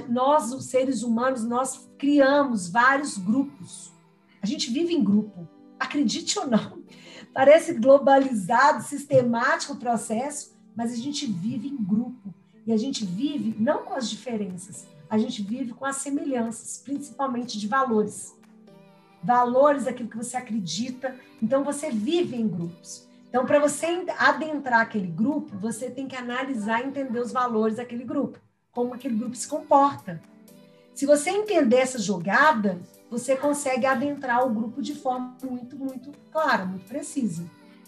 Nós, 0.09 0.51
os 0.51 0.65
seres 0.65 1.01
humanos, 1.01 1.45
nós 1.45 1.89
criamos 1.97 2.69
vários 2.69 3.17
grupos. 3.17 3.93
A 4.41 4.45
gente 4.45 4.69
vive 4.69 4.93
em 4.93 5.03
grupo. 5.03 5.47
Acredite 5.79 6.37
ou 6.37 6.47
não. 6.47 6.83
Parece 7.33 7.73
globalizado, 7.73 8.83
sistemático 8.83 9.73
o 9.73 9.79
processo, 9.79 10.57
mas 10.75 10.91
a 10.91 10.95
gente 10.97 11.25
vive 11.25 11.69
em 11.69 11.77
grupo. 11.77 12.33
E 12.65 12.71
a 12.71 12.77
gente 12.77 13.05
vive 13.05 13.55
não 13.59 13.83
com 13.83 13.93
as 13.93 14.09
diferenças, 14.09 14.87
a 15.13 15.17
gente 15.19 15.43
vive 15.43 15.73
com 15.73 15.85
as 15.85 15.97
semelhanças, 15.97 16.81
principalmente 16.83 17.59
de 17.59 17.67
valores. 17.67 18.35
Valores, 19.21 19.85
aquilo 19.85 20.09
que 20.09 20.17
você 20.17 20.35
acredita. 20.35 21.15
Então, 21.39 21.63
você 21.63 21.91
vive 21.91 22.35
em 22.35 22.47
grupos. 22.47 23.07
Então, 23.29 23.45
para 23.45 23.59
você 23.59 24.03
adentrar 24.17 24.81
aquele 24.81 25.05
grupo, 25.05 25.55
você 25.55 25.87
tem 25.91 26.07
que 26.07 26.15
analisar 26.15 26.81
e 26.81 26.87
entender 26.87 27.19
os 27.19 27.31
valores 27.31 27.77
daquele 27.77 28.03
grupo, 28.03 28.39
como 28.71 28.95
aquele 28.95 29.15
grupo 29.15 29.35
se 29.35 29.47
comporta. 29.47 30.19
Se 30.95 31.05
você 31.05 31.29
entender 31.29 31.77
essa 31.77 31.99
jogada, 31.99 32.81
você 33.07 33.35
consegue 33.35 33.85
adentrar 33.85 34.43
o 34.43 34.49
grupo 34.49 34.81
de 34.81 34.95
forma 34.95 35.37
muito, 35.43 35.77
muito 35.77 36.11
clara, 36.31 36.65
muito 36.65 36.87
precisa. 36.87 37.45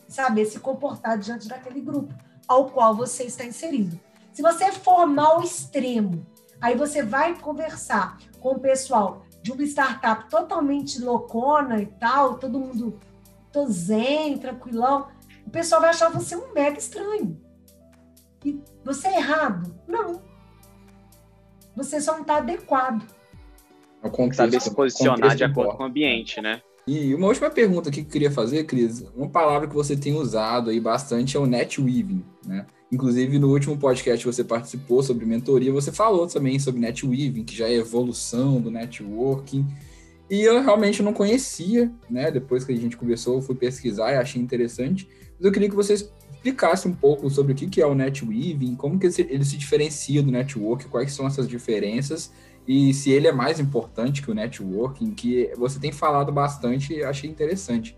Saber 0.07 0.45
se 0.45 0.59
comportar 0.59 1.17
diante 1.17 1.47
daquele 1.47 1.81
grupo 1.81 2.13
ao 2.47 2.69
qual 2.69 2.95
você 2.95 3.23
está 3.23 3.43
inserido. 3.43 3.99
Se 4.31 4.43
você 4.43 4.71
formar 4.71 5.25
ao 5.25 5.41
extremo, 5.41 6.23
Aí 6.59 6.75
você 6.75 7.03
vai 7.03 7.37
conversar 7.39 8.17
com 8.39 8.53
o 8.53 8.59
pessoal 8.59 9.25
de 9.41 9.51
uma 9.51 9.63
startup 9.63 10.29
totalmente 10.29 11.01
loucona 11.01 11.81
e 11.81 11.85
tal, 11.85 12.37
todo 12.37 12.59
mundo 12.59 12.99
tô 13.51 13.67
zen, 13.67 14.37
tranquilão. 14.37 15.07
O 15.45 15.49
pessoal 15.49 15.81
vai 15.81 15.91
achar 15.91 16.09
você 16.09 16.35
um 16.35 16.53
mega 16.53 16.77
estranho. 16.77 17.39
E 18.43 18.59
você 18.83 19.07
é 19.07 19.17
errado? 19.17 19.75
Não. 19.87 20.21
Você 21.75 21.99
só 22.01 22.13
não 22.13 22.21
está 22.21 22.37
adequado. 22.37 23.05
Contexto, 24.11 24.35
Saber 24.35 24.61
se 24.61 24.75
posicionar 24.75 25.35
de 25.35 25.43
acordo 25.43 25.75
com 25.75 25.83
o 25.83 25.85
ambiente, 25.87 26.39
né? 26.39 26.61
E 26.87 27.15
uma 27.15 27.27
última 27.27 27.49
pergunta 27.49 27.89
que 27.89 28.01
eu 28.01 28.05
queria 28.05 28.29
fazer, 28.29 28.65
Cris, 28.65 29.01
uma 29.15 29.27
palavra 29.27 29.67
que 29.67 29.73
você 29.73 29.97
tem 29.97 30.13
usado 30.13 30.69
aí 30.69 30.79
bastante 30.79 31.35
é 31.35 31.39
o 31.39 31.47
net 31.47 31.81
weaving, 31.81 32.23
né? 32.45 32.67
Inclusive, 32.91 33.39
no 33.39 33.51
último 33.51 33.77
podcast 33.77 34.25
que 34.25 34.33
você 34.33 34.43
participou 34.43 35.01
sobre 35.01 35.25
mentoria, 35.25 35.71
você 35.71 35.91
falou 35.91 36.27
também 36.27 36.59
sobre 36.59 36.79
netweaving, 36.79 37.43
que 37.43 37.55
já 37.55 37.67
é 37.67 37.75
evolução 37.75 38.61
do 38.61 38.69
networking. 38.69 39.65
E 40.29 40.41
eu 40.41 40.61
realmente 40.63 41.03
não 41.03 41.13
conhecia, 41.13 41.91
né? 42.09 42.31
Depois 42.31 42.63
que 42.63 42.71
a 42.71 42.75
gente 42.75 42.95
conversou, 42.95 43.35
eu 43.35 43.41
fui 43.41 43.55
pesquisar 43.55 44.11
e 44.11 44.15
achei 44.15 44.41
interessante. 44.41 45.07
Mas 45.35 45.45
eu 45.45 45.51
queria 45.51 45.69
que 45.69 45.75
você 45.75 45.93
explicasse 45.93 46.87
um 46.87 46.93
pouco 46.93 47.29
sobre 47.29 47.53
o 47.53 47.55
que 47.55 47.81
é 47.81 47.85
o 47.85 47.95
netweaving, 47.95 48.75
como 48.75 48.99
que 48.99 49.07
ele 49.07 49.45
se 49.45 49.57
diferencia 49.57 50.21
do 50.21 50.31
network, 50.31 50.87
quais 50.87 51.13
são 51.13 51.27
essas 51.27 51.47
diferenças 51.47 52.31
e 52.67 52.93
se 52.93 53.11
ele 53.11 53.27
é 53.27 53.31
mais 53.31 53.59
importante 53.59 54.21
que 54.21 54.31
o 54.31 54.33
networking, 54.33 55.11
que 55.11 55.51
você 55.55 55.79
tem 55.79 55.91
falado 55.91 56.31
bastante, 56.31 57.03
achei 57.03 57.29
interessante. 57.29 57.95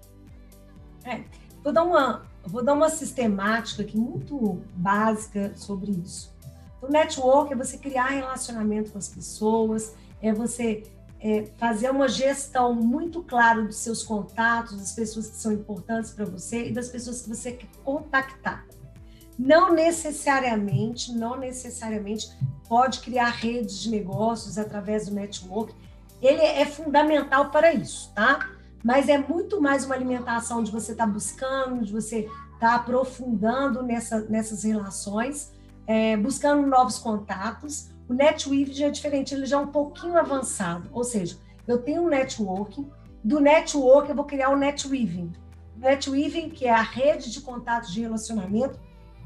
É, 1.05 1.21
vou 1.63 1.71
dar 1.71 1.83
uma, 1.83 2.25
vou 2.47 2.63
dar 2.63 2.73
uma 2.73 2.89
sistemática 2.89 3.81
aqui 3.81 3.97
muito 3.97 4.61
básica 4.75 5.51
sobre 5.55 5.91
isso. 5.91 6.33
O 6.81 6.87
network 6.87 7.51
é 7.51 7.55
você 7.55 7.77
criar 7.77 8.07
relacionamento 8.07 8.91
com 8.91 8.97
as 8.97 9.09
pessoas, 9.09 9.95
é 10.21 10.31
você 10.31 10.83
é, 11.19 11.45
fazer 11.57 11.89
uma 11.89 12.07
gestão 12.07 12.73
muito 12.73 13.23
clara 13.23 13.63
dos 13.63 13.77
seus 13.77 14.03
contatos, 14.03 14.77
das 14.77 14.93
pessoas 14.93 15.27
que 15.27 15.37
são 15.37 15.51
importantes 15.51 16.11
para 16.11 16.25
você 16.25 16.69
e 16.69 16.73
das 16.73 16.89
pessoas 16.89 17.21
que 17.21 17.29
você 17.29 17.51
quer 17.51 17.67
contactar. 17.83 18.65
Não 19.37 19.73
necessariamente, 19.73 21.11
não 21.13 21.37
necessariamente 21.37 22.29
pode 22.67 22.99
criar 23.01 23.29
redes 23.29 23.79
de 23.79 23.89
negócios 23.89 24.57
através 24.57 25.07
do 25.07 25.13
network. 25.13 25.73
Ele 26.21 26.41
é 26.41 26.65
fundamental 26.65 27.51
para 27.51 27.73
isso, 27.73 28.11
tá? 28.15 28.56
Mas 28.87 29.09
é 29.09 29.17
muito 29.17 29.59
mais 29.59 29.83
uma 29.83 29.95
alimentação 29.95 30.63
de 30.63 30.71
você 30.71 30.93
estar 30.93 31.05
tá 31.05 31.11
buscando, 31.11 31.83
de 31.83 31.91
você 31.91 32.19
estar 32.19 32.57
tá 32.57 32.75
aprofundando 32.75 33.83
nessa, 33.83 34.21
nessas 34.29 34.63
relações, 34.63 35.51
é, 35.85 36.15
buscando 36.15 36.65
novos 36.65 36.97
contatos. 36.97 37.89
O 38.07 38.13
NetWeave 38.13 38.71
já 38.71 38.87
é 38.87 38.89
diferente, 38.89 39.35
ele 39.35 39.45
já 39.45 39.57
é 39.57 39.59
um 39.59 39.67
pouquinho 39.67 40.17
avançado. 40.17 40.89
Ou 40.93 41.03
seja, 41.03 41.37
eu 41.67 41.79
tenho 41.79 42.03
um 42.03 42.07
networking, 42.07 42.89
do 43.21 43.41
network 43.41 44.09
eu 44.09 44.15
vou 44.15 44.23
criar 44.23 44.51
o 44.51 44.53
um 44.53 44.57
NetWeaving. 44.57 45.33
NetWeaving, 45.75 46.49
que 46.49 46.65
é 46.65 46.71
a 46.71 46.81
rede 46.81 47.29
de 47.29 47.41
contatos 47.41 47.91
de 47.91 47.99
relacionamento, 47.99 48.79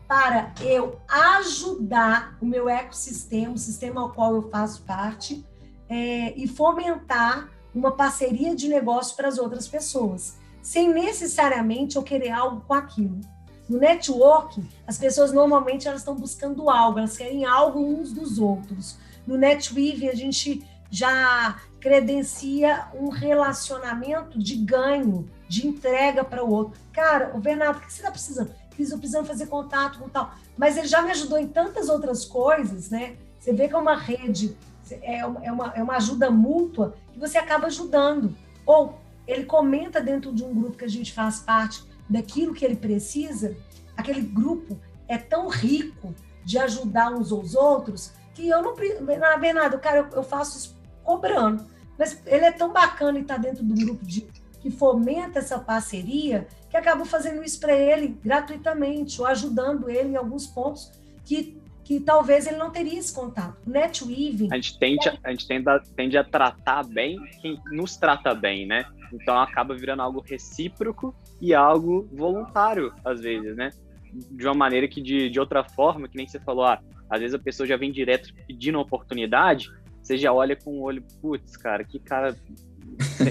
para 0.08 0.56
eu 0.62 1.00
ajudar 1.08 2.36
o 2.42 2.48
meu 2.48 2.68
ecossistema, 2.68 3.54
o 3.54 3.60
sistema 3.60 4.02
ao 4.02 4.12
qual 4.12 4.34
eu 4.34 4.50
faço 4.50 4.82
parte, 4.82 5.46
é, 5.88 6.34
e 6.36 6.48
fomentar 6.48 7.61
uma 7.74 7.92
parceria 7.92 8.56
de 8.56 8.68
negócio 8.68 9.16
para 9.16 9.28
as 9.28 9.38
outras 9.38 9.68
pessoas, 9.68 10.38
sem 10.62 10.94
necessariamente 10.94 11.96
eu 11.96 12.04
querer 12.04 12.32
algo 12.32 12.62
com 12.68 12.74
aquilo. 12.74 13.20
No 13.68 13.78
networking, 13.78 14.68
as 14.86 14.98
pessoas 14.98 15.32
normalmente 15.32 15.88
elas 15.88 16.02
estão 16.02 16.16
buscando 16.16 16.70
algo, 16.70 17.00
elas 17.00 17.16
querem 17.16 17.46
algo 17.46 17.80
uns 17.80 18.12
dos 18.12 18.38
outros. 18.38 18.98
No 19.26 19.38
netweaving, 19.38 20.10
a 20.10 20.16
gente 20.16 20.68
já 20.90 21.58
credencia 21.80 22.88
um 22.94 23.10
relacionamento 23.10 24.38
de 24.38 24.56
ganho, 24.58 25.30
de 25.48 25.66
entrega 25.68 26.24
para 26.24 26.44
o 26.44 26.52
outro. 26.52 26.80
Cara, 26.92 27.32
o 27.34 27.40
Bernardo, 27.40 27.78
o 27.78 27.82
que 27.82 27.92
você 27.92 28.02
está 28.02 28.12
precisando? 28.12 28.54
Estou 28.78 28.98
precisando 28.98 29.28
fazer 29.28 29.46
contato 29.46 30.00
com 30.00 30.10
tal. 30.10 30.34
Mas 30.58 30.76
ele 30.76 30.88
já 30.88 31.02
me 31.02 31.12
ajudou 31.12 31.38
em 31.38 31.48
tantas 31.48 31.88
outras 31.88 32.26
coisas, 32.26 32.90
né? 32.90 33.16
Você 33.40 33.54
vê 33.54 33.68
que 33.68 33.76
é 33.76 33.78
uma 33.78 33.96
rede, 33.96 34.58
é, 35.02 35.20
é 35.20 35.52
uma, 35.52 35.74
é 35.76 35.84
uma 35.84 35.96
ajuda 35.96 36.30
mútua 36.30 36.96
que 37.14 37.20
você 37.20 37.38
acaba 37.38 37.68
ajudando. 37.68 38.36
Ou 38.66 39.00
ele 39.28 39.46
comenta 39.46 40.02
dentro 40.02 40.34
de 40.34 40.44
um 40.44 40.54
grupo 40.54 40.78
que 40.78 40.86
a 40.86 40.90
gente 40.90 41.14
faz 41.14 41.40
parte 41.40 41.84
daquilo 42.10 42.54
que 42.54 42.66
ele 42.66 42.76
precisa, 42.76 43.56
aquele 43.96 44.22
grupo 44.22 44.78
é 45.08 45.18
tão 45.18 45.48
rico 45.48 46.14
de 46.44 46.58
ajudar 46.58 47.12
uns 47.14 47.32
aos 47.32 47.56
outros 47.56 48.12
que 48.34 48.48
eu 48.48 48.62
não. 48.62 48.76
Bernardo, 48.76 49.80
cara, 49.80 50.00
eu, 50.00 50.10
eu 50.18 50.24
faço 50.24 50.58
isso 50.58 50.78
cobrando. 51.04 51.66
Mas 51.98 52.20
ele 52.26 52.46
é 52.46 52.52
tão 52.52 52.74
bacana 52.74 53.20
e 53.20 53.22
está 53.22 53.38
dentro 53.38 53.64
do 53.64 53.76
grupo 53.76 54.06
de, 54.06 54.22
que 54.60 54.72
fomenta 54.72 55.40
essa 55.40 55.60
parceria 55.60 56.48
que 56.70 56.78
acabo 56.78 57.04
fazendo 57.06 57.44
isso 57.44 57.60
para 57.60 57.76
ele 57.76 58.20
gratuitamente 58.24 59.20
ou 59.20 59.28
ajudando 59.28 59.90
ele 59.90 60.10
em 60.10 60.16
alguns 60.16 60.48
pontos 60.48 60.92
que, 61.26 61.61
que 61.92 62.00
talvez 62.00 62.48
ele 62.48 62.56
não 62.56 62.72
teria 62.72 62.98
esse 62.98 63.14
contato. 63.14 63.58
O 63.68 63.70
NetWeaving... 63.70 64.48
A 64.50 64.56
gente, 64.56 64.80
tende, 64.80 65.10
a, 65.10 65.18
a 65.26 65.32
gente 65.32 65.46
tende, 65.46 65.70
a, 65.70 65.80
tende 65.94 66.18
a 66.18 66.24
tratar 66.24 66.86
bem 66.86 67.20
quem 67.42 67.60
nos 67.70 67.98
trata 67.98 68.34
bem, 68.34 68.66
né? 68.66 68.86
Então 69.12 69.38
acaba 69.38 69.76
virando 69.76 70.02
algo 70.02 70.22
recíproco 70.22 71.14
e 71.42 71.54
algo 71.54 72.08
voluntário, 72.14 72.94
às 73.04 73.20
vezes, 73.20 73.58
né? 73.58 73.72
De 74.14 74.48
uma 74.48 74.54
maneira 74.54 74.88
que, 74.88 75.02
de, 75.02 75.30
de 75.30 75.38
outra 75.38 75.66
forma, 75.66 76.08
que 76.08 76.16
nem 76.16 76.26
você 76.26 76.40
falou, 76.40 76.64
ah, 76.64 76.80
às 77.10 77.20
vezes 77.20 77.36
a 77.36 77.40
pessoa 77.40 77.68
já 77.68 77.76
vem 77.76 77.92
direto 77.92 78.34
pedindo 78.48 78.80
oportunidade, 78.80 79.70
você 80.02 80.18
já 80.18 80.32
olha 80.32 80.56
com 80.56 80.72
o 80.80 80.84
olho, 80.84 81.04
putz, 81.22 81.58
cara, 81.58 81.84
que 81.84 82.00
cara 82.00 82.34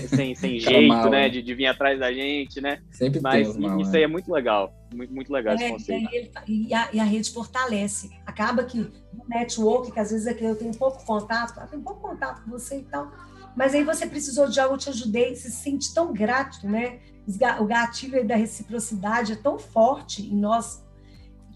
sem, 0.08 0.34
sem 0.34 0.58
jeito, 0.60 0.88
mal, 0.88 1.10
né? 1.10 1.28
De, 1.28 1.42
de, 1.42 1.54
vir 1.54 1.66
atrás 1.66 1.98
da 1.98 2.12
gente, 2.12 2.60
né? 2.60 2.80
Sempre 2.90 3.20
Mas 3.20 3.56
mal, 3.56 3.80
isso 3.80 3.94
aí 3.94 4.02
é 4.02 4.06
muito 4.06 4.32
legal. 4.32 4.74
Muito, 4.94 5.12
muito 5.12 5.32
legal 5.32 5.54
é, 5.54 5.56
esse 5.56 5.70
conceito. 5.70 6.10
E 6.46 6.72
a, 6.74 6.88
e 6.92 7.00
a, 7.00 7.04
rede 7.04 7.30
fortalece. 7.30 8.10
Acaba 8.26 8.64
que 8.64 8.80
o 8.80 8.90
network, 9.28 9.92
que 9.92 10.00
às 10.00 10.10
vezes 10.10 10.26
é 10.26 10.34
que 10.34 10.44
eu 10.44 10.56
tenho 10.56 10.74
pouco 10.74 11.04
contato, 11.04 11.58
eu 11.58 11.66
tenho 11.66 11.82
pouco 11.82 12.00
contato 12.00 12.42
com 12.44 12.50
você 12.50 12.78
e 12.78 12.82
tal. 12.82 13.10
Mas 13.56 13.74
aí 13.74 13.84
você 13.84 14.06
precisou 14.06 14.48
de 14.48 14.60
algo, 14.60 14.74
eu 14.74 14.78
te 14.78 14.88
ajudei, 14.88 15.34
você 15.34 15.50
se 15.50 15.62
sente 15.62 15.92
tão 15.92 16.12
grato, 16.12 16.66
né? 16.66 17.00
O 17.60 17.64
gatilho 17.64 18.26
da 18.26 18.34
reciprocidade 18.34 19.32
é 19.32 19.36
tão 19.36 19.58
forte 19.58 20.22
em 20.22 20.36
nós 20.36 20.84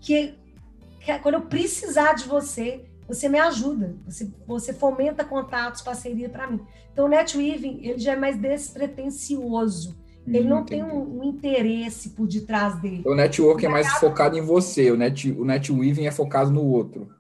que, 0.01 0.35
que 1.01 1.19
quando 1.21 1.37
eu 1.37 1.43
precisar 1.43 2.15
de 2.15 2.25
você, 2.25 2.85
você 3.07 3.29
me 3.29 3.39
ajuda, 3.39 3.97
você, 4.05 4.31
você 4.47 4.73
fomenta 4.73 5.25
contatos, 5.25 5.83
parceria 5.83 6.29
para 6.29 6.47
mim. 6.47 6.61
Então, 6.93 7.07
o 7.07 7.09
NetWeaving, 7.09 7.81
ele 7.83 7.99
já 7.99 8.13
é 8.13 8.17
mais 8.17 8.39
despretensioso. 8.39 9.97
Ele 10.27 10.47
hum, 10.47 10.49
não 10.49 10.65
tem 10.65 10.83
um, 10.83 11.21
um, 11.21 11.25
interesse 11.25 12.11
por 12.11 12.27
detrás 12.27 12.81
dele. 12.81 13.03
O 13.05 13.15
network 13.15 13.65
é 13.65 13.69
mais 13.69 13.93
focado 13.95 14.39
em 14.39 14.41
você, 14.41 14.91
o, 14.91 14.97
net, 14.97 15.31
o 15.31 15.45
netweaving 15.45 16.07
é 16.07 16.11
focado 16.11 16.51
no 16.51 16.65
outro. 16.65 17.11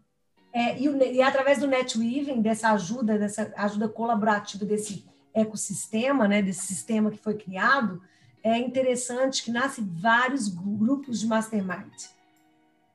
É, 0.52 0.80
e, 0.80 0.88
o, 0.88 0.96
e 1.02 1.20
através 1.20 1.58
do 1.58 1.66
netweaving, 1.66 2.40
dessa 2.40 2.70
ajuda, 2.70 3.18
dessa 3.18 3.52
ajuda 3.56 3.88
colaborativa 3.88 4.64
desse 4.64 5.04
ecossistema, 5.34 6.26
né, 6.28 6.40
desse 6.40 6.66
sistema 6.66 7.10
que 7.10 7.18
foi 7.18 7.34
criado, 7.34 8.00
é 8.42 8.58
interessante 8.58 9.42
que 9.42 9.50
nasce 9.50 9.82
vários 9.82 10.48
grupos 10.48 11.20
de 11.20 11.26
mastermind. 11.26 11.92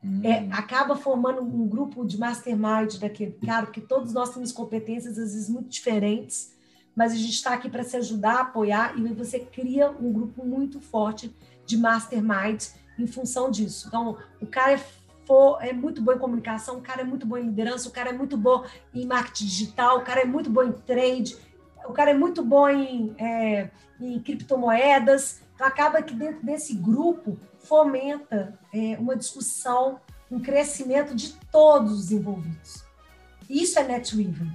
Hum. 0.04 0.22
É, 0.24 0.48
acaba 0.52 0.96
formando 0.96 1.42
um 1.42 1.68
grupo 1.68 2.06
de 2.06 2.18
mastermind 2.18 2.98
daquele 3.00 3.34
cara, 3.46 3.66
porque 3.66 3.82
todos 3.82 4.14
nós 4.14 4.34
temos 4.34 4.52
competências, 4.52 5.18
às 5.18 5.34
vezes, 5.34 5.50
muito 5.50 5.70
diferentes, 5.70 6.56
mas 6.96 7.12
a 7.12 7.16
gente 7.16 7.34
está 7.34 7.54
aqui 7.54 7.70
para 7.70 7.84
se 7.84 7.98
ajudar, 7.98 8.40
apoiar, 8.40 8.98
e 8.98 9.14
você 9.14 9.40
cria 9.40 9.92
um 9.92 10.12
grupo 10.12 10.46
muito 10.46 10.80
forte 10.80 11.36
de 11.66 11.78
mastermind 11.78 12.66
em 12.98 13.08
função 13.08 13.52
disso. 13.52 13.88
Então, 13.88 14.18
o 14.42 14.48
cara 14.48 14.74
é, 14.74 14.78
for, 15.26 15.62
é 15.62 15.74
muito 15.74 16.02
bom 16.02 16.14
em 16.14 16.18
comunicação, 16.18 16.78
o 16.78 16.82
cara 16.82 17.02
é 17.02 17.04
muito 17.04 17.26
bom 17.26 17.38
em 17.38 17.44
liderança, 17.44 17.88
o 17.88 17.92
cara 17.92 18.10
é 18.10 18.14
muito 18.14 18.38
bom 18.38 18.66
em 18.94 19.06
marketing 19.06 19.46
digital, 19.46 20.00
o 20.00 20.02
cara 20.02 20.22
é 20.22 20.26
muito 20.26 20.50
bom 20.50 20.64
em 20.64 20.72
trade, 20.72 21.38
o 21.86 21.94
cara 21.94 22.12
é 22.12 22.14
muito 22.14 22.44
bom 22.44 22.68
em, 22.70 23.14
é, 23.18 23.70
em 24.00 24.20
criptomoedas. 24.20 25.42
Então, 25.56 25.68
acaba 25.68 26.02
que 26.02 26.14
dentro 26.14 26.46
desse 26.46 26.74
grupo 26.74 27.38
fomenta 27.70 28.60
é, 28.74 28.98
uma 29.00 29.16
discussão, 29.16 30.02
um 30.30 30.40
crescimento 30.40 31.16
de 31.16 31.34
todos 31.52 31.94
os 31.94 32.12
envolvidos. 32.12 32.84
Isso 33.48 33.78
é 33.78 33.84
netweaving. 33.84 34.52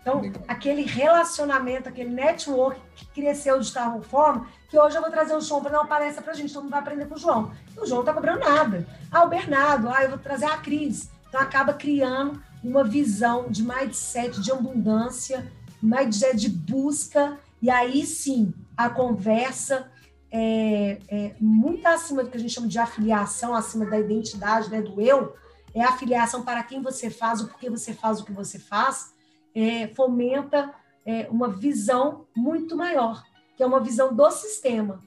Então, 0.00 0.20
Legal. 0.20 0.42
aquele 0.48 0.82
relacionamento, 0.82 1.88
aquele 1.88 2.10
network 2.10 2.80
que 2.94 3.06
cresceu 3.06 3.58
de 3.60 3.72
tal 3.72 4.00
forma, 4.02 4.48
que 4.68 4.78
hoje 4.78 4.96
eu 4.96 5.02
vou 5.02 5.10
trazer 5.10 5.34
o 5.34 5.40
João 5.40 5.60
para 5.60 5.72
dar 5.72 5.80
uma 5.80 5.86
palestra 5.86 6.22
para 6.22 6.32
a 6.32 6.34
gente, 6.34 6.52
todo 6.52 6.62
mundo 6.62 6.72
vai 6.72 6.80
aprender 6.80 7.06
com 7.06 7.14
o 7.14 7.18
João. 7.18 7.52
E 7.76 7.80
o 7.80 7.86
João 7.86 8.02
não 8.02 8.10
está 8.10 8.14
cobrando 8.14 8.40
nada. 8.40 8.86
Ah, 9.10 9.24
o 9.24 9.28
Bernardo, 9.28 9.88
ah, 9.88 10.02
eu 10.02 10.10
vou 10.10 10.18
trazer 10.18 10.46
a 10.46 10.56
Cris. 10.56 11.08
Então, 11.28 11.40
acaba 11.40 11.74
criando 11.74 12.42
uma 12.64 12.82
visão 12.82 13.48
de 13.48 13.62
mindset 13.62 14.40
de 14.40 14.50
abundância, 14.50 15.50
mindset 15.80 16.36
de 16.36 16.48
busca, 16.48 17.38
e 17.60 17.70
aí 17.70 18.04
sim, 18.04 18.52
a 18.76 18.88
conversa 18.88 19.91
é, 20.34 20.98
é, 21.08 21.34
muito 21.38 21.86
acima 21.86 22.24
do 22.24 22.30
que 22.30 22.38
a 22.38 22.40
gente 22.40 22.54
chama 22.54 22.66
de 22.66 22.78
afiliação, 22.78 23.54
acima 23.54 23.84
da 23.84 24.00
identidade, 24.00 24.70
né, 24.70 24.80
do 24.80 24.98
eu, 24.98 25.36
é 25.74 25.84
a 25.84 25.90
afiliação 25.90 26.42
para 26.42 26.62
quem 26.62 26.80
você 26.80 27.10
faz, 27.10 27.42
o 27.42 27.48
porquê 27.48 27.68
você 27.68 27.92
faz 27.92 28.20
o 28.20 28.24
que 28.24 28.32
você 28.32 28.58
faz, 28.58 29.14
é, 29.54 29.88
fomenta 29.88 30.74
é, 31.04 31.28
uma 31.30 31.48
visão 31.48 32.26
muito 32.34 32.74
maior, 32.74 33.22
que 33.54 33.62
é 33.62 33.66
uma 33.66 33.80
visão 33.80 34.14
do 34.14 34.30
sistema. 34.30 35.00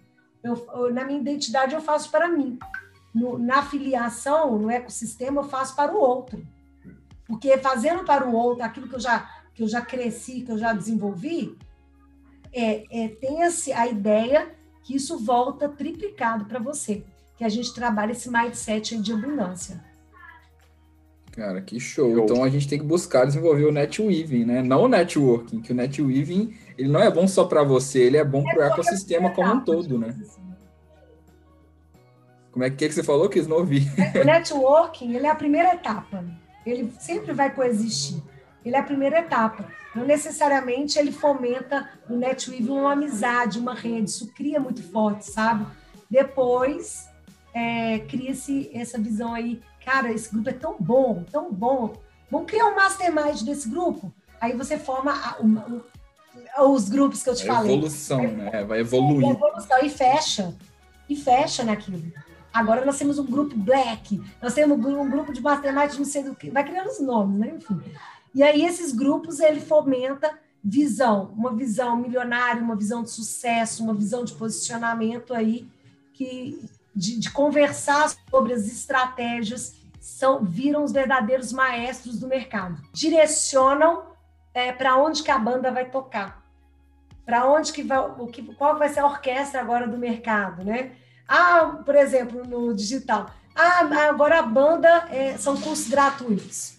Eu, 0.43 0.63
eu, 0.75 0.93
na 0.93 1.03
minha 1.03 1.19
identidade, 1.19 1.73
eu 1.73 1.81
faço 1.81 2.11
para 2.11 2.29
mim. 2.29 2.59
No, 3.13 3.39
na 3.39 3.59
afiliação, 3.59 4.59
no 4.59 4.69
ecossistema, 4.69 5.41
eu 5.41 5.49
faço 5.49 5.75
para 5.75 5.91
o 5.91 5.97
outro. 5.97 6.45
Porque 7.25 7.57
fazendo 7.57 8.03
para 8.03 8.27
o 8.27 8.35
outro 8.35 8.63
aquilo 8.63 8.87
que 8.87 8.95
eu 8.95 8.99
já, 8.99 9.27
que 9.55 9.63
eu 9.63 9.67
já 9.67 9.81
cresci, 9.81 10.41
que 10.41 10.51
eu 10.51 10.57
já 10.57 10.71
desenvolvi, 10.71 11.57
é, 12.53 13.05
é 13.05 13.07
tem 13.07 13.39
a 13.73 13.87
ideia 13.87 14.53
que 14.85 14.95
isso 14.95 15.17
volta 15.17 15.67
triplicado 15.67 16.45
para 16.45 16.59
você, 16.59 17.03
que 17.35 17.43
a 17.43 17.49
gente 17.49 17.73
trabalha 17.73 18.11
esse 18.11 18.29
mindset 18.29 18.97
de 18.99 19.11
abundância. 19.11 19.83
Cara, 21.31 21.59
que 21.59 21.79
show. 21.79 22.15
show. 22.15 22.23
Então 22.23 22.43
a 22.43 22.49
gente 22.49 22.67
tem 22.67 22.77
que 22.77 22.85
buscar 22.85 23.25
desenvolver 23.25 23.65
o 23.65 23.71
netweaving, 23.71 24.45
né? 24.45 24.61
Não 24.61 24.83
o 24.83 24.87
networking, 24.87 25.59
que 25.59 25.71
o 25.71 25.75
netweaving 25.75 26.55
ele 26.77 26.87
não 26.87 27.01
é 27.01 27.09
bom 27.09 27.27
só 27.27 27.45
para 27.45 27.63
você, 27.63 28.03
ele 28.03 28.17
é 28.17 28.23
bom 28.23 28.47
é 28.47 28.53
para 28.53 28.59
o 28.59 28.67
ecossistema 28.71 29.31
como 29.31 29.53
um 29.53 29.59
todo, 29.59 29.97
né? 29.97 30.15
Como 32.51 32.63
é 32.63 32.69
que, 32.69 32.85
é 32.85 32.87
que 32.87 32.93
você 32.93 33.03
falou 33.03 33.27
que 33.27 33.41
não 33.41 33.57
ouvi? 33.57 33.85
O 34.21 34.23
networking, 34.23 35.15
ele 35.15 35.25
é 35.25 35.29
a 35.29 35.35
primeira 35.35 35.73
etapa. 35.73 36.23
Ele 36.65 36.93
sempre 36.99 37.33
vai 37.33 37.53
coexistir. 37.53 38.23
Ele 38.65 38.75
é 38.75 38.79
a 38.79 38.83
primeira 38.83 39.19
etapa. 39.19 39.65
Não 39.93 40.03
necessariamente 40.05 40.97
ele 40.97 41.11
fomenta 41.11 41.89
no 42.09 42.17
netweaving 42.17 42.71
uma 42.71 42.93
amizade, 42.93 43.59
uma 43.59 43.75
rede, 43.75 44.09
isso 44.09 44.33
cria 44.33 44.59
muito 44.59 44.83
forte, 44.91 45.31
sabe? 45.31 45.65
Depois 46.09 47.07
é, 47.53 47.99
cria-se 47.99 48.69
essa 48.73 48.97
visão 48.97 49.33
aí, 49.33 49.61
cara, 49.85 50.11
esse 50.11 50.29
grupo 50.29 50.49
é 50.49 50.53
tão 50.53 50.75
bom, 50.79 51.23
tão 51.31 51.53
bom, 51.53 51.93
vamos 52.29 52.47
criar 52.47 52.65
um 52.65 52.75
mastermind 52.75 53.43
desse 53.43 53.69
grupo? 53.69 54.13
Aí 54.41 54.53
você 54.53 54.77
forma 54.77 55.11
a, 55.11 55.37
uma, 55.39 55.83
os 56.67 56.89
grupos 56.89 57.23
que 57.23 57.29
eu 57.29 57.35
te 57.35 57.43
é 57.43 57.47
falei. 57.47 57.71
Evolução, 57.71 58.21
né? 58.21 58.63
Vai 58.65 58.79
evoluir. 58.79 59.27
É 59.27 59.31
evolução 59.31 59.79
e 59.81 59.89
fecha. 59.89 60.53
E 61.07 61.15
fecha 61.15 61.63
naquilo. 61.63 62.01
Agora 62.51 62.85
nós 62.85 62.97
temos 62.97 63.19
um 63.19 63.25
grupo 63.25 63.55
black, 63.55 64.21
nós 64.41 64.53
temos 64.53 64.77
um 64.77 65.09
grupo 65.09 65.31
de 65.33 65.41
matemática, 65.41 65.97
não 65.97 66.05
sei 66.05 66.23
do 66.23 66.33
que, 66.33 66.49
vai 66.49 66.63
criando 66.63 66.87
os 66.87 66.99
nomes, 66.99 67.37
né? 67.37 67.53
Enfim. 67.55 67.81
E 68.35 68.43
aí 68.43 68.65
esses 68.65 68.91
grupos 68.91 69.39
ele 69.39 69.61
fomenta 69.61 70.37
visão, 70.61 71.31
uma 71.37 71.53
visão 71.53 71.95
milionária, 71.95 72.61
uma 72.61 72.75
visão 72.75 73.01
de 73.01 73.11
sucesso, 73.11 73.81
uma 73.81 73.93
visão 73.93 74.25
de 74.25 74.33
posicionamento 74.33 75.33
aí 75.33 75.65
que 76.13 76.69
de, 76.93 77.17
de 77.19 77.31
conversar 77.31 78.13
sobre 78.29 78.53
as 78.53 78.67
estratégias 78.67 79.75
são 80.01 80.43
viram 80.43 80.83
os 80.83 80.91
verdadeiros 80.91 81.53
maestros 81.53 82.19
do 82.19 82.27
mercado. 82.27 82.81
Direcionam 82.93 84.03
é, 84.53 84.71
para 84.71 84.97
onde 84.97 85.23
que 85.23 85.31
a 85.31 85.39
banda 85.39 85.71
vai 85.71 85.85
tocar, 85.89 86.43
para 87.25 87.45
onde 87.49 87.71
que 87.71 87.83
vai, 87.83 87.99
o 87.99 88.27
que, 88.27 88.41
qual 88.55 88.77
vai 88.77 88.89
ser 88.89 88.99
a 88.99 89.05
orquestra 89.05 89.61
agora 89.61 89.87
do 89.87 89.97
mercado, 89.97 90.63
né? 90.63 90.91
Ah, 91.27 91.81
por 91.85 91.95
exemplo, 91.95 92.45
no 92.45 92.73
digital. 92.73 93.29
Ah, 93.55 93.79
agora 94.09 94.39
a 94.39 94.43
banda 94.43 95.07
é, 95.09 95.37
são 95.37 95.55
cursos 95.57 95.87
gratuitos. 95.87 96.75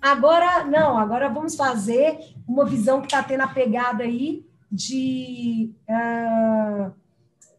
Agora, 0.00 0.64
não, 0.64 0.98
agora 0.98 1.28
vamos 1.28 1.56
fazer 1.56 2.18
uma 2.46 2.64
visão 2.64 3.00
que 3.00 3.06
está 3.06 3.22
tendo 3.22 3.42
a 3.42 3.48
pegada 3.48 4.04
aí 4.04 4.46
de. 4.70 5.72
Uh, 5.88 6.92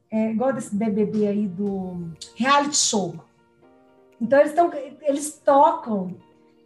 é, 0.10 0.32
igual 0.32 0.54
desse 0.54 0.76
BBB 0.76 1.28
aí 1.28 1.48
do 1.48 2.10
reality 2.36 2.78
show. 2.78 3.16
Então, 4.20 4.40
eles, 4.40 4.54
tão, 4.54 4.72
eles 5.02 5.42
tocam 5.44 6.16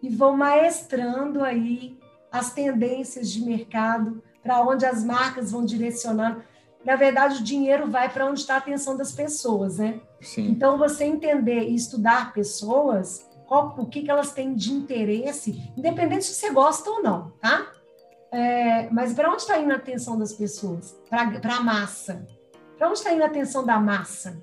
e 0.02 0.10
vão 0.10 0.38
maestrando 0.38 1.44
aí 1.44 1.98
as 2.32 2.54
tendências 2.54 3.30
de 3.30 3.42
mercado, 3.42 4.22
para 4.42 4.62
onde 4.62 4.86
as 4.86 5.04
marcas 5.04 5.52
vão 5.52 5.66
direcionando. 5.66 6.44
Na 6.86 6.96
verdade, 6.96 7.42
o 7.42 7.44
dinheiro 7.44 7.90
vai 7.90 8.10
para 8.10 8.26
onde 8.26 8.40
está 8.40 8.56
a 8.56 8.58
atenção 8.58 8.96
das 8.96 9.12
pessoas, 9.12 9.78
né? 9.78 10.00
Sim. 10.22 10.48
Então, 10.50 10.78
você 10.78 11.04
entender 11.04 11.68
e 11.68 11.76
estudar 11.76 12.34
pessoas, 12.34 13.28
qual, 13.52 13.76
o 13.78 13.86
que, 13.86 14.04
que 14.04 14.10
elas 14.10 14.32
têm 14.32 14.56
de 14.56 14.72
interesse, 14.72 15.74
independente 15.76 16.24
se 16.24 16.36
você 16.36 16.54
gosta 16.54 16.90
ou 16.90 17.04
não, 17.04 17.32
tá? 17.32 17.70
É, 18.32 18.90
mas 18.92 19.14
para 19.14 19.30
onde 19.30 19.42
está 19.42 19.60
indo 19.60 19.74
a 19.74 19.76
atenção 19.76 20.18
das 20.18 20.32
pessoas? 20.32 20.98
Para 21.10 21.58
a 21.58 21.60
massa. 21.60 22.26
Para 22.78 22.88
onde 22.88 23.00
está 23.00 23.12
indo 23.12 23.24
a 23.24 23.26
atenção 23.26 23.66
da 23.66 23.78
massa? 23.78 24.42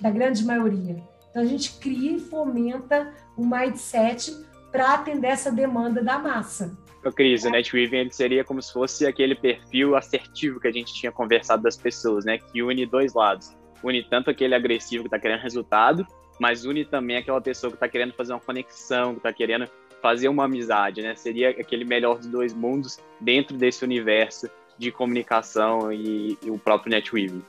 Da 0.00 0.10
grande 0.10 0.44
maioria. 0.44 1.00
Então, 1.30 1.42
a 1.42 1.44
gente 1.44 1.78
cria 1.78 2.16
e 2.16 2.18
fomenta 2.18 3.14
um 3.38 3.46
mindset 3.46 4.34
para 4.72 4.94
atender 4.94 5.28
essa 5.28 5.52
demanda 5.52 6.02
da 6.02 6.18
massa. 6.18 6.76
Ô, 7.06 7.12
Cris, 7.12 7.44
o 7.44 7.50
NetWeaving 7.50 7.98
ele 7.98 8.12
seria 8.12 8.42
como 8.42 8.60
se 8.60 8.72
fosse 8.72 9.06
aquele 9.06 9.36
perfil 9.36 9.94
assertivo 9.94 10.58
que 10.58 10.66
a 10.66 10.72
gente 10.72 10.92
tinha 10.92 11.12
conversado 11.12 11.62
das 11.62 11.76
pessoas, 11.76 12.24
né? 12.24 12.38
Que 12.38 12.64
une 12.64 12.84
dois 12.84 13.14
lados. 13.14 13.56
Une 13.84 14.02
tanto 14.02 14.28
aquele 14.28 14.56
agressivo 14.56 15.04
que 15.04 15.06
está 15.06 15.20
querendo 15.20 15.40
resultado, 15.40 16.04
mas 16.40 16.64
une 16.64 16.86
também 16.86 17.18
aquela 17.18 17.40
pessoa 17.40 17.70
que 17.70 17.76
está 17.76 17.86
querendo 17.86 18.14
fazer 18.14 18.32
uma 18.32 18.40
conexão, 18.40 19.12
que 19.12 19.18
está 19.18 19.30
querendo 19.30 19.68
fazer 20.00 20.26
uma 20.28 20.46
amizade, 20.46 21.02
né? 21.02 21.14
Seria 21.14 21.50
aquele 21.50 21.84
melhor 21.84 22.16
dos 22.16 22.26
dois 22.26 22.54
mundos 22.54 22.98
dentro 23.20 23.58
desse 23.58 23.84
universo 23.84 24.48
de 24.78 24.90
comunicação 24.90 25.92
e, 25.92 26.38
e 26.42 26.50
o 26.50 26.58
próprio 26.58 26.90
NetWeaving. 26.90 27.44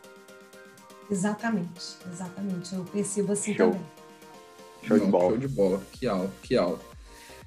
Exatamente, 1.10 1.96
exatamente. 2.12 2.76
Eu 2.76 2.84
percebo 2.84 3.32
assim 3.32 3.56
show. 3.56 3.72
também. 3.72 3.86
Show 4.84 5.00
de 5.00 5.06
bola. 5.06 5.30
Show 5.30 5.38
de 5.38 5.48
bola. 5.48 5.82
Que 5.94 6.08
aula, 6.08 6.32
que 6.44 6.58
aula. 6.58 6.80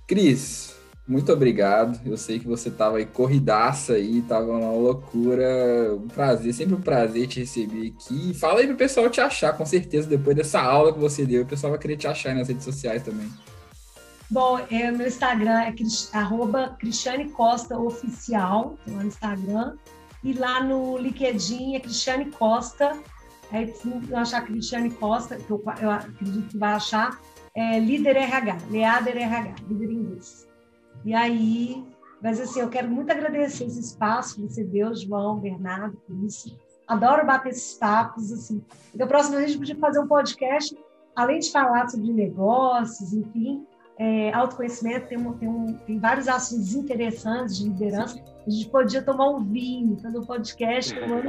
Cris, 0.07 0.74
muito 1.07 1.31
obrigado. 1.31 2.01
Eu 2.05 2.17
sei 2.17 2.39
que 2.39 2.47
você 2.47 2.71
tava 2.71 2.97
aí 2.97 3.05
corridaça 3.05 3.95
aí, 3.95 4.23
tava 4.23 4.47
uma 4.47 4.73
loucura. 4.73 5.95
Um 5.95 6.09
prazer, 6.09 6.55
sempre 6.55 6.75
um 6.75 6.81
prazer 6.81 7.27
te 7.27 7.41
receber 7.41 7.95
aqui. 7.95 8.33
Fala 8.35 8.61
aí 8.61 8.67
pro 8.67 8.77
pessoal 8.77 9.11
te 9.11 9.21
achar, 9.21 9.57
com 9.57 9.67
certeza, 9.67 10.09
depois 10.09 10.35
dessa 10.35 10.61
aula 10.61 10.93
que 10.93 10.99
você 10.99 11.27
deu, 11.27 11.43
o 11.43 11.47
pessoal 11.47 11.73
vai 11.73 11.81
querer 11.81 11.97
te 11.97 12.07
achar 12.07 12.31
aí 12.31 12.39
nas 12.39 12.49
redes 12.49 12.65
sociais 12.65 13.03
também. 13.03 13.31
Bom, 14.31 14.59
é, 14.71 14.91
meu 14.91 15.07
Instagram 15.07 15.61
é 15.61 15.75
arroba 16.13 16.75
Cristiane 16.81 17.29
Costa 17.29 17.79
Oficial, 17.79 18.79
lá 18.87 19.03
no 19.03 19.07
Instagram. 19.07 19.77
E 20.23 20.33
lá 20.33 20.65
no 20.65 20.97
LinkedIn 20.97 21.77
é 21.77 21.81
Cristiane 21.81 22.31
Costa. 22.31 22.97
Aí, 23.53 23.71
se 23.75 23.87
não 23.87 24.19
achar 24.19 24.41
Cristiane 24.41 24.91
Costa, 24.91 25.37
que 25.37 25.51
eu, 25.51 25.63
eu 25.83 25.91
acredito 25.91 26.49
que 26.49 26.57
vai 26.57 26.73
achar, 26.73 27.21
é 27.55 27.79
líder 27.79 28.17
RH, 28.17 28.57
Leader 28.71 29.17
RH, 29.19 29.55
líder 29.69 29.93
inglês. 29.93 30.44
E 31.05 31.15
aí, 31.15 31.85
mas 32.23 32.41
assim, 32.41 32.61
eu 32.61 32.69
quero 32.69 32.89
muito 32.89 33.11
agradecer 33.11 33.65
esse 33.65 33.81
espaço 33.81 34.37
que 34.37 34.43
você 34.43 34.65
deu, 34.65 34.95
João, 34.95 35.39
Bernardo, 35.39 35.97
por 36.07 36.17
isso. 36.25 36.59
Adoro 36.87 37.27
bater 37.27 37.51
esses 37.51 37.75
papos, 37.75 38.33
assim. 38.33 38.63
Da 38.95 39.07
próxima 39.07 39.37
vez 39.37 39.45
a 39.45 39.53
gente 39.53 39.59
podia 39.59 39.77
fazer 39.77 40.01
um 40.01 40.07
podcast, 40.07 40.77
além 41.15 41.39
de 41.39 41.51
falar 41.51 41.89
sobre 41.89 42.13
negócios, 42.13 43.13
enfim, 43.13 43.67
é, 43.99 44.33
autoconhecimento, 44.33 45.07
tem, 45.07 45.19
um, 45.19 45.33
tem, 45.35 45.49
um, 45.49 45.75
tem 45.87 45.99
vários 45.99 46.29
assuntos 46.29 46.75
interessantes 46.75 47.59
de 47.59 47.65
liderança. 47.69 48.19
A 48.47 48.51
gente 48.51 48.69
podia 48.69 49.03
tomar 49.03 49.29
um 49.31 49.45
vinho, 49.45 49.97
fazer 50.03 50.19
um 50.19 50.25
podcast 50.25 50.95
tomando 50.99 51.29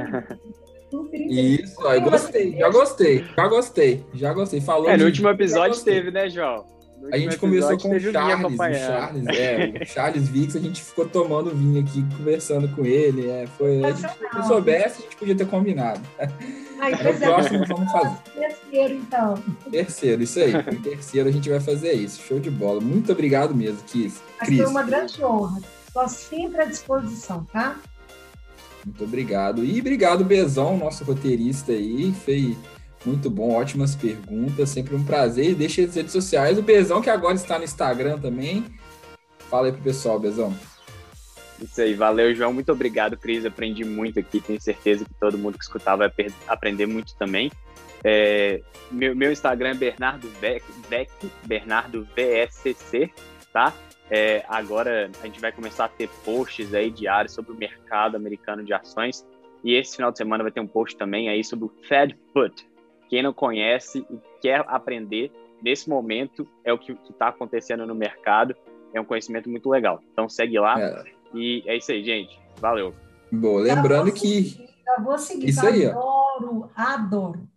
Isso, 1.12 1.80
eu 1.82 2.00
gostei, 2.02 2.56
já 2.56 2.68
gostei, 2.68 3.24
já 3.36 3.48
gostei, 3.48 4.06
já 4.14 4.32
gostei. 4.32 4.60
Falou 4.60 4.90
é, 4.90 4.96
no 4.96 5.04
último 5.04 5.28
episódio 5.28 5.82
teve, 5.84 6.10
né, 6.10 6.28
João? 6.28 6.75
A 7.12 7.18
gente 7.18 7.38
começou 7.38 7.78
com 7.78 7.94
o 7.94 8.00
Charles, 8.00 8.52
o 8.52 8.56
Charles, 8.56 9.26
é, 9.28 9.82
o 9.82 9.86
Charles 9.86 10.28
Vix, 10.28 10.56
a 10.56 10.60
gente 10.60 10.82
ficou 10.82 11.06
tomando 11.06 11.54
vinho 11.54 11.80
aqui, 11.80 12.04
conversando 12.16 12.68
com 12.68 12.84
ele. 12.84 13.28
É, 13.28 13.46
foi, 13.56 13.84
a 13.84 13.92
gente, 13.92 14.10
se 14.10 14.36
eu 14.36 14.42
soubesse, 14.42 15.00
a 15.00 15.02
gente 15.02 15.16
podia 15.16 15.36
ter 15.36 15.46
combinado. 15.46 16.00
Ai, 16.80 16.92
no 16.92 17.18
próximo 17.18 17.64
vamos 17.66 17.92
fazer. 17.92 18.16
Terceiro, 18.34 18.94
então. 18.94 19.42
Terceiro, 19.70 20.22
isso 20.22 20.38
aí. 20.40 20.52
No 20.52 20.80
terceiro 20.82 21.28
a 21.28 21.32
gente 21.32 21.48
vai 21.48 21.60
fazer 21.60 21.92
isso. 21.92 22.20
Show 22.22 22.40
de 22.40 22.50
bola. 22.50 22.80
Muito 22.80 23.12
obrigado 23.12 23.54
mesmo, 23.54 23.78
Cris. 23.90 24.20
Foi 24.44 24.66
uma 24.66 24.82
grande 24.82 25.22
honra. 25.24 25.60
Estou 25.86 26.08
sempre 26.08 26.62
à 26.62 26.64
disposição, 26.64 27.44
tá? 27.52 27.76
Muito 28.84 29.04
obrigado. 29.04 29.64
E 29.64 29.80
obrigado, 29.80 30.24
Bezão, 30.24 30.76
nosso 30.76 31.04
roteirista 31.04 31.72
aí. 31.72 32.12
Fez 32.12 32.56
muito 33.06 33.30
bom, 33.30 33.54
ótimas 33.54 33.94
perguntas, 33.94 34.68
sempre 34.68 34.94
um 34.94 35.04
prazer. 35.04 35.54
Deixa 35.54 35.82
as 35.82 35.94
redes 35.94 36.12
sociais, 36.12 36.58
o 36.58 36.62
Bezão 36.62 37.00
que 37.00 37.10
agora 37.10 37.34
está 37.34 37.58
no 37.58 37.64
Instagram 37.64 38.18
também. 38.18 38.64
Fala 39.48 39.66
aí 39.68 39.72
pro 39.72 39.82
pessoal, 39.82 40.18
Bezão. 40.18 40.54
Isso 41.62 41.80
aí, 41.80 41.94
valeu, 41.94 42.34
João. 42.34 42.52
Muito 42.52 42.70
obrigado, 42.70 43.16
Cris. 43.16 43.46
Aprendi 43.46 43.84
muito 43.84 44.18
aqui. 44.18 44.40
Tenho 44.40 44.60
certeza 44.60 45.04
que 45.04 45.14
todo 45.14 45.38
mundo 45.38 45.56
que 45.56 45.64
escutar 45.64 45.96
vai 45.96 46.12
aprender 46.46 46.86
muito 46.86 47.14
também. 47.16 47.50
É, 48.04 48.60
meu, 48.90 49.16
meu, 49.16 49.32
Instagram 49.32 49.70
é 49.70 49.74
Bernardo 49.74 50.28
Vec, 50.40 50.62
Bernardo 51.44 52.06
VSCC, 52.14 53.10
tá? 53.52 53.72
É, 54.10 54.44
agora 54.48 55.10
a 55.22 55.26
gente 55.26 55.40
vai 55.40 55.50
começar 55.50 55.86
a 55.86 55.88
ter 55.88 56.08
posts 56.24 56.72
aí 56.74 56.90
diários 56.90 57.32
sobre 57.32 57.52
o 57.52 57.56
mercado 57.56 58.16
americano 58.16 58.62
de 58.62 58.72
ações. 58.72 59.26
E 59.64 59.74
esse 59.74 59.96
final 59.96 60.12
de 60.12 60.18
semana 60.18 60.44
vai 60.44 60.52
ter 60.52 60.60
um 60.60 60.66
post 60.66 60.96
também 60.96 61.28
aí 61.28 61.42
sobre 61.42 61.64
o 61.64 61.72
Fed 61.88 62.16
Put, 62.32 62.64
quem 63.08 63.22
não 63.22 63.32
conhece 63.32 64.06
e 64.10 64.18
quer 64.40 64.64
aprender, 64.68 65.30
nesse 65.62 65.88
momento 65.88 66.46
é 66.64 66.72
o 66.72 66.78
que 66.78 66.96
está 67.10 67.28
acontecendo 67.28 67.86
no 67.86 67.94
mercado. 67.94 68.54
É 68.92 69.00
um 69.00 69.04
conhecimento 69.04 69.48
muito 69.50 69.68
legal. 69.68 70.00
Então 70.12 70.28
segue 70.28 70.58
lá. 70.58 70.80
É. 70.80 71.04
E 71.34 71.62
é 71.66 71.76
isso 71.76 71.92
aí, 71.92 72.04
gente. 72.04 72.38
Valeu. 72.60 72.94
Bom, 73.30 73.56
lembrando 73.56 74.12
que. 74.12 74.44
Seguir, 74.44 74.70
eu 74.96 75.04
vou 75.04 75.18
seguir. 75.18 75.48
Isso 75.48 75.66
aí, 75.66 75.86
adoro, 75.86 76.70
adoro. 76.74 77.48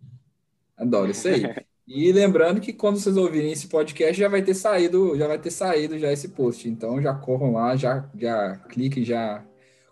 Adoro, 0.76 1.10
isso 1.10 1.28
aí. 1.28 1.42
E 1.92 2.12
lembrando 2.12 2.60
que 2.60 2.72
quando 2.72 3.00
vocês 3.00 3.16
ouvirem 3.16 3.50
esse 3.50 3.66
podcast 3.66 4.16
já 4.16 4.28
vai 4.28 4.42
ter 4.42 4.54
saído, 4.54 5.18
já 5.18 5.26
vai 5.26 5.40
ter 5.40 5.50
saído 5.50 5.98
já 5.98 6.12
esse 6.12 6.28
post. 6.28 6.68
Então 6.68 7.02
já 7.02 7.12
corram 7.12 7.54
lá, 7.54 7.74
já 7.74 8.08
já 8.16 8.58
clique, 8.68 9.02
já 9.02 9.42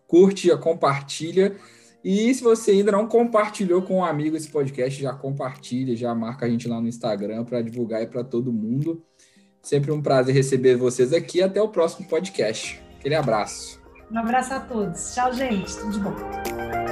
curte, 0.07 0.47
já 0.47 0.57
compartilha. 0.57 1.57
E 2.05 2.32
se 2.32 2.42
você 2.42 2.70
ainda 2.72 2.92
não 2.92 3.07
compartilhou 3.07 3.82
com 3.82 3.99
um 3.99 4.05
amigo 4.05 4.36
esse 4.36 4.49
podcast, 4.49 5.03
já 5.03 5.12
compartilha, 5.12 5.96
já 5.96 6.14
marca 6.14 6.46
a 6.46 6.49
gente 6.49 6.68
lá 6.68 6.80
no 6.80 6.88
Instagram 6.88 7.44
para 7.44 7.61
divulgar 7.61 8.07
para 8.07 8.22
todo 8.22 8.53
mundo. 8.53 9.03
Sempre 9.61 9.90
um 9.90 10.01
prazer 10.01 10.34
receber 10.34 10.76
vocês 10.76 11.12
aqui. 11.12 11.42
Até 11.42 11.61
o 11.61 11.68
próximo 11.68 12.09
podcast. 12.09 12.80
Aquele 12.99 13.14
abraço. 13.14 13.80
Um 14.11 14.18
abraço 14.18 14.55
a 14.55 14.61
todos. 14.61 15.14
Tchau, 15.14 15.32
gente. 15.32 15.76
Tudo 15.76 15.92
de 15.92 16.01
bom. 16.01 16.88